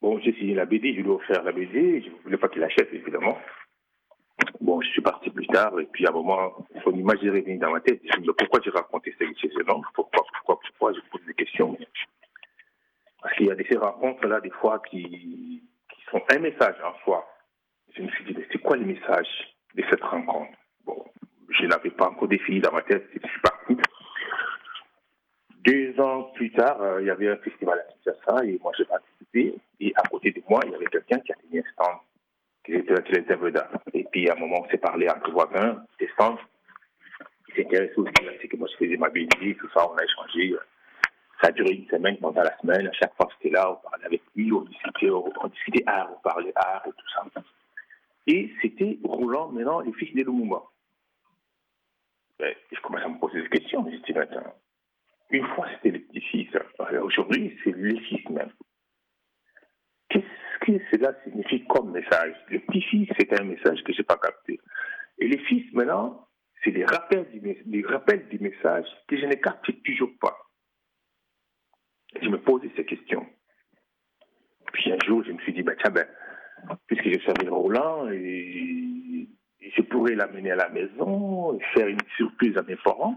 Bon, 0.00 0.15
j'ai 0.26 0.32
signé 0.38 0.54
la 0.54 0.64
BD, 0.64 0.92
je 0.92 1.00
lui 1.00 1.08
ai 1.08 1.12
offert 1.12 1.42
la 1.44 1.52
BD, 1.52 2.02
je 2.02 2.10
ne 2.10 2.22
voulais 2.24 2.36
pas 2.36 2.48
qu'il 2.48 2.60
l'achète, 2.60 2.92
évidemment. 2.92 3.38
Bon, 4.60 4.80
je 4.80 4.88
suis 4.88 5.00
parti 5.00 5.30
plus 5.30 5.46
tard, 5.46 5.78
et 5.78 5.84
puis 5.84 6.04
à 6.04 6.10
un 6.10 6.14
moment, 6.14 6.66
son 6.82 6.92
image 6.92 7.22
est 7.22 7.30
revenue 7.30 7.58
dans 7.58 7.70
ma 7.70 7.80
tête. 7.80 8.00
Je 8.02 8.18
me 8.18 8.22
dis, 8.22 8.30
pourquoi 8.36 8.60
j'ai 8.64 8.70
raconté 8.70 9.14
ça 9.18 9.24
chez 9.40 9.48
ce 9.50 9.60
homme 9.70 9.82
Pourquoi, 9.94 10.24
pourquoi, 10.34 10.58
pourquoi 10.60 10.92
Je 10.92 11.10
pose 11.10 11.24
des 11.26 11.34
questions? 11.34 11.76
Parce 13.22 13.34
qu'il 13.36 13.46
y 13.46 13.50
a 13.50 13.54
des 13.54 13.66
ces 13.70 13.76
rencontres-là, 13.76 14.40
des 14.40 14.50
fois, 14.50 14.82
qui, 14.90 15.62
sont 16.10 16.22
un 16.30 16.38
message 16.38 16.76
en 16.84 16.94
soi. 17.04 17.26
Je 17.96 18.02
me 18.02 18.08
suis 18.08 18.24
dit, 18.24 18.36
c'est 18.52 18.58
quoi 18.58 18.76
le 18.76 18.84
message 18.84 19.28
de 19.74 19.84
cette 19.90 20.02
rencontre? 20.02 20.52
Bon, 20.84 21.04
je 21.48 21.66
n'avais 21.66 21.90
pas 21.90 22.08
encore 22.08 22.28
défini 22.28 22.60
dans 22.60 22.72
ma 22.72 22.82
tête, 22.82 23.08
je 23.12 23.28
suis 23.28 23.40
parti. 23.40 23.76
Deux 25.66 25.98
ans 25.98 26.30
plus 26.34 26.52
tard, 26.52 26.80
euh, 26.80 27.02
il 27.02 27.08
y 27.08 27.10
avait 27.10 27.28
un 27.28 27.36
festival 27.38 27.80
à 27.80 27.92
Kinshasa 27.92 28.44
et 28.44 28.56
moi 28.62 28.70
j'ai 28.78 28.84
participé. 28.84 29.54
Et 29.80 29.92
à 29.96 30.02
côté 30.02 30.30
de 30.30 30.35
moi, 30.48 30.60
il 30.64 30.72
y 30.72 30.74
avait 30.74 30.86
quelqu'un 30.86 31.18
qui 31.20 31.32
a 31.32 31.36
tenu 31.36 31.60
un 31.60 31.72
stand, 31.72 31.98
qui 32.64 32.74
était 32.74 33.02
qui 33.02 33.12
était 33.12 33.34
vedette. 33.36 33.64
Et 33.94 34.04
puis 34.04 34.28
à 34.28 34.34
un 34.34 34.36
moment, 34.36 34.62
on 34.64 34.68
s'est 34.68 34.78
parlé 34.78 35.08
entre 35.08 35.30
voisins, 35.30 35.84
des 35.98 36.08
stands. 36.08 36.38
Il 37.48 37.54
s'intéressait 37.62 37.98
aussi 37.98 38.12
à 38.20 38.40
ce 38.40 38.46
que 38.46 38.56
moi 38.56 38.68
je 38.70 38.84
faisais 38.84 38.96
ma 38.96 39.08
BD, 39.08 39.54
tout 39.56 39.68
ça, 39.72 39.90
on 39.90 39.96
a 39.96 40.04
échangé. 40.04 40.54
Ça 41.40 41.48
a 41.48 41.52
duré 41.52 41.74
une 41.74 41.88
semaine 41.88 42.16
pendant 42.18 42.42
la 42.42 42.56
semaine. 42.58 42.86
À 42.86 42.92
chaque 42.92 43.14
fois 43.16 43.26
que 43.26 43.32
j'étais 43.34 43.54
là, 43.54 43.70
on 43.70 43.90
parlait 43.90 44.06
avec 44.06 44.22
lui, 44.34 44.50
on 44.52 44.62
discutait, 44.62 45.10
on, 45.10 45.48
discutait 45.48 45.84
art, 45.86 46.10
on 46.16 46.20
parlait 46.20 46.52
art 46.56 46.82
et 46.86 46.90
tout 46.90 47.08
ça. 47.14 47.42
Et 48.26 48.52
c'était 48.62 48.98
Roland, 49.04 49.48
maintenant, 49.48 49.80
le 49.80 49.92
fils 49.92 50.14
de 50.14 50.22
Lumumba. 50.22 50.62
Ben, 52.38 52.54
je 52.72 52.80
commence 52.80 53.02
à 53.02 53.08
me 53.08 53.18
poser 53.18 53.42
des 53.42 53.48
questions. 53.48 53.86
Je 53.90 53.96
dis, 53.96 54.18
attends, 54.18 54.54
une 55.30 55.46
fois 55.48 55.66
c'était 55.74 55.90
le 55.90 56.00
petit-fils, 56.04 56.48
alors 56.78 57.04
aujourd'hui 57.04 57.56
c'est 57.64 57.72
le 57.72 57.98
fils 58.00 58.15
cela 60.98 61.14
signifie 61.24 61.64
comme 61.66 61.92
message 61.92 62.34
Le 62.48 62.60
petit-fils, 62.60 63.08
c'est 63.18 63.40
un 63.40 63.44
message 63.44 63.82
que 63.84 63.92
je 63.92 63.98
n'ai 63.98 64.04
pas 64.04 64.18
capté. 64.18 64.60
Et 65.18 65.28
les 65.28 65.38
fils, 65.38 65.72
maintenant, 65.72 66.26
c'est 66.62 66.70
les 66.70 66.84
rappels 66.84 67.26
du, 67.32 68.38
message 68.40 68.86
que 69.08 69.16
je 69.16 69.26
ne 69.26 69.34
capte 69.34 69.70
toujours 69.84 70.12
pas. 70.20 70.36
Je 72.20 72.28
me 72.28 72.38
posais 72.40 72.70
ces 72.76 72.84
questions. 72.84 73.26
Puis 74.72 74.92
un 74.92 74.98
jour, 75.06 75.22
je 75.24 75.32
me 75.32 75.38
suis 75.40 75.52
dit, 75.52 75.62
bah, 75.62 75.74
tiens, 75.80 75.90
ben, 75.90 76.06
puisque 76.86 77.08
je 77.08 77.24
savais 77.24 77.48
Roland, 77.48 78.08
et, 78.10 79.28
je 79.76 79.82
pourrais 79.82 80.14
l'amener 80.14 80.52
à 80.52 80.56
la 80.56 80.68
maison, 80.68 81.58
et 81.58 81.62
faire 81.74 81.88
une 81.88 81.98
surprise 82.16 82.56
à 82.56 82.62
mes 82.62 82.76
parents, 82.76 83.16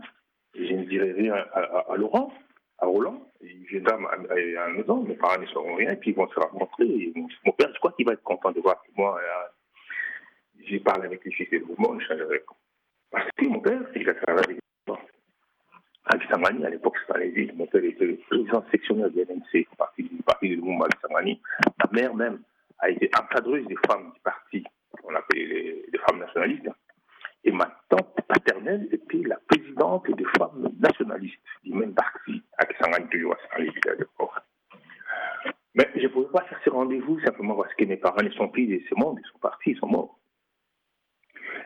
et 0.56 0.68
je 0.68 0.74
ne 0.74 0.84
dirai 0.86 1.12
rien 1.14 1.34
à, 1.34 1.60
à- 1.60 1.94
à 1.94 1.98
Laurent, 1.98 2.34
à 2.80 2.86
Roland. 2.86 3.29
Il 3.42 3.64
viendra 3.66 3.96
à, 3.96 4.16
à- 4.16 4.70
maison, 4.70 5.04
mes 5.04 5.16
parents 5.16 5.40
ne 5.40 5.46
sauront 5.48 5.76
rien, 5.76 5.92
et 5.92 5.96
puis 5.96 6.12
ils 6.12 6.16
vont 6.16 6.28
se 6.30 6.40
rencontrer. 6.40 7.14
Mon, 7.46 7.52
père, 7.54 7.70
je 7.74 7.80
crois 7.80 7.92
qu'il 7.94 8.06
va 8.06 8.14
être 8.14 8.24
content 8.24 8.52
de 8.52 8.60
voir 8.60 8.82
que 8.84 8.90
moi, 8.98 9.18
euh, 9.18 9.48
j'ai 10.66 10.80
parlé 10.80 11.06
avec 11.06 11.24
les 11.24 11.32
fils 11.32 11.50
de 11.50 11.60
mouvement, 11.60 11.98
je 12.00 12.06
change 12.06 12.22
avec. 12.22 12.44
Parce 13.12 13.30
que 13.38 13.46
mon 13.46 13.60
père, 13.60 13.82
il 13.96 14.10
a 14.10 14.14
travaillé 14.16 14.60
à 16.06 16.18
Kisangani, 16.18 16.66
à 16.66 16.70
l'époque, 16.70 16.96
c'était 17.06 17.20
les 17.20 17.30
villes. 17.30 17.54
Mon 17.56 17.68
père 17.68 17.84
était 17.84 18.06
le 18.06 18.18
président 18.18 18.66
sectionnel 18.72 19.12
de 19.12 19.22
l'NC, 19.22 19.68
parti 19.78 20.04
du 20.04 20.22
parti 20.24 20.50
de 20.50 20.56
Lumumba 20.56 20.86
à 20.86 20.90
Kisangani. 20.90 21.42
Ma 21.78 21.90
mère 21.92 22.16
même 22.16 22.42
a 22.80 22.90
été 22.90 23.10
encadreuse 23.18 23.66
des 23.68 23.78
femmes 23.88 24.12
du 24.14 24.20
parti, 24.22 24.64
on 25.04 25.14
appelait 25.16 25.46
les 25.92 26.00
femmes 26.08 26.20
nationalistes. 26.20 26.70
Et 27.44 27.52
ma 27.52 27.66
tante 27.90 28.20
paternelle 28.28 28.88
était 28.92 29.24
la 29.26 29.38
présidente 29.48 30.10
des 30.12 30.26
femmes 30.38 30.72
nationalistes 30.80 31.40
du 31.64 31.74
même 31.74 31.94
parti, 31.94 32.44
à 32.58 32.66
les 33.60 33.70
villes 33.70 33.90
à 33.90 33.96
l'époque. 33.96 34.32
Mais 35.76 35.90
je 35.96 36.02
ne 36.02 36.08
pouvais 36.08 36.32
pas 36.32 36.44
faire 36.44 36.60
ce 36.64 36.70
rendez-vous 36.70 37.20
simplement 37.22 37.56
parce 37.56 37.74
que 37.76 37.86
mes 37.86 37.98
parents 37.98 38.22
ne 38.22 38.30
sont 38.32 38.50
plus 38.50 38.68
de 38.68 38.82
ce 38.90 38.96
monde, 38.96 39.20
ils 39.24 39.32
sont 39.32 39.40
partis, 39.40 39.72
ils 39.72 39.78
sont 39.78 39.88
morts. 39.88 40.20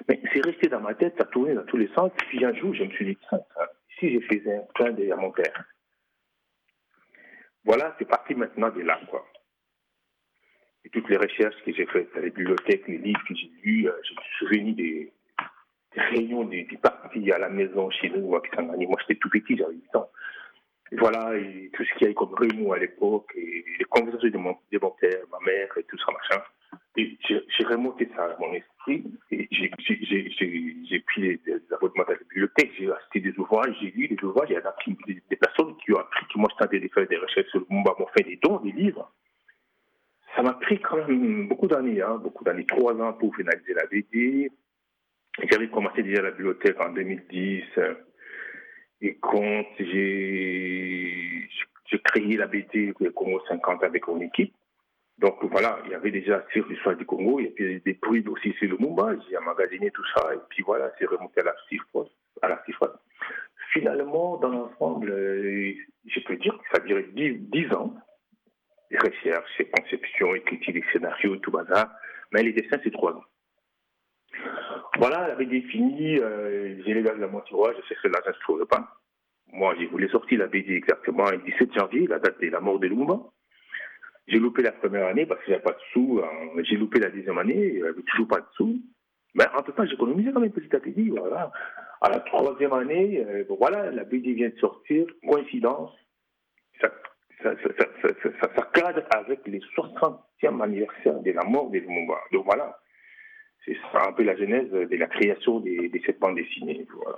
Mais 0.08 0.22
c'est 0.34 0.46
resté 0.46 0.68
dans 0.68 0.82
ma 0.82 0.94
tête, 0.94 1.16
ça 1.18 1.26
tournait 1.26 1.56
dans 1.56 1.66
tous 1.66 1.78
les 1.78 1.88
sens. 1.94 2.12
Puis 2.30 2.44
un 2.44 2.54
jour, 2.54 2.74
je 2.74 2.84
me 2.84 2.90
suis 2.92 3.06
dit, 3.06 3.18
si 4.00 4.14
je 4.14 4.20
faisais 4.28 4.58
un 4.58 4.66
clin 4.76 4.96
à 5.12 5.16
mon 5.16 5.32
père. 5.32 5.66
Voilà, 7.64 7.96
c'est 7.98 8.08
parti 8.08 8.36
maintenant 8.36 8.70
de 8.70 8.82
là, 8.82 9.00
quoi. 9.10 9.26
Et 10.86 10.90
toutes 10.90 11.10
les 11.10 11.18
recherches 11.18 11.56
que 11.66 11.72
j'ai 11.72 11.86
faites, 11.86 12.14
les 12.16 12.30
bibliothèques, 12.30 12.88
les 12.88 12.98
livres 12.98 13.24
que 13.26 13.36
j'ai 13.36 13.52
lus, 13.64 13.88
euh, 13.88 13.94
je 14.04 14.14
me 14.14 14.22
suis 14.22 14.36
souvenu 14.40 14.74
des 14.74 15.14
réunions 15.96 16.44
des, 16.46 16.64
du 16.64 16.78
parti 16.78 17.32
à 17.32 17.38
la 17.38 17.50
maison 17.50 17.90
chez 17.90 18.10
nous 18.10 18.36
à 18.36 18.42
Kisangani. 18.42 18.88
Moi, 18.88 18.98
j'étais 19.02 19.20
tout 19.20 19.30
petit, 19.30 19.58
j'avais 19.58 19.74
8 19.74 19.96
ans. 19.96 20.10
Voilà, 20.98 21.36
et 21.38 21.72
tout 21.74 21.84
ce 21.84 21.94
qu'il 21.94 22.06
y 22.06 22.08
a 22.08 22.12
eu 22.12 22.14
comme 22.14 22.36
réunion 22.36 22.72
à 22.72 22.78
l'époque, 22.78 23.32
et 23.36 23.66
les 23.80 23.86
conversations 23.86 24.30
de 24.30 24.38
mon, 24.38 24.54
père, 24.92 25.24
ma 25.32 25.40
mère, 25.46 25.70
et 25.78 25.84
tout 25.84 25.98
ça, 25.98 26.06
machin. 26.12 26.44
J'ai 26.96 27.66
remonté 27.66 28.10
ça 28.16 28.26
à 28.26 28.38
mon 28.40 28.54
esprit, 28.54 29.04
et 29.32 29.48
j'ai- 29.52 31.00
pris 31.00 31.40
abonnements 31.72 32.04
à 32.08 32.12
la 32.12 32.18
bibliothèque, 32.18 32.72
j'ai 32.78 32.92
acheté 32.92 33.20
des 33.22 33.38
ouvrages, 33.40 33.76
j'ai 33.82 33.92
lu 33.92 34.08
des 34.08 34.24
ouvrages, 34.24 34.50
il 34.50 34.54
y 34.54 34.58
a 34.58 34.76
des, 35.08 35.22
des 35.30 35.36
personnes 35.36 35.76
qui 35.78 35.94
ont 35.94 36.00
appris, 36.00 36.26
qui 36.32 36.40
m'ont 36.40 36.48
tenté 36.60 36.80
de 36.80 36.88
faire 36.90 37.08
des 37.08 37.18
recherches 37.18 37.50
sur 37.50 37.66
m'ont 37.70 37.84
fait 38.16 38.24
des 38.24 38.40
dons, 38.44 38.58
des 38.60 38.72
livres. 38.72 39.12
Ça 40.36 40.42
m'a 40.42 40.54
pris 40.54 40.80
quand 40.80 40.98
même 41.08 41.48
beaucoup 41.48 41.68
d'années, 41.68 42.02
hein, 42.02 42.18
beaucoup 42.18 42.44
d'années, 42.44 42.66
trois 42.66 42.94
ans 42.96 43.14
pour 43.14 43.36
finaliser 43.36 43.74
la 43.74 43.86
BD. 43.86 44.52
J'avais 45.40 45.70
commencé 45.70 46.04
déjà 46.04 46.22
la 46.22 46.32
bibliothèque 46.32 46.80
en 46.80 46.90
2010. 46.92 47.64
euh, 47.78 47.96
Et 49.02 49.16
quand 49.16 49.66
j'ai 49.80 51.50
créé 52.06 52.38
la 52.38 52.48
BD 52.48 52.94
Congo 53.16 53.42
50 53.48 53.84
avec 53.84 54.08
mon 54.08 54.22
équipe, 54.22 54.54
donc 55.20 55.44
voilà, 55.44 55.80
il 55.86 55.92
y 55.92 55.96
avait 55.96 56.12
déjà 56.12 56.46
sur 56.52 56.68
l'histoire 56.68 56.96
du 56.96 57.06
Congo, 57.06 57.40
il 57.40 57.46
y 57.46 57.64
avait 57.64 57.80
des 57.80 57.94
bruits 57.94 58.26
aussi 58.28 58.52
sur 58.54 58.70
le 58.70 58.78
Mumba, 58.78 59.16
j'ai 59.30 59.38
emmagasiné 59.38 59.92
tout 59.92 60.06
ça, 60.16 60.34
et 60.34 60.40
puis 60.50 60.64
voilà, 60.64 60.92
c'est 60.98 61.06
remonté 61.06 61.42
à 61.42 61.44
la. 61.44 62.64
Finalement, 63.72 64.38
dans 64.38 64.50
l'ensemble, 64.50 65.10
euh, 65.10 65.74
je 66.06 66.20
peux 66.22 66.36
dire 66.36 66.56
que 66.58 66.64
ça 66.72 66.84
a 66.84 66.86
duré 66.86 67.04
10, 67.14 67.50
10 67.50 67.74
ans, 67.74 67.96
les 68.92 68.98
recherches, 69.00 69.50
les 69.58 69.70
conceptions, 69.70 70.36
écriture 70.36 70.74
des 70.74 70.84
scénarios, 70.92 71.38
tout 71.38 71.52
bazar, 71.52 71.92
mais 72.32 72.44
les 72.44 72.54
dessins, 72.54 72.80
c'est 72.84 72.92
3 72.92 73.14
ans. 73.14 73.24
Voilà, 74.98 75.26
elle 75.26 75.32
avait 75.32 75.46
défini, 75.46 76.20
euh, 76.20 76.82
j'ai 76.86 76.94
les 76.94 77.02
gars 77.04 77.16
de 77.16 77.22
la 77.22 77.28
Montirois, 77.28 77.74
je 77.74 77.88
sais 77.88 77.96
que 78.02 78.08
l'argent 78.08 78.30
ne 78.30 78.34
se 78.34 78.40
trouve 78.42 78.66
pas. 78.68 78.88
Moi, 79.52 79.76
j'ai 79.80 79.88
voulu 79.88 80.08
sortir 80.10 80.40
la 80.40 80.48
BD 80.48 80.74
exactement 80.76 81.30
le 81.30 81.38
17 81.40 81.74
janvier, 81.74 82.08
la 82.08 82.20
date 82.20 82.40
de 82.40 82.48
la 82.50 82.60
mort 82.60 82.80
de 82.80 82.88
Lumumba. 82.88 83.20
J'ai 84.28 84.40
loupé 84.40 84.62
la 84.62 84.72
première 84.72 85.08
année 85.08 85.26
parce 85.26 85.42
que 85.42 85.48
j'avais 85.52 85.62
pas 85.64 85.72
de 85.74 85.80
sous. 85.92 86.22
hein. 86.24 86.62
J'ai 86.64 86.78
loupé 86.78 87.00
la 87.00 87.10
deuxième 87.10 87.38
année, 87.38 87.82
avait 87.82 88.02
toujours 88.04 88.28
pas 88.28 88.40
de 88.40 88.46
sous. 88.56 88.80
Mais 89.36 89.44
entre-temps, 89.56 89.86
j'économisais 89.86 90.32
quand 90.32 90.40
même 90.40 90.52
petit 90.52 90.74
à 90.76 90.80
petit. 90.80 91.10
Voilà. 91.10 91.52
À 92.02 92.10
la 92.10 92.20
troisième 92.22 92.74
année, 92.74 93.24
euh, 93.28 93.44
voilà, 93.60 93.92
la 93.92 94.04
BD 94.06 94.34
vient 94.34 94.50
de 94.50 94.58
sortir. 94.60 95.06
Coïncidence, 95.28 95.92
ça, 96.80 96.90
ça, 97.42 97.54
ça, 97.56 97.70
ça, 98.02 98.08
ça- 98.24 98.30
ça- 98.42 98.56
ça 98.56 98.70
cadre 98.74 99.04
avec 99.12 99.46
les 99.48 99.60
60e 99.76 100.62
anniversaire 100.62 101.20
de 101.20 101.32
la 101.32 101.44
mort 101.44 101.70
de 101.70 101.80
Lumumba. 101.80 102.16
Donc 102.32 102.46
voilà, 102.46 102.78
c'est 103.66 103.78
ça 103.92 104.08
un 104.10 104.14
peu 104.14 104.24
la 104.24 104.36
genèse 104.36 104.70
de 104.72 104.96
la 104.96 105.08
création 105.08 105.60
de, 105.60 105.92
de 105.92 106.00
cette 106.06 106.20
bande 106.20 106.36
dessinée. 106.36 106.86
Voilà. 107.02 107.18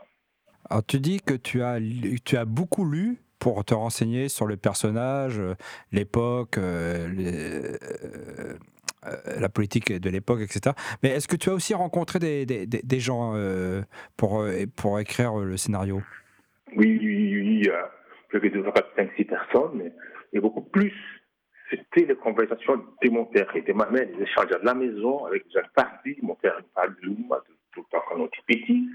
Alors 0.69 0.85
tu 0.85 0.99
dis 0.99 1.21
que 1.21 1.33
tu 1.35 1.61
as, 1.61 1.79
tu 2.23 2.37
as 2.37 2.45
beaucoup 2.45 2.85
lu 2.89 3.17
pour 3.39 3.63
te 3.65 3.73
renseigner 3.73 4.29
sur 4.29 4.45
le 4.47 4.57
personnage, 4.57 5.39
euh, 5.39 5.53
l'époque, 5.91 6.57
euh, 6.57 7.07
euh, 8.05 8.53
la 9.39 9.49
politique 9.49 9.91
de 9.93 10.09
l'époque, 10.09 10.41
etc. 10.41 10.75
Mais 11.03 11.09
est-ce 11.09 11.27
que 11.27 11.35
tu 11.35 11.49
as 11.49 11.53
aussi 11.53 11.73
rencontré 11.73 12.17
des, 12.19 12.45
des- 12.45 12.65
des- 12.65 12.81
des 12.83 12.99
gens 12.99 13.33
euh, 13.35 13.81
pour, 14.17 14.43
pour 14.75 14.99
écrire 14.99 15.35
le 15.35 15.57
scénario? 15.57 16.01
Oui, 16.75 16.97
oui, 17.01 17.39
oui, 17.63 17.69
je 18.33 18.37
vais 18.39 18.49
devoir 18.49 18.73
pas 18.73 18.83
5-6 18.97 19.25
personnes, 19.27 19.71
mais, 19.75 19.91
mais 20.33 20.39
beaucoup 20.39 20.61
plus. 20.63 20.93
C'était 21.69 22.05
les 22.05 22.15
conversations 22.15 22.77
de 23.01 23.09
mon 23.09 23.25
père 23.25 23.53
et 23.55 23.61
de 23.61 23.73
ma 23.73 23.89
mère, 23.89 24.07
les 24.15 24.23
échanges 24.23 24.51
à 24.51 24.59
la 24.63 24.73
maison 24.73 25.25
avec 25.25 25.45
les 25.45 25.51
jeunes 25.51 25.69
partis. 25.73 26.17
Mon 26.21 26.35
père 26.35 26.61
parle 26.73 26.95
de 26.95 27.01
Lumumba 27.07 27.41
tout, 27.73 27.81
le 27.81 27.83
temps 27.91 28.03
quand 28.07 28.19
on 28.19 28.29
petit. 28.47 28.87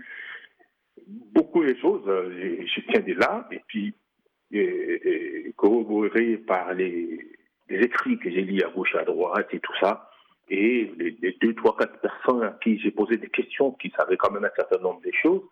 Beaucoup 1.06 1.64
de 1.64 1.74
choses, 1.80 2.06
euh, 2.06 2.64
je, 2.64 2.80
tiens 2.90 3.00
de 3.00 3.14
là, 3.14 3.48
et 3.50 3.60
puis 3.66 3.94
corroboré 5.56 6.36
par 6.38 6.74
les, 6.74 7.20
écrits 7.68 8.18
que 8.18 8.30
j'ai 8.30 8.42
lus 8.42 8.62
à 8.62 8.68
gauche 8.68 8.94
et 8.94 8.98
à 8.98 9.04
droite 9.04 9.48
et 9.52 9.60
tout 9.60 9.72
ça, 9.80 10.10
et 10.48 10.92
les, 10.98 11.16
les 11.22 11.36
deux, 11.40 11.54
trois, 11.54 11.76
quatre 11.76 12.00
personnes 12.00 12.42
à 12.42 12.58
qui 12.62 12.78
j'ai 12.80 12.90
posé 12.90 13.16
des 13.16 13.28
questions 13.28 13.72
qui 13.72 13.90
savaient 13.96 14.16
quand 14.16 14.32
même 14.32 14.44
un 14.44 14.54
certain 14.56 14.78
nombre 14.78 15.00
de 15.02 15.12
choses. 15.22 15.42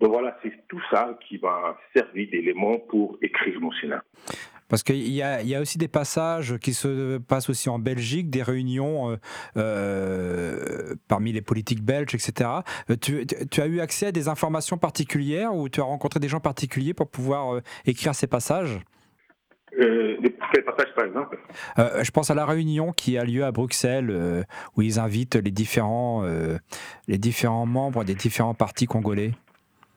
Donc 0.00 0.10
voilà, 0.10 0.38
c'est 0.42 0.52
tout 0.68 0.82
ça 0.90 1.18
qui 1.26 1.38
m'a 1.38 1.78
servi 1.94 2.26
d'élément 2.26 2.78
pour 2.78 3.16
écrire 3.22 3.60
mon 3.60 3.72
scénario. 3.72 4.02
Parce 4.68 4.82
qu'il 4.82 5.12
y 5.12 5.22
a, 5.22 5.42
il 5.42 5.48
y 5.48 5.54
a 5.54 5.60
aussi 5.60 5.76
des 5.78 5.88
passages 5.88 6.56
qui 6.58 6.72
se 6.74 7.18
passent 7.18 7.50
aussi 7.50 7.68
en 7.68 7.78
Belgique, 7.78 8.30
des 8.30 8.42
réunions 8.42 9.10
euh, 9.10 9.16
euh, 9.58 10.94
parmi 11.08 11.32
les 11.32 11.42
politiques 11.42 11.82
belges, 11.82 12.14
etc. 12.14 12.50
Euh, 12.90 12.96
Tu, 13.00 13.26
tu 13.26 13.60
as 13.60 13.66
eu 13.66 13.80
accès 13.80 14.06
à 14.06 14.12
des 14.12 14.28
informations 14.28 14.78
particulières 14.78 15.54
ou 15.54 15.68
tu 15.68 15.80
as 15.80 15.84
rencontré 15.84 16.20
des 16.20 16.28
gens 16.28 16.40
particuliers 16.40 16.94
pour 16.94 17.08
pouvoir 17.08 17.60
écrire 17.86 18.14
ces 18.14 18.26
passages? 18.26 18.80
Euh, 19.80 20.16
les- 20.22 20.34
quel 20.52 20.64
passage, 20.64 20.94
par 20.94 21.04
exemple 21.04 21.38
Euh, 21.78 22.04
je 22.04 22.10
pense 22.12 22.30
à 22.30 22.34
la 22.34 22.46
réunion 22.46 22.92
qui 22.92 23.18
a 23.18 23.24
lieu 23.24 23.44
à 23.44 23.50
Bruxelles, 23.52 24.08
euh, 24.10 24.42
où 24.76 24.82
ils 24.82 24.98
invitent 25.00 25.34
les 25.36 25.50
différents, 25.50 26.24
les 27.08 27.18
différents 27.18 27.66
membres 27.66 28.04
des 28.04 28.14
différents 28.14 28.54
partis 28.54 28.86
congolais. 28.86 29.32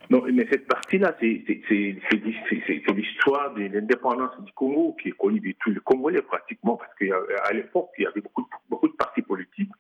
Non, 0.09 0.23
mais 0.31 0.47
cette 0.49 0.67
partie-là, 0.67 1.15
c'est 1.19 1.43
c'est- 1.45 1.61
c'est- 1.67 1.97
c'est 2.09 2.17
l'hi- 2.17 2.37
c'est- 2.49 2.61
c'est- 2.65 2.81
c'est 2.85 2.93
l'histoire 2.93 3.53
de 3.53 3.63
l'indépendance 3.63 4.39
du 4.41 4.53
Congo 4.53 4.93
qui 5.01 5.09
est 5.09 5.17
connue 5.17 5.39
de 5.41 5.51
tous 5.59 5.71
les 5.71 5.81
Congolais 5.81 6.21
pratiquement, 6.21 6.77
parce 6.77 6.93
qu'à 6.95 7.53
l'époque, 7.53 7.89
il 7.97 8.03
y 8.03 8.07
avait 8.07 8.21
beaucoup 8.21 8.43
de, 8.43 8.47
beaucoup 8.69 8.87
de 8.87 8.93
partis 8.95 9.21
politiques. 9.21 9.71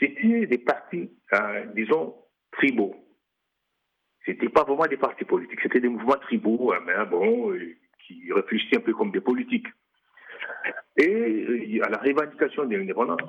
C'était 0.00 0.46
des 0.46 0.58
partis, 0.58 1.10
euh, 1.32 1.64
disons, 1.76 2.16
tribaux. 2.50 2.96
C'était 4.26 4.48
pas 4.48 4.64
vraiment 4.64 4.86
des 4.86 4.96
partis 4.96 5.24
politiques, 5.24 5.60
c'était 5.62 5.80
des 5.80 5.88
mouvements 5.88 6.18
tribaux, 6.26 6.72
euh, 6.72 6.80
mais 6.84 6.94
bon, 7.08 7.52
euh, 7.52 7.76
qui 8.04 8.32
réfléchissaient 8.32 8.78
un 8.78 8.80
peu 8.80 8.94
comme 8.94 9.12
des 9.12 9.20
politiques. 9.20 9.68
Et 10.96 11.08
euh, 11.08 11.84
à 11.84 11.88
la 11.88 11.98
revendication 11.98 12.64
de 12.64 12.76
l'indépendance, 12.76 13.20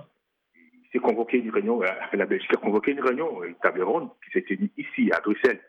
il 0.55 0.87
s'est 0.91 0.99
convoqué 0.99 1.37
une 1.37 1.51
réunion, 1.51 1.81
la 2.13 2.25
Belgique 2.25 2.53
a 2.53 2.57
convoqué 2.57 2.91
une 2.91 3.01
réunion, 3.01 3.43
une 3.43 3.55
qui 3.55 4.31
s'est 4.31 4.41
tenue 4.43 4.71
ici, 4.77 5.11
à 5.11 5.19
Bruxelles. 5.21 5.61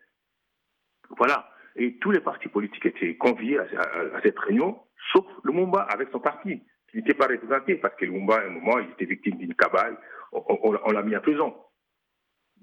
Voilà. 1.17 1.49
Et 1.77 1.97
tous 1.99 2.11
les 2.11 2.21
partis 2.21 2.49
politiques 2.49 2.87
étaient 2.87 3.17
conviés 3.17 3.59
à, 3.59 4.21
cette 4.23 4.39
réunion, 4.39 4.79
sauf 5.13 5.25
Lumumba 5.45 5.83
avec 5.83 6.09
son 6.13 6.21
parti, 6.21 6.63
qui 6.91 6.99
n'était 6.99 7.15
pas 7.15 7.27
représenté, 7.27 7.77
parce 7.77 7.95
que 7.97 8.05
Lumumba, 8.05 8.37
à 8.37 8.47
un 8.47 8.51
moment, 8.51 8.79
il 8.79 8.91
était 8.91 9.07
victime 9.07 9.37
d'une 9.37 9.55
cabale, 9.55 9.99
on, 10.33 10.93
l'a 10.93 11.03
mis 11.03 11.17
en 11.17 11.21
prison. 11.21 11.55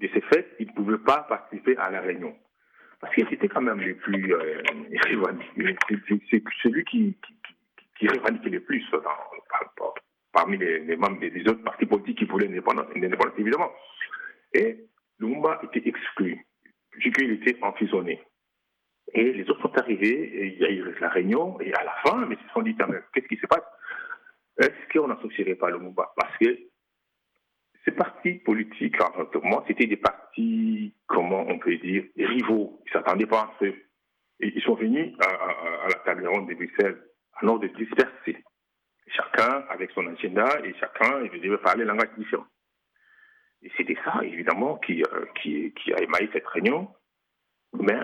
De 0.00 0.08
ce 0.08 0.20
fait, 0.20 0.56
il 0.58 0.68
ne 0.68 0.72
pouvait 0.72 0.98
pas 0.98 1.22
participer 1.28 1.76
à 1.76 1.90
la 1.90 2.00
réunion. 2.00 2.34
Parce 3.00 3.14
que 3.14 3.22
c'était 3.28 3.48
quand 3.48 3.60
même 3.60 3.80
le 3.80 3.96
plus 3.96 4.32
euh. 4.32 4.62
C'est- 6.30 6.42
celui 6.62 6.84
qui, 6.84 7.16
revendiquait 8.00 8.50
le 8.50 8.60
plus 8.60 8.84
parmi 10.32 10.56
les, 10.56 10.96
membres 10.96 11.20
des, 11.20 11.42
autres 11.42 11.62
partis 11.62 11.86
politiques 11.86 12.18
qui 12.18 12.24
voulaient 12.24 12.48
l'indépendance, 12.48 12.86
évidemment. 13.36 13.70
Et 14.54 14.86
Lumumba 15.20 15.60
était 15.62 15.86
exclu, 15.88 16.44
vu 16.96 17.12
qu'il 17.12 17.32
était 17.32 17.58
emprisonné. 17.62 18.20
Et 19.14 19.32
les 19.32 19.48
autres 19.50 19.60
sont 19.62 19.78
arrivés, 19.78 20.52
il 20.54 20.58
y 20.58 20.64
a 20.64 20.70
eu 20.70 20.94
la 21.00 21.10
réunion, 21.10 21.60
et 21.60 21.72
à 21.74 21.84
la 21.84 21.94
fin, 22.04 22.24
mais 22.26 22.36
ils 22.40 22.46
se 22.46 22.52
sont 22.52 22.62
dit 22.62 22.74
quand 22.74 22.88
même, 22.88 23.02
qu'est-ce 23.12 23.28
qui 23.28 23.36
se 23.36 23.46
passe? 23.46 23.64
Est-ce 24.58 24.92
qu'on 24.92 25.08
n'associerait 25.08 25.54
pas 25.54 25.70
Lumumba 25.70 26.12
Parce 26.16 26.36
que 26.38 26.58
ces 27.84 27.92
partis 27.92 28.34
politiques, 28.34 29.00
en 29.00 29.26
moi, 29.42 29.64
c'était 29.66 29.86
des 29.86 29.96
partis, 29.96 30.94
comment 31.06 31.44
on 31.48 31.58
peut 31.58 31.76
dire, 31.76 32.04
rivaux. 32.16 32.80
Ils 32.86 32.88
ne 32.88 32.92
s'attendaient 32.92 33.26
pas 33.26 33.52
à. 33.60 33.64
Et 33.64 34.52
ils 34.54 34.62
sont 34.62 34.74
venus 34.74 35.14
à, 35.20 35.88
la 35.88 35.94
table 36.04 36.26
ronde 36.26 36.48
de 36.48 36.54
Bruxelles, 36.54 37.00
alors 37.36 37.58
de 37.58 37.68
disperser. 37.68 38.42
Chacun 39.08 39.64
avec 39.68 39.90
son 39.90 40.06
agenda, 40.06 40.48
et 40.64 40.74
chacun, 40.78 41.22
il 41.32 41.40
devait 41.40 41.58
parler 41.58 41.84
langage 41.84 42.10
différent. 42.16 42.46
Et 43.62 43.70
c'était 43.76 43.98
ça, 44.04 44.20
évidemment, 44.22 44.76
qui, 44.78 45.02
euh, 45.02 45.26
qui 45.34 45.92
a 45.92 46.00
émaillé 46.00 46.30
cette 46.32 46.46
réunion. 46.46 46.88
Mais 47.74 47.98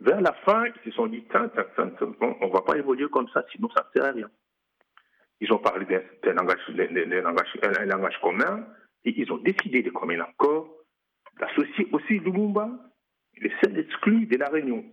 vers 0.00 0.20
la 0.20 0.32
fin, 0.44 0.64
ils 0.66 0.90
se 0.90 0.96
sont 0.96 1.06
dit, 1.06 1.24
on 1.34 2.46
ne 2.46 2.52
va 2.52 2.62
pas 2.62 2.76
évoluer 2.76 3.08
comme 3.08 3.28
ça, 3.28 3.44
sinon 3.52 3.68
ça 3.70 3.86
ne 3.86 4.00
sert 4.00 4.08
à 4.08 4.12
rien. 4.12 4.30
Ils 5.40 5.52
ont 5.52 5.58
parlé 5.58 5.84
d'un 5.86 6.32
langage, 6.32 6.60
langage- 6.68 7.58
un, 7.62 7.82
un 7.82 7.86
langage 7.86 8.18
commun, 8.22 8.66
et 9.04 9.14
ils 9.20 9.30
ont 9.32 9.38
décidé 9.38 9.82
de 9.82 9.90
commun 9.90 10.20
accord 10.20 10.72
d'associer 11.38 11.86
aussi 11.92 12.18
Lumumba, 12.18 12.70
le 13.38 13.50
seul 13.62 13.78
exclu 13.78 14.26
de 14.26 14.36
la 14.38 14.48
réunion. 14.48 14.84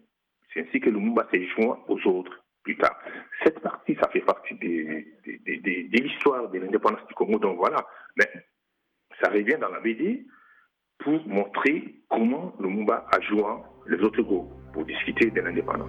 C'est 0.53 0.67
ainsi 0.67 0.79
que 0.79 0.89
Lumumba 0.89 1.27
s'est 1.31 1.47
joint 1.47 1.79
aux 1.87 1.99
autres 2.07 2.43
plus 2.63 2.77
tard. 2.77 2.97
Cette 3.43 3.59
partie, 3.59 3.95
ça 3.95 4.09
fait 4.09 4.21
partie 4.21 4.55
de 4.55 6.01
l'histoire 6.01 6.49
de 6.49 6.59
l'indépendance 6.59 7.05
du 7.07 7.13
Congo, 7.13 7.39
donc 7.39 7.57
voilà. 7.57 7.85
Mais 8.17 8.29
ça 9.21 9.29
revient 9.29 9.57
dans 9.59 9.69
la 9.69 9.79
BD 9.79 10.25
pour 10.99 11.25
montrer 11.27 11.95
comment 12.09 12.55
Lumumba 12.59 13.05
a 13.11 13.19
joint 13.21 13.63
les 13.87 13.97
autres 14.01 14.21
groupes 14.21 14.53
pour 14.73 14.83
discuter 14.85 15.29
de 15.29 15.39
l'indépendance. 15.39 15.87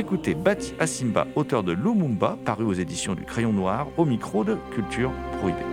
Écoutez 0.00 0.34
Bati 0.34 0.72
Asimba, 0.78 1.26
auteur 1.36 1.62
de 1.62 1.72
Lumumba, 1.72 2.36
paru 2.44 2.64
aux 2.64 2.72
éditions 2.72 3.14
du 3.14 3.22
Crayon 3.24 3.52
Noir, 3.52 3.86
au 3.98 4.04
micro 4.06 4.44
de 4.44 4.56
Culture 4.74 5.12
Prohibée. 5.38 5.64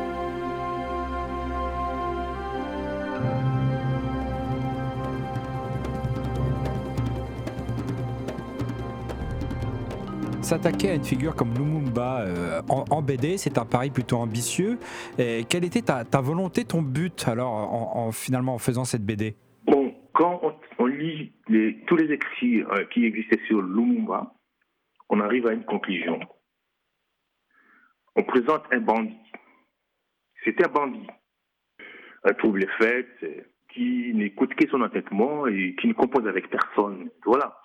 s'attaquer 10.41 10.91
à 10.91 10.93
une 10.95 11.03
figure 11.03 11.36
comme 11.36 11.53
Lumumba 11.53 12.21
euh, 12.21 12.61
en, 12.69 12.86
en 12.89 13.01
BD, 13.01 13.38
c'est 13.38 13.57
un 13.57 13.65
pari 13.65 13.89
plutôt 13.89 14.17
ambitieux. 14.17 14.80
Et 15.17 15.43
quelle 15.49 15.65
était 15.65 15.82
ta, 15.82 16.05
ta 16.05 16.21
volonté, 16.21 16.63
ton 16.63 16.82
but 16.82 17.28
alors 17.28 17.51
en, 17.51 17.91
en- 18.07 18.11
finalement 18.11 18.53
en 18.55 18.57
faisant 18.57 18.86
cette 18.86 19.03
BD 19.05 19.36
Bon, 19.65 19.91
quand 20.13 20.39
on, 20.43 20.51
tous 21.87 21.95
les 21.95 22.11
écrits 22.11 22.63
euh, 22.63 22.85
qui 22.85 23.05
existaient 23.05 23.41
sur 23.47 23.61
Lumumba, 23.61 24.33
on 25.09 25.19
arrive 25.19 25.47
à 25.47 25.53
une 25.53 25.65
conclusion. 25.65 26.19
On 28.15 28.23
présente 28.23 28.63
un 28.71 28.79
bandit. 28.79 29.17
C'est 30.43 30.63
un 30.65 30.69
bandit. 30.69 31.07
Un 32.23 32.33
trouble 32.33 32.67
fait, 32.79 33.07
qui 33.69 34.13
n'écoute 34.13 34.53
que 34.55 34.67
son 34.69 34.81
entêtement 34.81 35.47
et 35.47 35.75
qui 35.75 35.87
ne 35.87 35.93
compose 35.93 36.27
avec 36.27 36.49
personne. 36.49 37.09
Voilà. 37.25 37.61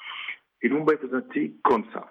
Et 0.61 0.69
Lumumba 0.69 0.95
est 0.95 0.99
présenté 0.99 1.57
comme 1.65 1.85
ça. 1.93 2.09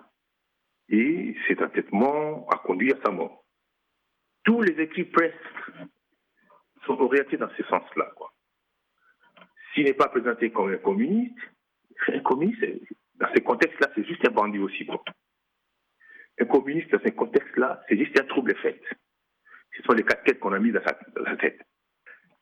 Et 0.89 1.35
cet 1.47 1.61
entêtement 1.61 2.47
a 2.49 2.57
conduit 2.57 2.91
à 2.93 2.97
sa 3.03 3.11
mort. 3.11 3.45
Tous 4.43 4.61
les 4.61 4.81
écrits 4.81 5.05
presque 5.05 5.37
sont 6.85 6.99
orientés 6.99 7.37
dans 7.37 7.49
ce 7.55 7.63
sens-là. 7.63 8.11
S'il 9.73 9.85
n'est 9.85 9.93
pas 9.93 10.09
présenté 10.09 10.51
comme 10.51 10.71
un 10.71 10.77
communiste, 10.77 11.37
un 12.07 12.19
communiste, 12.19 12.65
dans 13.15 13.27
ce 13.33 13.39
contexte-là, 13.39 13.91
c'est 13.95 14.05
juste 14.05 14.27
un 14.27 14.31
bandit 14.31 14.59
aussi. 14.59 14.87
Un 16.39 16.45
communiste, 16.45 16.91
dans 16.91 16.99
ce 16.99 17.09
contexte-là, 17.11 17.81
c'est 17.87 17.97
juste 17.97 18.19
un 18.19 18.25
trouble 18.25 18.55
fait. 18.57 18.81
Ce 19.77 19.83
sont 19.83 19.93
les 19.93 20.03
casquettes 20.03 20.39
qu'on 20.39 20.53
a 20.53 20.59
mises 20.59 20.73
dans 20.73 20.83
sa, 20.83 21.35
tête. 21.37 21.61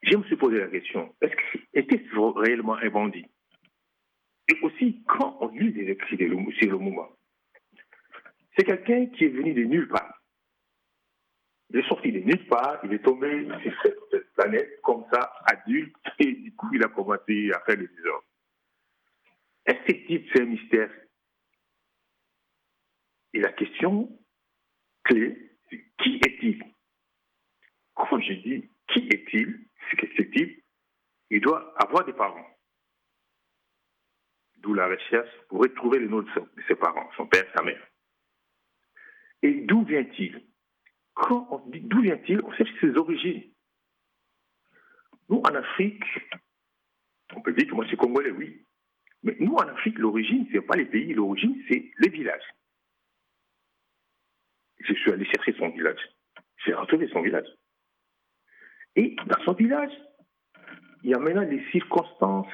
Je 0.02 0.16
me 0.16 0.24
suis 0.24 0.38
posé 0.38 0.60
la 0.60 0.68
question, 0.68 1.14
est-ce 1.22 1.36
que 1.36 1.60
était-ce 1.74 2.40
réellement 2.40 2.76
un 2.76 2.90
bandit? 2.90 3.26
Et 4.48 4.58
aussi, 4.62 5.04
quand 5.06 5.38
on 5.42 5.50
lit 5.50 5.74
des 5.74 5.92
écrits 5.92 6.18
sur 6.18 6.72
Lumumba, 6.72 7.10
c'est 8.58 8.64
quelqu'un 8.64 9.06
qui 9.08 9.26
est 9.26 9.30
venu 9.30 9.54
de 9.54 9.64
nulle 9.64 9.88
part. 9.88 10.19
Il 11.72 11.80
est 11.80 11.88
sorti 11.88 12.12
de 12.12 12.20
nulle 12.20 12.48
part, 12.48 12.80
il 12.84 12.94
est 12.94 13.04
tombé 13.04 13.48
sur 13.64 13.74
cette, 13.84 14.34
planète 14.34 14.80
comme 14.82 15.06
ça, 15.12 15.34
adulte, 15.46 15.96
et 16.20 16.32
du 16.32 16.56
coup, 16.56 16.70
il 16.74 16.84
a 16.84 16.88
commencé 16.88 17.52
à 17.54 17.60
faire 17.66 17.78
des 17.78 17.90
hommes. 18.06 18.22
Est-ce 19.66 19.86
que 19.86 20.08
type, 20.08 20.28
c'est 20.34 20.42
un 20.42 20.46
mystère? 20.46 20.90
Et 23.34 23.40
la 23.42 23.52
question 23.52 24.18
clé, 25.04 25.58
c'est 25.70 25.84
qui 26.02 26.16
est-il? 26.26 26.64
Quand 27.96 28.20
je 28.20 28.34
dis 28.34 28.70
qui 28.88 29.08
est-il, 29.10 29.68
c'est 29.90 29.98
que 29.98 30.08
ce 30.16 30.22
type, 30.24 30.64
il 31.30 31.42
doit 31.42 31.74
avoir 31.84 32.06
des 32.06 32.14
parents. 32.14 32.48
D'où 34.58 34.74
la 34.74 34.88
recherche 34.88 35.30
pour 35.50 35.60
retrouver 35.62 36.00
le 36.00 36.08
nom 36.08 36.22
de 36.22 36.30
son- 36.32 36.42
de 36.56 36.64
ses 36.68 36.76
parents, 36.76 37.10
son 37.18 37.28
père, 37.28 37.46
sa 37.56 37.62
mère. 37.64 37.86
Et 39.44 39.62
d'où 39.62 39.84
vient-il? 39.84 40.49
Quand 41.20 41.48
on 41.52 41.70
dit 41.70 41.82
d'où 41.82 42.02
vient-il, 42.02 42.42
on 42.44 42.52
cherche 42.54 42.72
ses 42.80 42.96
origines. 42.96 43.44
Nous, 45.28 45.38
en 45.38 45.54
Afrique, 45.54 46.04
on 47.36 47.42
peut 47.42 47.52
dire 47.54 47.68
que 47.68 47.76
moi, 47.76 47.84
je 47.84 47.90
suis 47.90 47.98
congolais, 47.98 48.32
oui. 48.32 48.66
Mais 49.24 49.36
nous, 49.40 49.54
en 49.54 49.68
Afrique, 49.68 50.00
l'origine, 50.00 50.48
ce 50.48 50.54
n'est 50.54 50.62
pas 50.62 50.78
les 50.78 50.86
pays, 50.86 51.14
l'origine, 51.14 51.62
c'est 51.68 51.92
les 52.00 52.10
villages. 52.10 52.50
Je 54.80 54.94
suis 54.94 55.12
allé 55.12 55.26
chercher 55.26 55.54
son 55.58 55.70
village. 55.70 56.00
J'ai 56.66 56.74
retrouvé 56.74 57.10
son 57.10 57.22
village. 57.22 57.48
Et 58.96 59.18
dans 59.28 59.44
son 59.44 59.54
village, 59.54 59.92
il 61.04 61.10
y 61.10 61.14
a 61.14 61.20
maintenant 61.20 61.48
des 61.48 61.64
circonstances 61.72 62.48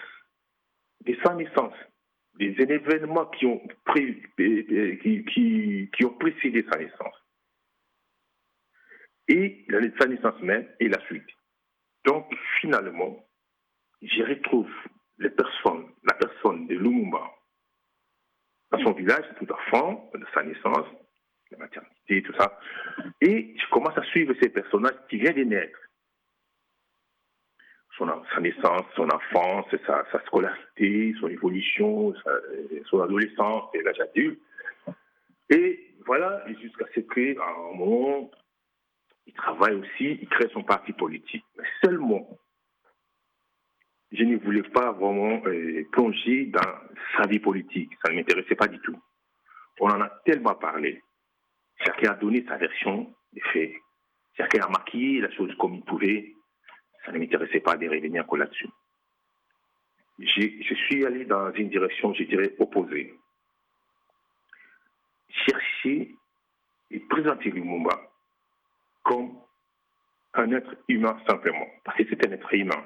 de 1.05 1.15
sa 1.23 1.35
naissance, 1.35 1.75
des 2.39 2.55
événements 2.59 3.29
euh, 3.43 3.59
euh, 4.39 4.95
qui 4.97 6.05
ont 6.05 6.17
précédé 6.17 6.65
sa 6.71 6.79
naissance. 6.79 7.24
Et 9.27 9.65
la- 9.69 9.79
sa 9.99 10.07
naissance 10.07 10.39
même 10.41 10.67
et 10.79 10.87
la 10.87 10.99
suite. 11.05 11.27
Donc, 12.05 12.31
finalement, 12.61 13.25
j'y 14.01 14.23
retrouve 14.23 14.69
les 15.17 15.29
personnes, 15.31 15.87
la 16.03 16.13
personne 16.13 16.67
de 16.67 16.75
Lumumba 16.75 17.31
dans 18.71 18.79
son 18.83 18.91
village, 18.93 19.25
tout 19.39 19.51
enfant, 19.51 20.09
de 20.13 20.25
sa 20.33 20.43
naissance, 20.43 20.87
la 21.51 21.57
maternité, 21.57 22.21
tout 22.23 22.33
ça. 22.37 22.59
Et 23.21 23.55
je 23.57 23.69
commence 23.69 23.97
à 23.97 24.03
suivre 24.03 24.33
ces 24.41 24.49
personnages 24.49 24.97
qui 25.09 25.17
viennent 25.17 25.35
de 25.37 25.43
naître. 25.43 25.79
Son, 27.97 28.07
sa 28.33 28.41
naissance, 28.41 28.83
son 28.95 29.09
enfance, 29.09 29.65
sa, 29.87 30.03
sa 30.11 30.19
scolarité, 30.25 31.13
son 31.19 31.29
évolution, 31.29 32.13
sa- 32.23 32.41
son 32.89 33.01
adolescence 33.01 33.69
et 33.73 33.81
l'âge 33.83 33.99
adulte. 34.01 34.41
Et 35.49 35.93
voilà, 36.05 36.43
jusqu'à 36.61 36.85
ce 36.93 36.99
qu'à 36.99 37.43
un 37.45 37.73
moment, 37.75 38.29
il 39.25 39.33
travaille 39.33 39.75
aussi, 39.75 40.19
il 40.21 40.29
crée 40.29 40.49
son 40.53 40.63
parti 40.63 40.93
politique. 40.93 41.45
Mais 41.57 41.65
seulement, 41.83 42.37
je 44.11 44.23
ne 44.23 44.37
voulais 44.37 44.63
pas 44.63 44.91
vraiment 44.91 45.41
euh, 45.45 45.83
plonger 45.91 46.45
dans 46.45 46.61
sa 47.17 47.27
vie 47.27 47.39
politique. 47.39 47.91
Ça 48.03 48.11
ne 48.11 48.17
m'intéressait 48.17 48.55
pas 48.55 48.67
du 48.67 48.79
tout. 48.79 48.99
On 49.79 49.89
en 49.89 50.01
a 50.01 50.09
tellement 50.25 50.55
parlé. 50.55 51.01
Chacun 51.85 52.11
a 52.11 52.15
donné 52.15 52.45
sa 52.47 52.57
version 52.57 53.13
des 53.33 53.41
faits. 53.51 53.73
Chacun 54.37 54.63
a 54.63 54.69
maquillé 54.69 55.21
la 55.21 55.31
chose 55.31 55.53
comme 55.59 55.75
il 55.75 55.83
pouvait. 55.83 56.33
Ça 57.05 57.11
ne 57.11 57.19
m'intéressait 57.19 57.59
pas 57.59 57.77
de 57.77 57.89
revenir 57.89 58.23
encore 58.23 58.37
là-dessus. 58.37 58.69
Je 60.17 60.75
suis 60.87 61.05
allé 61.05 61.25
dans 61.25 61.51
une 61.53 61.69
direction, 61.69 62.13
je 62.13 62.23
dirais, 62.23 62.55
opposée. 62.59 63.13
Chercher 65.29 66.15
et 66.91 66.99
présenter 67.01 67.51
Lumumba 67.51 67.99
comme 69.05 69.37
un 70.33 70.51
être 70.51 70.75
humain 70.89 71.17
simplement, 71.27 71.67
parce 71.85 71.97
que 71.97 72.03
c'est 72.09 72.27
un 72.27 72.31
être 72.31 72.53
humain. 72.53 72.83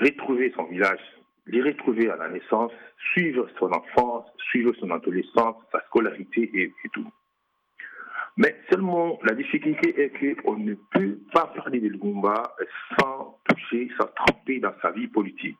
Retrouver 0.00 0.52
son 0.56 0.64
village, 0.64 1.00
les 1.46 1.62
retrouver 1.62 2.10
à 2.10 2.16
la 2.16 2.28
naissance, 2.28 2.72
suivre 3.12 3.48
son 3.58 3.70
enfance, 3.72 4.26
suivre 4.50 4.74
son 4.80 4.90
adolescence, 4.90 5.56
sa 5.70 5.80
scolarité 5.86 6.50
et, 6.54 6.72
tout. 6.92 7.10
Mais 8.36 8.56
seulement 8.70 9.18
la 9.24 9.34
difficulté 9.34 10.00
est 10.00 10.42
qu'on 10.42 10.56
ne 10.56 10.74
peut 10.74 11.18
pas 11.32 11.46
parler 11.48 11.80
de 11.80 11.88
Lumumba 11.88 12.54
sans 12.98 13.38
toucher, 13.48 13.90
sans 13.98 14.06
tremper 14.14 14.60
dans 14.60 14.74
sa 14.80 14.90
vie 14.90 15.08
politique. 15.08 15.56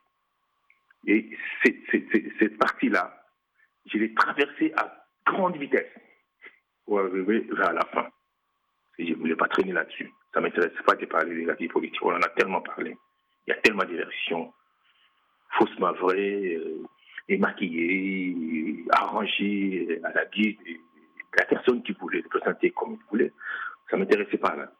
Et 1.06 1.36
cette 1.62 2.58
partie-là, 2.58 3.24
je 3.86 3.98
l'ai 3.98 4.14
traversée 4.14 4.72
à 4.76 5.04
grande 5.26 5.56
vitesse 5.56 5.90
pour 6.88 7.00
arriver 7.00 7.46
vers 7.52 7.74
la 7.74 7.84
fin. 7.92 8.08
Je 8.98 9.04
ne 9.04 9.14
voulais 9.14 9.36
pas 9.36 9.46
traîner 9.48 9.72
là-dessus. 9.72 10.10
Ça 10.32 10.40
ne 10.40 10.46
m'intéresse 10.46 10.72
pas 10.86 10.96
de 10.96 11.04
parler 11.04 11.42
de 11.42 11.46
la 11.46 11.54
vie 11.54 11.68
politique. 11.68 12.02
On 12.02 12.14
en 12.14 12.22
a 12.22 12.28
tellement 12.30 12.62
parlé. 12.62 12.96
Il 13.46 13.50
y 13.50 13.52
a 13.52 13.60
tellement 13.60 13.84
de 13.84 13.94
versions 13.94 14.52
faussement 15.58 15.92
vraies, 15.92 16.56
euh, 16.56 16.82
et 17.28 17.36
maquillées, 17.36 18.84
arrangées 18.90 20.00
à 20.02 20.12
la 20.12 20.24
guise 20.26 20.56
la 21.36 21.44
personne 21.44 21.82
qui 21.82 21.92
voulait 21.92 22.22
le 22.22 22.28
présenter 22.28 22.70
comme 22.70 22.94
il 22.94 23.10
voulait. 23.10 23.32
Ça 23.90 23.96
ne 23.96 24.02
m'intéressait 24.02 24.38
pas 24.38 24.56
là. 24.56 24.72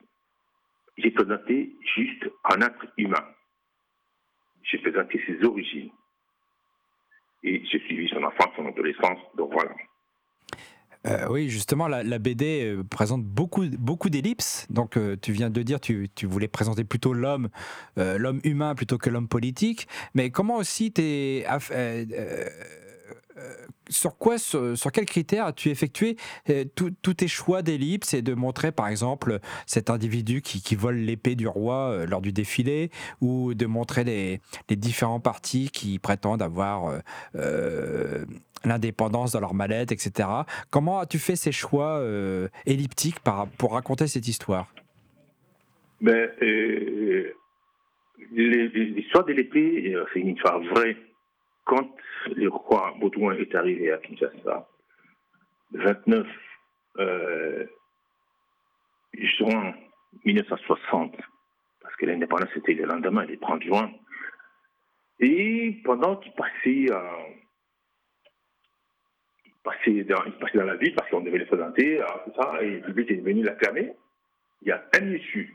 J'ai 0.97 1.11
présenté 1.11 1.77
juste 1.95 2.29
un 2.45 2.61
être 2.63 2.87
humain. 2.97 3.25
J'ai 4.63 4.79
présenté 4.79 5.23
ses 5.27 5.45
origines. 5.45 5.93
Et 7.45 7.65
j'ai 7.67 7.79
suivi 7.81 8.09
son 8.09 8.25
enfance, 8.25 8.55
son 8.57 8.67
adolescence. 8.67 9.21
Donc 9.37 9.53
voilà. 9.53 9.75
Euh, 11.09 11.27
oui, 11.31 11.49
justement, 11.49 11.89
la, 11.89 12.19
BD 12.19 12.65
euh, 12.65 12.85
présente 12.85 13.25
beaucoup, 13.25 13.65
beaucoup 13.79 14.11
d'ellipses. 14.11 14.67
Donc, 14.71 14.97
euh, 14.97 15.17
tu 15.21 15.33
viens 15.33 15.51
de 15.51 15.63
dire, 15.63 15.81
tu, 15.81 16.09
tu 16.15 16.27
voulais 16.27 16.49
présenter 16.49 16.85
plutôt 16.85 17.13
l'homme, 17.13 17.49
l'homme 17.97 18.41
humain 18.45 18.75
plutôt 18.75 18.99
que 18.99 19.11
l'homme 19.11 19.29
politique. 19.29 19.89
Mais 20.15 20.31
comment 20.31 20.57
aussi 20.57 20.93
t'es, 20.93 21.45
euh, 23.39 23.55
sur 23.89 24.19
quoi, 24.19 24.37
sur, 24.37 24.77
sur 24.77 24.93
quels 24.93 25.07
critères 25.07 25.47
as-tu 25.47 25.71
effectué 25.71 26.17
euh, 26.51 26.65
tous 26.75 27.15
tes 27.15 27.29
choix 27.29 27.63
d'ellipses 27.63 28.13
et 28.13 28.21
de 28.21 28.35
montrer, 28.35 28.71
par 28.71 28.89
exemple, 28.89 29.39
cet 29.67 29.89
individu 29.89 30.43
qui, 30.43 30.75
vole 30.75 30.97
l'épée 30.97 31.35
du 31.35 31.49
roi 31.49 31.91
euh, 31.91 32.07
lors 32.07 32.21
du 32.21 32.33
défilé, 32.33 32.91
ou 33.23 33.55
de 33.55 33.65
montrer 33.67 34.05
les, 34.05 34.41
différents 34.77 35.21
partis 35.21 35.71
qui 35.71 35.99
prétendent 35.99 36.43
avoir 36.43 37.01
l'indépendance 38.65 39.33
dans 39.33 39.41
leur 39.41 39.55
mallette, 39.55 39.91
etc. 39.91 40.29
Comment 40.71 40.99
as-tu 41.01 41.19
fait 41.19 41.37
ces 41.37 41.53
choix 41.53 42.03
elliptiques 42.67 43.21
pour 43.57 43.73
raconter 43.73 44.07
cette 44.07 44.29
histoire? 44.29 44.73
Les- 46.01 47.33
l'histoire 48.31 49.25
de 49.25 49.33
l'épée, 49.33 49.97
c'est 50.13 50.21
une 50.21 50.29
histoire 50.29 50.61
vraie. 50.61 50.97
Quand 51.69 51.95
le 52.35 52.49
roi 52.49 52.95
Baudouin 52.99 53.35
est 53.35 53.55
arrivé 53.55 53.93
à 53.93 53.99
Kinshasa, 53.99 54.67
le 55.73 55.85
29 55.85 56.27
euh, 56.97 57.67
juin 59.13 59.75
1960, 60.25 61.15
parce 61.83 61.95
que 61.97 62.07
l'indépendance 62.07 62.49
c'était 62.55 62.73
le 62.73 62.87
lendemain, 62.87 63.27
le 63.27 63.39
30 63.39 63.63
juin, 63.65 63.93
et 65.21 65.79
pendant 65.85 66.17
qu'il 66.17 66.33
passait, 66.33 66.87
passaient 69.63 70.05
dans, 70.05 70.65
la 70.65 70.77
ville 70.77 70.95
parce 70.95 71.11
qu'on 71.11 71.21
devait 71.21 71.37
les 71.37 71.45
présenter, 71.45 72.01
tout 72.25 72.33
ça, 72.41 72.63
et 72.63 72.81
le 72.81 72.81
public 72.81 73.11
est 73.11 73.17
venu 73.17 73.43
l'acclamer. 73.43 73.93
Il 74.63 74.69
y 74.69 74.73
a 74.73 74.83
un 74.99 75.05
monsieur 75.05 75.51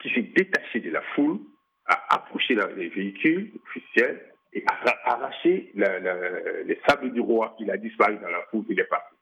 qui 0.00 0.14
s'est 0.14 0.30
détaché 0.36 0.78
de 0.78 0.90
la 0.90 1.02
foule, 1.16 1.40
a 1.86 2.14
approché 2.14 2.54
les 2.76 2.88
véhicules 2.90 3.50
officiels 3.66 4.29
et 4.52 4.64
a 4.66 5.12
arraché 5.12 5.70
les 5.74 6.80
sables 6.86 7.12
du 7.12 7.20
roi. 7.20 7.54
Il 7.60 7.70
a 7.70 7.76
disparu 7.76 8.18
dans 8.18 8.28
la 8.28 8.42
foule, 8.50 8.64
il 8.68 8.80
est 8.80 8.84
parti. 8.84 9.14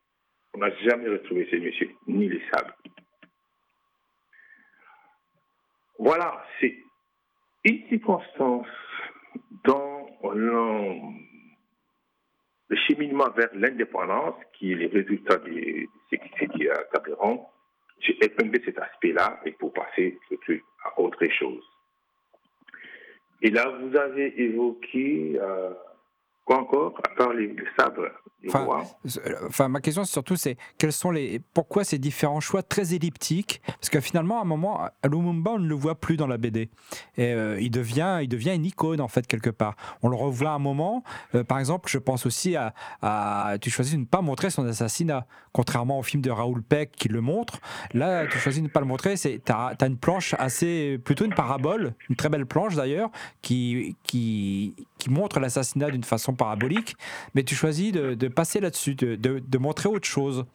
On 0.55 0.59
n'a 0.59 0.71
jamais 0.77 1.09
retrouvé 1.09 1.47
ce 1.51 1.57
monsieur, 1.57 1.91
ni 2.07 2.29
les 2.29 2.43
sables. 2.51 2.75
Voilà, 5.99 6.45
c'est 6.61 6.77
une 7.65 7.89
circonstance 7.89 8.67
dans 9.65 10.07
le, 10.33 10.95
le 12.69 12.77
cheminement 12.87 13.29
vers 13.31 13.51
l'indépendance, 13.55 14.37
qui 14.55 14.73
est 14.73 14.77
le 14.77 14.89
résultat 14.89 15.37
de 15.37 15.87
ce 16.11 16.17
qui 16.17 16.39
s'est 16.39 16.49
dit 16.55 16.69
à 16.71 16.77
Tableron. 16.93 17.47
J'ai 18.01 18.17
épinglé 18.25 18.63
cet 18.65 18.79
aspect-là 18.79 19.41
et 19.45 19.53
pour 19.53 19.73
passer 19.73 20.19
ce 20.29 20.37
truc 20.37 20.63
à 20.85 21.01
autre 21.01 21.27
chose. 21.29 21.65
Et 23.43 23.51
là, 23.51 23.73
vous 23.81 23.97
avez 23.97 24.41
évoqué 24.43 25.39
euh, 25.41 25.71
quoi 26.49 26.61
encore, 26.63 26.95
à 27.05 27.15
part 27.15 27.33
les, 27.35 27.49
les 27.49 27.65
sabres 27.79 28.09
du 28.43 28.49
Enfin, 28.49 28.65
roi. 28.65 28.85
Euh, 29.27 29.35
Enfin, 29.49 29.69
ma 29.69 29.81
question 29.81 30.05
surtout, 30.05 30.37
c'est 30.37 30.57
quels 30.79 30.93
sont 30.93 31.11
les, 31.11 31.41
pourquoi 31.53 31.85
ces 31.85 31.99
différents 31.99 32.41
choix 32.41 32.63
très 32.63 32.95
elliptiques? 32.95 33.61
Parce 33.67 33.91
que 33.91 34.01
finalement, 34.01 34.39
à 34.39 34.43
un 34.43 34.47
moment, 34.47 34.81
Lumumba, 35.05 35.53
on 35.53 35.59
ne 35.59 35.67
le 35.69 35.75
voit 35.75 35.97
plus 35.97 36.17
dans 36.17 36.27
la 36.29 36.39
BD. 36.39 36.71
Et 37.17 37.33
euh, 37.35 37.61
il 37.61 37.71
devient, 37.71 38.21
il 38.23 38.29
devient 38.29 38.55
une 38.55 38.65
icône 38.65 39.01
en 39.01 39.09
fait 39.09 39.27
quelque 39.27 39.51
part. 39.51 39.75
On 40.03 40.09
le 40.09 40.17
revoit 40.17 40.51
à 40.51 40.55
un 40.55 40.59
moment. 40.61 41.03
euh, 41.35 41.45
par 41.45 41.59
exemple, 41.59 41.91
je 41.91 41.99
pense 41.99 42.25
aussi 42.27 42.57
à, 42.57 42.73
à- 43.03 43.57
tu 43.61 43.71
choisis 43.71 43.95
de 43.95 44.01
ne 44.01 44.05
pas 44.07 44.23
montrer 44.23 44.51
son 44.51 44.65
assassinat, 44.67 45.27
contrairement 45.53 45.99
au 45.99 46.03
film 46.03 46.23
de 46.23 46.31
Raoul 46.31 46.63
Peck 46.63 46.93
qui 46.93 47.09
le 47.09 47.21
montre. 47.21 47.59
Là, 47.93 48.27
tu 48.27 48.39
choisis 48.39 48.63
de 48.63 48.69
ne 48.69 48.73
pas 48.73 48.81
le 48.81 48.87
montrer. 48.87 49.17
C'est, 49.17 49.41
t'as, 49.45 49.75
as 49.79 49.87
une 49.87 49.99
planche 49.99 50.35
assez, 50.39 50.99
plutôt 51.05 51.25
une 51.27 51.35
parabole, 51.35 51.95
une 52.09 52.17
très 52.17 52.29
belle 52.31 52.47
planche 52.47 52.77
d'ailleurs, 52.77 53.11
qui, 53.43 53.97
qui, 54.05 54.75
qui 54.99 55.11
montre 55.11 55.41
l'assassinat 55.41 55.91
d'une 55.91 56.05
façon 56.05 56.35
parabolique. 56.39 56.97
Mais 57.35 57.43
tu 57.43 57.55
choisis 57.55 57.93
de, 57.93 58.15
de 58.15 58.29
passer 58.29 58.61
là-dessus, 58.61 58.95
de, 58.95 59.17
de- 59.17 59.41
de 59.41 59.59
montrer 59.59 59.89
autre 59.91 60.09
chose. 60.09 60.47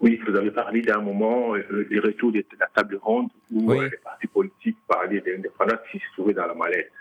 Oui, 0.00 0.20
vous 0.26 0.36
avez 0.36 0.50
parlé 0.50 0.82
d'un 0.82 1.00
moment, 1.00 1.54
euh, 1.54 1.86
des 1.90 1.98
retours 1.98 2.30
de 2.32 2.44
la 2.60 2.66
table 2.74 2.98
ronde 3.02 3.30
où 3.50 3.70
Oui. 3.70 3.78
euh, 3.78 3.88
les 3.90 3.96
partis 3.98 4.26
politiques 4.26 4.76
parlaient 4.86 5.20
de 5.20 5.30
l'indépendance 5.32 5.80
qui 5.90 5.98
se 5.98 6.04
trouvaient 6.14 6.34
dans 6.34 6.46
la 6.46 6.54
mallette. 6.54 6.92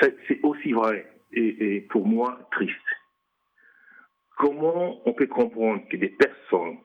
C'est 0.00 0.40
aussi 0.42 0.72
vrai 0.72 1.06
et, 1.32 1.76
et 1.76 1.80
pour 1.82 2.06
moi 2.06 2.38
triste. 2.50 2.76
Comment 4.38 5.00
on 5.06 5.12
peut 5.12 5.26
comprendre 5.26 5.82
que 5.90 5.96
des 5.98 6.08
personnes 6.08 6.78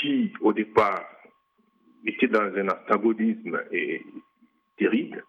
qui, 0.00 0.32
au 0.40 0.52
départ, 0.52 1.04
étaient 2.04 2.26
dans 2.28 2.52
un 2.62 2.68
antagonisme 2.68 3.60
et 3.72 4.02
terrible, 4.76 5.24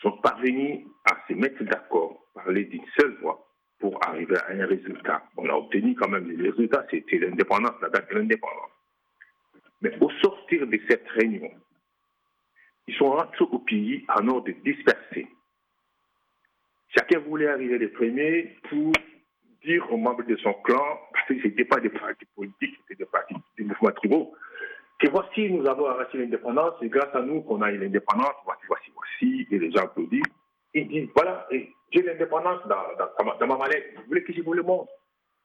sont 0.00 0.12
parvenues 0.22 0.86
à 1.10 1.16
se 1.28 1.34
mettre 1.34 1.62
d'accord, 1.64 2.24
parler 2.38 2.64
d'une 2.64 2.84
seule 2.98 3.16
voix 3.20 3.46
pour 3.78 3.98
arriver 4.06 4.36
à 4.36 4.52
un 4.52 4.66
résultat. 4.66 5.22
On 5.36 5.48
a 5.48 5.52
obtenu 5.52 5.94
quand 5.94 6.08
même 6.08 6.28
le 6.28 6.50
résultat, 6.50 6.86
c'était 6.90 7.18
l'indépendance, 7.18 7.80
la 7.80 7.90
date 7.90 8.10
de 8.10 8.18
l'indépendance. 8.18 8.70
Mais 9.80 9.96
au 10.00 10.10
sortir 10.22 10.66
de 10.66 10.80
cette 10.88 11.08
réunion, 11.08 11.50
ils 12.88 12.94
sont 12.96 13.10
rentrés 13.10 13.44
au 13.44 13.58
pays 13.58 14.04
en 14.08 14.26
ordre 14.28 14.50
dispersé. 14.64 15.28
Chacun 16.96 17.20
voulait 17.20 17.48
arriver 17.48 17.78
les 17.78 17.88
premiers 17.88 18.56
pour 18.68 18.92
dire 19.62 19.92
aux 19.92 19.96
membres 19.96 20.24
de 20.24 20.36
son 20.36 20.54
clan, 20.64 21.00
parce 21.12 21.28
que 21.28 21.40
ce 21.40 21.48
n'était 21.48 21.64
pas 21.64 21.80
des 21.80 21.90
partis 21.90 22.24
politiques, 22.34 22.76
c'était 22.82 23.04
des 23.04 23.10
partis 23.10 23.34
des 23.56 23.64
mouvements 23.64 23.92
tribaux, 23.92 24.34
que 24.98 25.08
voici, 25.10 25.50
nous 25.50 25.66
avons 25.66 25.86
arraché 25.86 26.18
l'indépendance, 26.18 26.74
c'est 26.80 26.88
grâce 26.88 27.14
à 27.14 27.22
nous 27.22 27.42
qu'on 27.42 27.62
a 27.62 27.70
eu 27.70 27.78
l'indépendance, 27.78 28.34
voici, 28.44 28.62
voici, 28.66 28.90
voici, 28.94 29.46
et 29.50 29.58
les 29.58 29.70
gens 29.70 29.84
applaudissent. 29.84 30.22
Ils 30.74 30.88
disent, 30.88 31.08
voilà, 31.14 31.46
et 31.50 31.72
j'ai 31.92 32.02
l'indépendance 32.02 32.60
dans, 32.66 33.46
ma- 33.46 33.56
mallette, 33.56 33.94
vous 33.96 34.02
voulez 34.08 34.22
que 34.24 34.32
je 34.32 34.42
vous 34.42 34.52
le 34.54 34.62
montre? 34.62 34.92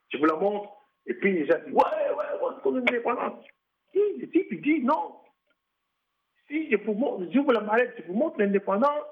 Je 0.09 0.17
vous 0.17 0.25
la 0.25 0.35
montre, 0.35 0.69
et 1.05 1.13
puis 1.13 1.33
les 1.33 1.45
gens 1.45 1.57
disent, 1.65 1.73
ouais, 1.73 2.09
ouais, 2.09 2.41
ouais, 2.41 2.55
c'est 2.63 2.71
l'indépendance. 2.71 3.45
Si, 3.91 4.29
type, 4.31 4.47
il 4.51 4.61
dit, 4.61 4.81
non, 4.81 5.15
si 6.47 6.69
je 6.69 6.77
vous 6.77 6.93
montre, 6.93 7.31
j'ouvre 7.31 7.53
la 7.53 7.61
mallette, 7.61 7.95
je 7.97 8.03
vous 8.03 8.17
montre 8.17 8.39
l'indépendance, 8.39 9.05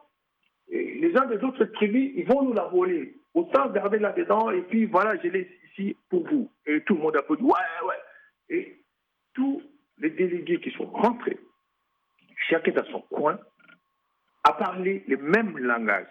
les 0.70 1.12
gens 1.14 1.26
des 1.26 1.44
autres 1.44 1.66
tribus, 1.66 2.12
ils 2.16 2.26
vont 2.26 2.44
nous 2.44 2.54
la 2.54 2.66
voler. 2.66 3.16
Autant 3.34 3.70
garder 3.70 4.00
là-dedans, 4.00 4.52
et 4.52 4.62
puis 4.64 4.86
voilà, 4.86 5.16
je 5.22 5.30
l'ai 5.30 5.50
ici 5.70 5.96
pour 6.10 6.28
vous. 6.28 6.52
Et 6.66 6.82
tout 6.82 6.96
le 6.96 7.02
monde 7.02 7.16
applaudit, 7.16 7.44
ouais, 7.44 7.88
ouais. 7.88 7.96
Et 8.50 8.84
tous 9.34 9.62
les 9.98 10.10
délégués 10.10 10.60
qui 10.60 10.72
sont 10.72 10.86
rentrés, 10.88 11.40
chacun 12.50 12.72
dans 12.72 12.86
son 12.86 13.02
coin, 13.02 13.40
a 14.44 14.54
parlé 14.54 15.04
le 15.08 15.18
même 15.18 15.58
langage. 15.58 16.08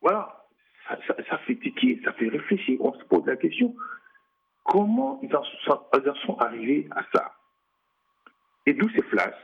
Voilà, 0.00 0.46
ça, 0.88 1.38
fait 1.38 1.56
tiquer, 1.56 2.00
ça 2.04 2.12
fait 2.12 2.28
réfléchir. 2.28 2.80
On 2.80 2.92
se 2.92 3.04
pose 3.04 3.26
la 3.26 3.36
question, 3.36 3.74
comment 4.64 5.20
ils 5.22 5.34
en 5.34 5.44
sont, 5.44 6.38
arrivés 6.38 6.88
à 6.92 7.02
ça? 7.12 7.34
Et 8.66 8.74
d'où 8.74 8.88
ces 8.90 9.02
flashs 9.02 9.34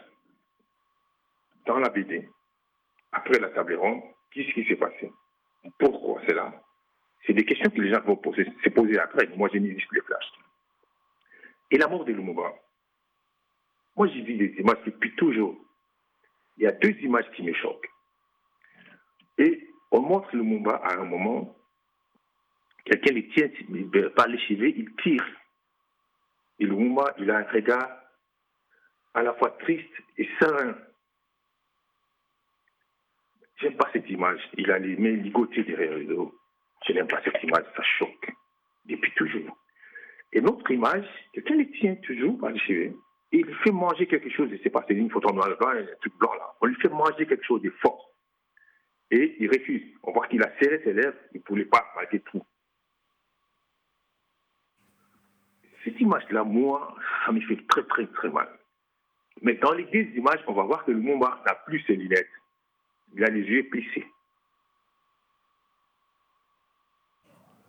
dans 1.66 1.78
la 1.78 1.88
BD, 1.88 2.28
après 3.12 3.38
la 3.38 3.48
table 3.50 3.74
ronde, 3.76 4.02
qu'est-ce 4.30 4.52
qui 4.52 4.64
s'est 4.66 4.76
passé? 4.76 5.11
Pourquoi 5.78 6.20
c'est 6.26 6.34
là? 6.34 6.52
C'est 7.26 7.32
des 7.32 7.44
questions 7.44 7.70
que 7.70 7.80
les 7.80 7.90
gens 7.90 8.02
vont 8.02 8.16
poser, 8.16 8.46
se 8.62 8.68
poser 8.68 8.98
après. 8.98 9.26
Moi, 9.36 9.48
j'ai 9.52 9.61
mis 9.61 9.70
juste 9.72 9.92
les 9.92 10.02
flashs. 10.02 10.32
Et 11.70 11.78
la 11.78 11.88
mort 11.88 12.05
de 12.05 12.12
Lumumba. 12.12 12.52
Moi, 13.96 14.09
j'ai 14.09 14.20
vu 14.20 14.34
des 14.34 14.61
images 14.61 14.84
depuis 14.84 15.14
toujours. 15.16 15.57
Il 16.59 16.64
y 16.64 16.66
a 16.66 16.72
deux 16.72 16.94
images 17.00 17.30
qui 17.34 17.42
me 17.42 17.55
choquent. 17.55 17.88
Et 19.38 19.74
on 19.95 20.03
montre 20.03 20.34
Lumumba 20.34 20.74
à 20.74 20.95
un 20.95 21.05
moment, 21.05 21.55
quelqu'un 22.84 23.14
le 23.14 23.28
tient 23.28 23.49
par 24.16 24.26
les 24.26 24.38
cheveux, 24.40 24.70
il 24.70 24.92
tire. 24.97 25.24
Et 26.59 26.64
Lumumba, 26.66 27.14
il 27.18 27.30
a 27.30 27.38
un 27.38 27.45
regard 27.45 27.88
à 29.14 29.22
la 29.22 29.32
fois 29.34 29.51
triste 29.61 29.95
et 30.18 30.28
serein. 30.40 30.74
J'aime 33.61 33.76
pas 33.76 33.88
cette 33.92 34.11
image. 34.11 34.40
Il 34.59 34.68
a 34.72 34.80
les 34.80 34.97
mains 34.97 35.22
ligotées 35.22 35.62
derrière 35.62 35.97
le 35.97 36.07
dos. 36.07 36.34
Je 36.88 36.92
n'aime 36.92 37.07
pas 37.07 37.22
cette 37.22 37.40
image, 37.45 37.64
ça 37.76 37.82
choque. 37.99 38.30
Depuis 38.86 39.12
toujours. 39.12 39.57
Et 40.32 40.40
notre 40.40 40.68
image, 40.72 41.07
quelqu'un 41.32 41.55
le 41.55 41.70
tient 41.70 41.95
toujours 41.97 42.36
par 42.40 42.51
les 42.51 42.59
cheveux 42.59 42.97
et 43.30 43.38
il 43.38 43.55
fait 43.62 43.70
manger 43.70 44.09
quelque 44.09 44.30
chose, 44.30 44.49
je 44.51 44.57
ne 44.57 44.62
sais 44.62 44.70
pas, 44.70 44.84
c'est 44.88 44.95
une 44.95 45.11
photo 45.11 45.32
noire 45.32 45.49
un 45.49 45.84
truc 46.01 46.16
blanc 46.18 46.34
là. 46.34 46.53
On 46.61 46.66
lui 46.66 46.74
fait 46.76 46.88
manger 46.88 47.26
quelque 47.26 47.45
chose 47.45 47.62
de 47.62 47.70
fort. 47.80 48.14
Et 49.15 49.37
il 49.39 49.49
refuse. 49.49 49.85
On 50.03 50.11
voit 50.11 50.27
qu'il 50.27 50.43
a 50.43 50.51
serré 50.59 50.81
ses 50.83 50.93
lèvres, 50.93 51.15
il 51.33 51.39
ne 51.39 51.45
voulait 51.49 51.67
pas 51.67 51.87
malgré 51.95 52.19
tout. 52.19 52.43
Cette 55.85 56.01
image-là, 56.01 56.43
moi, 56.43 56.97
ça 57.25 57.31
me 57.31 57.41
fait 57.43 57.65
très 57.69 57.85
très 57.85 58.09
très 58.09 58.29
mal. 58.29 58.49
Mais 59.41 59.55
dans 59.55 59.73
les 59.73 59.85
deux 59.85 60.19
images, 60.19 60.43
on 60.49 60.53
va 60.53 60.65
voir 60.65 60.85
que 60.85 60.91
le 60.91 60.99
Mumba 60.99 61.41
n'a 61.47 61.55
plus 61.55 61.81
ses 61.87 61.95
lunettes. 61.95 62.29
Il 63.15 63.23
a 63.25 63.29
les 63.29 63.43
yeux 63.43 63.69
plissés. 63.69 64.05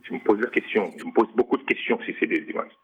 Je 0.02 0.14
me 0.14 0.20
pose 0.20 0.40
la 0.40 0.50
question, 0.50 0.92
je 0.98 1.06
me 1.06 1.12
pose 1.12 1.32
beaucoup 1.36 1.58
de 1.58 1.64
questions 1.64 2.00
sur 2.02 2.16
ces 2.20 2.26
deux 2.26 2.50
images. 2.50 2.76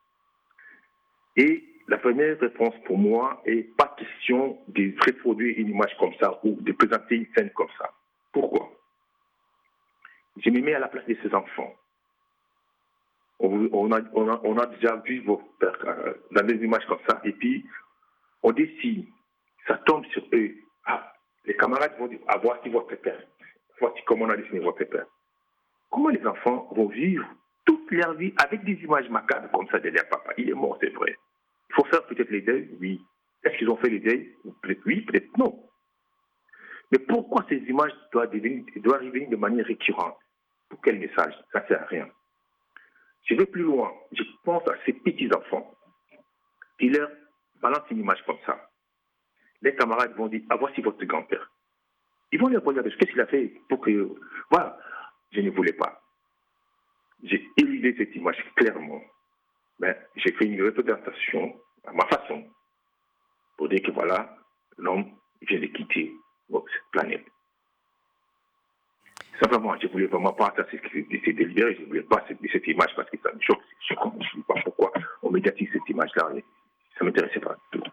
Et 1.36 1.64
la 1.88 1.98
première 1.98 2.40
réponse 2.40 2.76
pour 2.86 3.00
moi 3.00 3.42
est 3.46 3.76
pas 3.76 3.96
question 3.98 4.60
de 4.68 4.94
reproduire 5.04 5.58
une 5.58 5.70
image 5.70 5.98
comme 5.98 6.14
ça 6.20 6.40
ou 6.44 6.62
de 6.62 6.72
présenter 6.74 7.16
une 7.16 7.28
scène 7.36 7.50
comme 7.56 7.70
ça. 7.80 7.92
Je 10.44 10.50
me 10.50 10.62
mets 10.62 10.74
à 10.74 10.80
la 10.80 10.88
place 10.88 11.06
de 11.06 11.18
ces 11.22 11.34
enfants. 11.34 11.74
On, 13.40 13.92
a, 13.92 14.66
déjà 14.68 14.98
vu 14.98 15.22
vos 15.22 15.42
euh, 15.64 16.14
dans 16.32 16.46
des 16.46 16.64
images 16.64 16.86
comme 16.86 17.00
ça, 17.08 17.20
et 17.24 17.32
puis 17.32 17.66
on 18.44 18.52
décide, 18.52 19.08
ça 19.68 19.78
tombe 19.86 20.06
sur 20.08 20.24
eux. 20.34 20.52
Ah, 20.86 21.12
les 21.46 21.56
camarades 21.56 21.98
vont 21.98 22.08
dire, 22.08 22.20
ah, 22.28 22.38
voici 22.42 22.70
votre 22.70 22.96
père. 22.96 23.20
Voici 23.80 24.00
comment 24.06 24.26
on 24.26 24.30
a 24.30 24.38
dessiné 24.38 24.60
votre 24.60 24.84
père. 24.84 25.06
Comment 25.90 26.10
les 26.10 26.26
enfants 26.26 26.70
vont 26.76 26.88
vivre 26.88 27.26
toute 27.66 27.90
leur 27.92 28.14
vie 28.14 28.34
avec 28.44 28.64
des 28.64 28.74
images 28.84 29.10
macabres 29.10 29.50
comme 29.52 29.68
ça 29.70 29.80
de 29.80 29.90
leur 29.90 30.08
papa? 30.08 30.34
Il 30.38 30.50
est 30.50 30.54
mort, 30.54 30.78
c'est 30.80 30.94
vrai. 30.94 31.16
Il 31.70 31.76
faut 31.76 31.86
faire 31.86 32.06
peut-être 32.06 32.30
les 32.30 32.42
deuils, 32.42 32.70
oui. 32.80 33.02
Est-ce 33.44 33.58
qu'ils 33.58 33.70
ont 33.70 33.78
fait 33.78 33.90
les 33.90 34.00
deuils? 34.00 34.36
Oui, 34.86 35.02
peut-être 35.02 35.36
non. 35.38 35.68
Mais 36.92 37.00
pourquoi 37.00 37.44
ces 37.50 37.58
images 37.58 37.94
doivent, 38.12 38.30
devenir, 38.30 38.64
doivent 38.78 39.04
revenir 39.04 39.30
de 39.30 39.36
manière 39.36 39.66
récurrente? 39.66 40.18
Pour 40.72 40.80
quel 40.82 41.00
message 41.00 41.36
Ça 41.52 41.60
ne 41.62 41.68
sert 41.68 41.84
à 41.84 41.86
rien. 41.86 42.08
Je 43.26 43.36
vais 43.36 43.46
plus 43.46 43.64
loin. 43.64 43.94
Je 44.14 44.24
pense 44.46 44.66
à 44.70 44.74
ces 44.86 44.94
petits-enfants. 44.94 45.76
Ils 46.80 46.94
leur 46.94 47.12
balancent 47.62 47.92
une 47.92 48.00
image 48.00 48.24
comme 48.26 48.40
ça. 48.46 48.70
Les 49.62 49.76
camarades 49.76 50.16
vont 50.16 50.28
dire 50.28 50.42
Ah, 50.50 50.56
voici 50.56 50.82
votre 50.82 51.04
grand-père. 51.04 51.52
Ils 52.32 52.40
vont 52.40 52.48
leur 52.48 52.64
poser 52.64 52.82
Qu'est-ce 52.82 53.12
qu'il 53.12 53.20
a 53.20 53.28
fait 53.28 53.54
pour 53.68 53.82
que. 53.82 54.16
Voilà, 54.50 54.80
je 55.32 55.42
ne 55.42 55.52
voulais 55.52 55.74
pas. 55.74 56.02
j'ai 57.24 57.46
éludé 57.58 57.94
cette 57.98 58.16
image 58.16 58.42
clairement. 58.56 59.02
Ben, 59.78 59.94
j'ai 60.16 60.32
fait 60.32 60.46
une 60.46 60.64
représentation 60.64 61.60
à 61.84 61.92
ma 61.92 62.06
façon 62.08 62.50
pour 63.58 63.68
dire 63.68 63.82
que 63.84 63.92
voilà, 63.92 64.38
l'homme 64.78 65.12
vient 65.42 65.60
de 65.60 65.66
quitter 65.66 66.14
cette 66.50 66.92
planète. 66.92 67.26
Simplement, 69.40 69.76
je 69.82 69.88
ne 69.88 69.92
voulais 69.92 70.06
vraiment 70.06 70.34
pas, 70.34 70.54
ça 70.56 70.64
c'est 70.72 71.34
délibéré, 71.34 71.76
je 71.76 71.82
ne 71.82 71.88
voulais 71.88 72.02
pas 72.04 72.24
cette, 72.28 72.38
cette, 72.52 72.68
image 72.68 72.92
parce 72.96 73.10
que 73.10 73.18
ça 73.24 73.32
me 73.34 73.40
choque. 73.42 73.62
Je 73.88 73.94
ne 73.94 74.24
sais 74.24 74.46
pas 74.48 74.54
pourquoi 74.64 74.92
on 75.24 75.32
médiatise 75.32 75.68
cette 75.74 75.90
image-là. 75.90 76.30
Ça 76.98 77.04
ne 77.04 77.06
m'intéressait 77.06 77.40
pas 77.40 77.56
du 77.74 77.80
tout. 77.80 77.92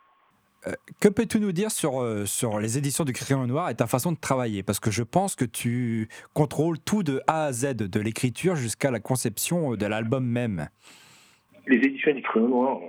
Euh, 0.66 0.72
que 1.00 1.08
peux-tu 1.08 1.38
nous 1.38 1.52
dire 1.52 1.70
sur, 1.70 2.02
euh, 2.02 2.26
sur 2.26 2.58
les 2.58 2.78
éditions 2.78 3.04
du 3.04 3.12
Crayon 3.12 3.46
Noir 3.46 3.70
et 3.70 3.74
ta 3.74 3.86
façon 3.86 4.12
de 4.12 4.18
travailler? 4.18 4.62
Parce 4.62 4.80
que 4.80 4.90
je 4.90 5.02
pense 5.02 5.36
que 5.36 5.44
tu 5.44 6.08
contrôles 6.34 6.78
tout 6.80 7.02
de 7.02 7.20
A 7.28 7.44
à 7.44 7.52
Z, 7.52 7.76
de 7.76 8.00
l'écriture 8.00 8.56
jusqu'à 8.56 8.90
la 8.90 8.98
conception 8.98 9.76
de 9.76 9.86
l'album 9.86 10.26
même. 10.26 10.68
Les 11.66 11.76
éditions 11.76 12.12
du 12.12 12.22
Crayon 12.22 12.48
Noir, 12.48 12.80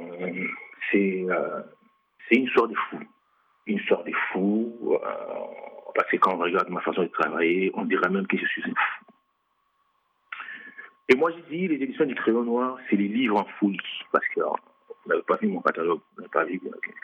euh, 0.96 1.64
c'est 2.28 2.36
une 2.36 2.50
sorte 2.50 2.72
de 2.72 2.76
fou. 2.90 2.98
Une 3.68 3.80
sorte 3.88 4.08
de 4.08 4.14
fou. 4.32 4.98
Parce 5.94 6.10
que 6.10 6.18
quand 6.18 6.36
on 6.36 6.38
regarde 6.38 6.70
ma 6.70 6.82
façon 6.82 7.04
de 7.04 7.08
travailler, 7.08 7.72
on 7.74 7.86
dirait 7.86 8.10
même 8.10 8.28
que 8.28 8.38
je 8.38 8.46
suis 8.46 8.64
un 8.64 8.74
fou. 8.74 9.06
Et 11.10 11.16
moi, 11.16 11.32
je 11.32 11.40
dis, 11.50 11.68
les 11.68 11.76
éditions 11.76 12.06
du 12.06 12.16
Crayon 12.16 12.44
Noir, 12.44 12.78
c'est 12.90 12.96
les 12.96 13.08
livres 13.08 13.40
en 13.40 13.46
fouille. 13.58 13.80
Parce 14.12 14.28
que 14.28 14.42
vous 14.42 14.56
n'avez 15.08 15.24
pas 15.24 15.38
vu 15.38 15.48
mon 15.48 15.62
catalogue, 15.62 16.02
vous 16.16 16.22
n'avez 16.22 16.32
pas 16.32 16.46
vu 16.46 16.62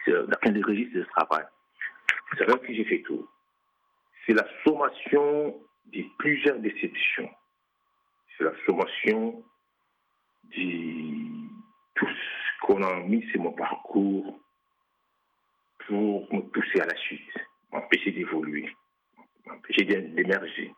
dans 0.07 0.37
quel 0.41 0.65
registre 0.65 0.99
je 0.99 1.09
travaille. 1.09 1.45
C'est 2.37 2.45
vrai 2.45 2.59
que 2.59 2.73
j'ai 2.73 2.85
fait 2.85 3.01
tout. 3.01 3.27
C'est 4.25 4.33
la 4.33 4.45
sommation 4.63 5.55
de 5.87 6.03
plusieurs 6.19 6.59
déceptions. 6.59 7.29
C'est 8.37 8.43
la 8.43 8.53
sommation 8.65 9.43
de 10.55 11.47
tout 11.95 12.07
ce 12.07 12.65
qu'on 12.65 12.83
a 12.83 12.99
mis 13.01 13.23
sur 13.31 13.41
mon 13.41 13.53
parcours 13.53 14.39
pour 15.87 16.33
me 16.33 16.41
pousser 16.41 16.81
à 16.81 16.85
la 16.85 16.95
suite, 16.95 17.33
m'empêcher 17.85 18.11
d'évoluer, 18.11 18.69
m'empêcher 19.45 19.85
d'émerger. 19.85 20.73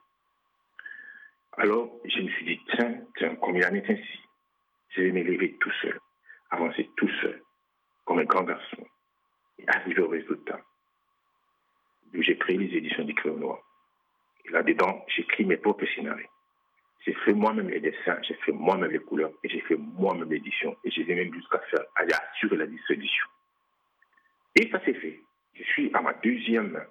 Alors, 1.58 1.90
je 2.06 2.22
me 2.22 2.30
suis 2.30 2.46
dit, 2.46 2.62
tiens, 2.76 3.02
tiens, 3.18 3.36
comme 3.38 3.56
il 3.56 3.66
en 3.66 3.74
est 3.74 3.90
ainsi, 3.90 4.20
je 4.90 5.02
vais 5.02 5.12
m'élever 5.12 5.58
tout 5.58 5.72
seul 5.82 6.00
avancer 6.50 6.90
tout 6.96 7.10
seul, 7.22 7.42
comme 8.06 8.20
un 8.20 8.24
grand 8.24 8.44
garçon, 8.44 8.86
et 9.60 9.64
arriver 9.68 10.02
au 10.02 10.08
résultat. 10.08 10.60
J'ai 12.14 12.36
pris 12.36 12.58
les 12.58 12.78
éditions 12.78 13.04
du 13.04 13.14
Crayon 13.14 13.38
Noir. 13.38 13.60
Et 14.46 14.52
là-dedans, 14.52 15.04
j'écris 15.08 15.46
mes 15.46 15.58
propres 15.58 15.86
scénarios. 15.94 16.30
J'ai 17.06 17.14
fait 17.14 17.34
moi-même 17.34 17.70
les 17.70 17.80
dessins, 17.80 18.18
j'ai 18.24 18.34
fait 18.36 18.52
moi-même 18.52 18.92
les 18.92 19.00
couleurs, 19.00 19.32
et 19.44 19.50
j'ai 19.50 19.62
fait 19.62 19.76
moi-même 19.76 20.30
l'édition. 20.30 20.76
Et 20.84 20.92
j'ai 20.92 21.04
même 21.04 21.34
jusqu'à 21.34 21.60
faire, 21.60 21.86
à 21.96 22.04
assurer 22.04 22.58
la 22.58 22.68
distribution. 22.68 23.28
Et 24.56 24.70
ça 24.72 24.84
s'est 24.86 24.94
fait. 24.94 25.22
Je 25.54 25.64
suis 25.64 25.92
à 25.94 26.02
ma 26.02 26.14
deuxième 26.14 26.82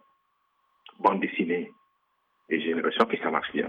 bande 1.01 1.20
dessinée, 1.20 1.70
et 2.49 2.61
j'ai 2.61 2.74
l'impression 2.74 3.05
que 3.07 3.18
ça 3.18 3.30
marche 3.30 3.53
bien. 3.53 3.68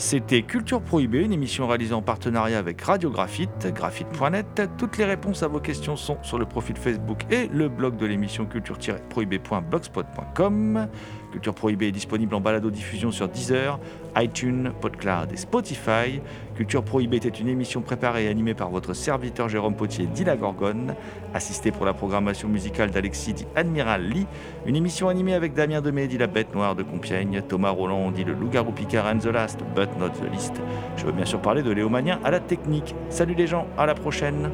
C'était 0.00 0.40
Culture 0.40 0.80
Prohibée, 0.80 1.22
une 1.22 1.34
émission 1.34 1.68
réalisée 1.68 1.92
en 1.92 2.00
partenariat 2.00 2.58
avec 2.58 2.80
Radio 2.80 3.10
Graphite, 3.10 3.70
graphite.net. 3.74 4.62
Toutes 4.78 4.96
les 4.96 5.04
réponses 5.04 5.42
à 5.42 5.48
vos 5.48 5.60
questions 5.60 5.94
sont 5.94 6.16
sur 6.22 6.38
le 6.38 6.46
profil 6.46 6.78
Facebook 6.78 7.26
et 7.30 7.48
le 7.48 7.68
blog 7.68 7.98
de 7.98 8.06
l'émission 8.06 8.46
culture-prohibée.blogspot.com. 8.46 10.88
Culture 11.30 11.54
Prohibée 11.54 11.88
est 11.88 11.92
disponible 11.92 12.34
en 12.34 12.40
balado-diffusion 12.40 13.10
sur 13.10 13.28
Deezer, 13.28 13.78
iTunes, 14.16 14.72
PodCloud 14.80 15.32
et 15.32 15.36
Spotify. 15.36 16.20
Culture 16.56 16.82
Prohibée 16.82 17.18
était 17.18 17.28
une 17.28 17.48
émission 17.48 17.80
préparée 17.80 18.24
et 18.24 18.28
animée 18.28 18.54
par 18.54 18.70
votre 18.70 18.94
serviteur 18.94 19.48
Jérôme 19.48 19.74
Potier 19.74 20.06
dit 20.06 20.24
la 20.24 20.36
Gorgone, 20.36 20.94
assisté 21.32 21.70
pour 21.70 21.86
la 21.86 21.94
programmation 21.94 22.48
musicale 22.48 22.90
d'Alexis 22.90 23.32
dit 23.32 23.46
Admiral 23.56 24.02
Lee, 24.02 24.26
une 24.66 24.76
émission 24.76 25.08
animée 25.08 25.34
avec 25.34 25.54
Damien 25.54 25.80
Demé 25.80 26.06
dit 26.08 26.18
la 26.18 26.26
Bête 26.26 26.54
Noire 26.54 26.74
de 26.74 26.82
Compiègne, 26.82 27.42
Thomas 27.48 27.70
Roland 27.70 28.10
dit 28.10 28.24
le 28.24 28.34
Loup-garou 28.34 28.72
Picard 28.72 29.06
and 29.06 29.18
the 29.18 29.26
Last, 29.26 29.60
but 29.74 29.88
not 29.98 30.10
the 30.10 30.30
least. 30.32 30.60
Je 30.96 31.06
veux 31.06 31.12
bien 31.12 31.24
sûr 31.24 31.40
parler 31.40 31.62
de 31.62 31.70
Léomanien 31.70 32.18
à 32.24 32.30
la 32.30 32.40
technique. 32.40 32.94
Salut 33.08 33.34
les 33.34 33.46
gens, 33.46 33.66
à 33.78 33.86
la 33.86 33.94
prochaine 33.94 34.50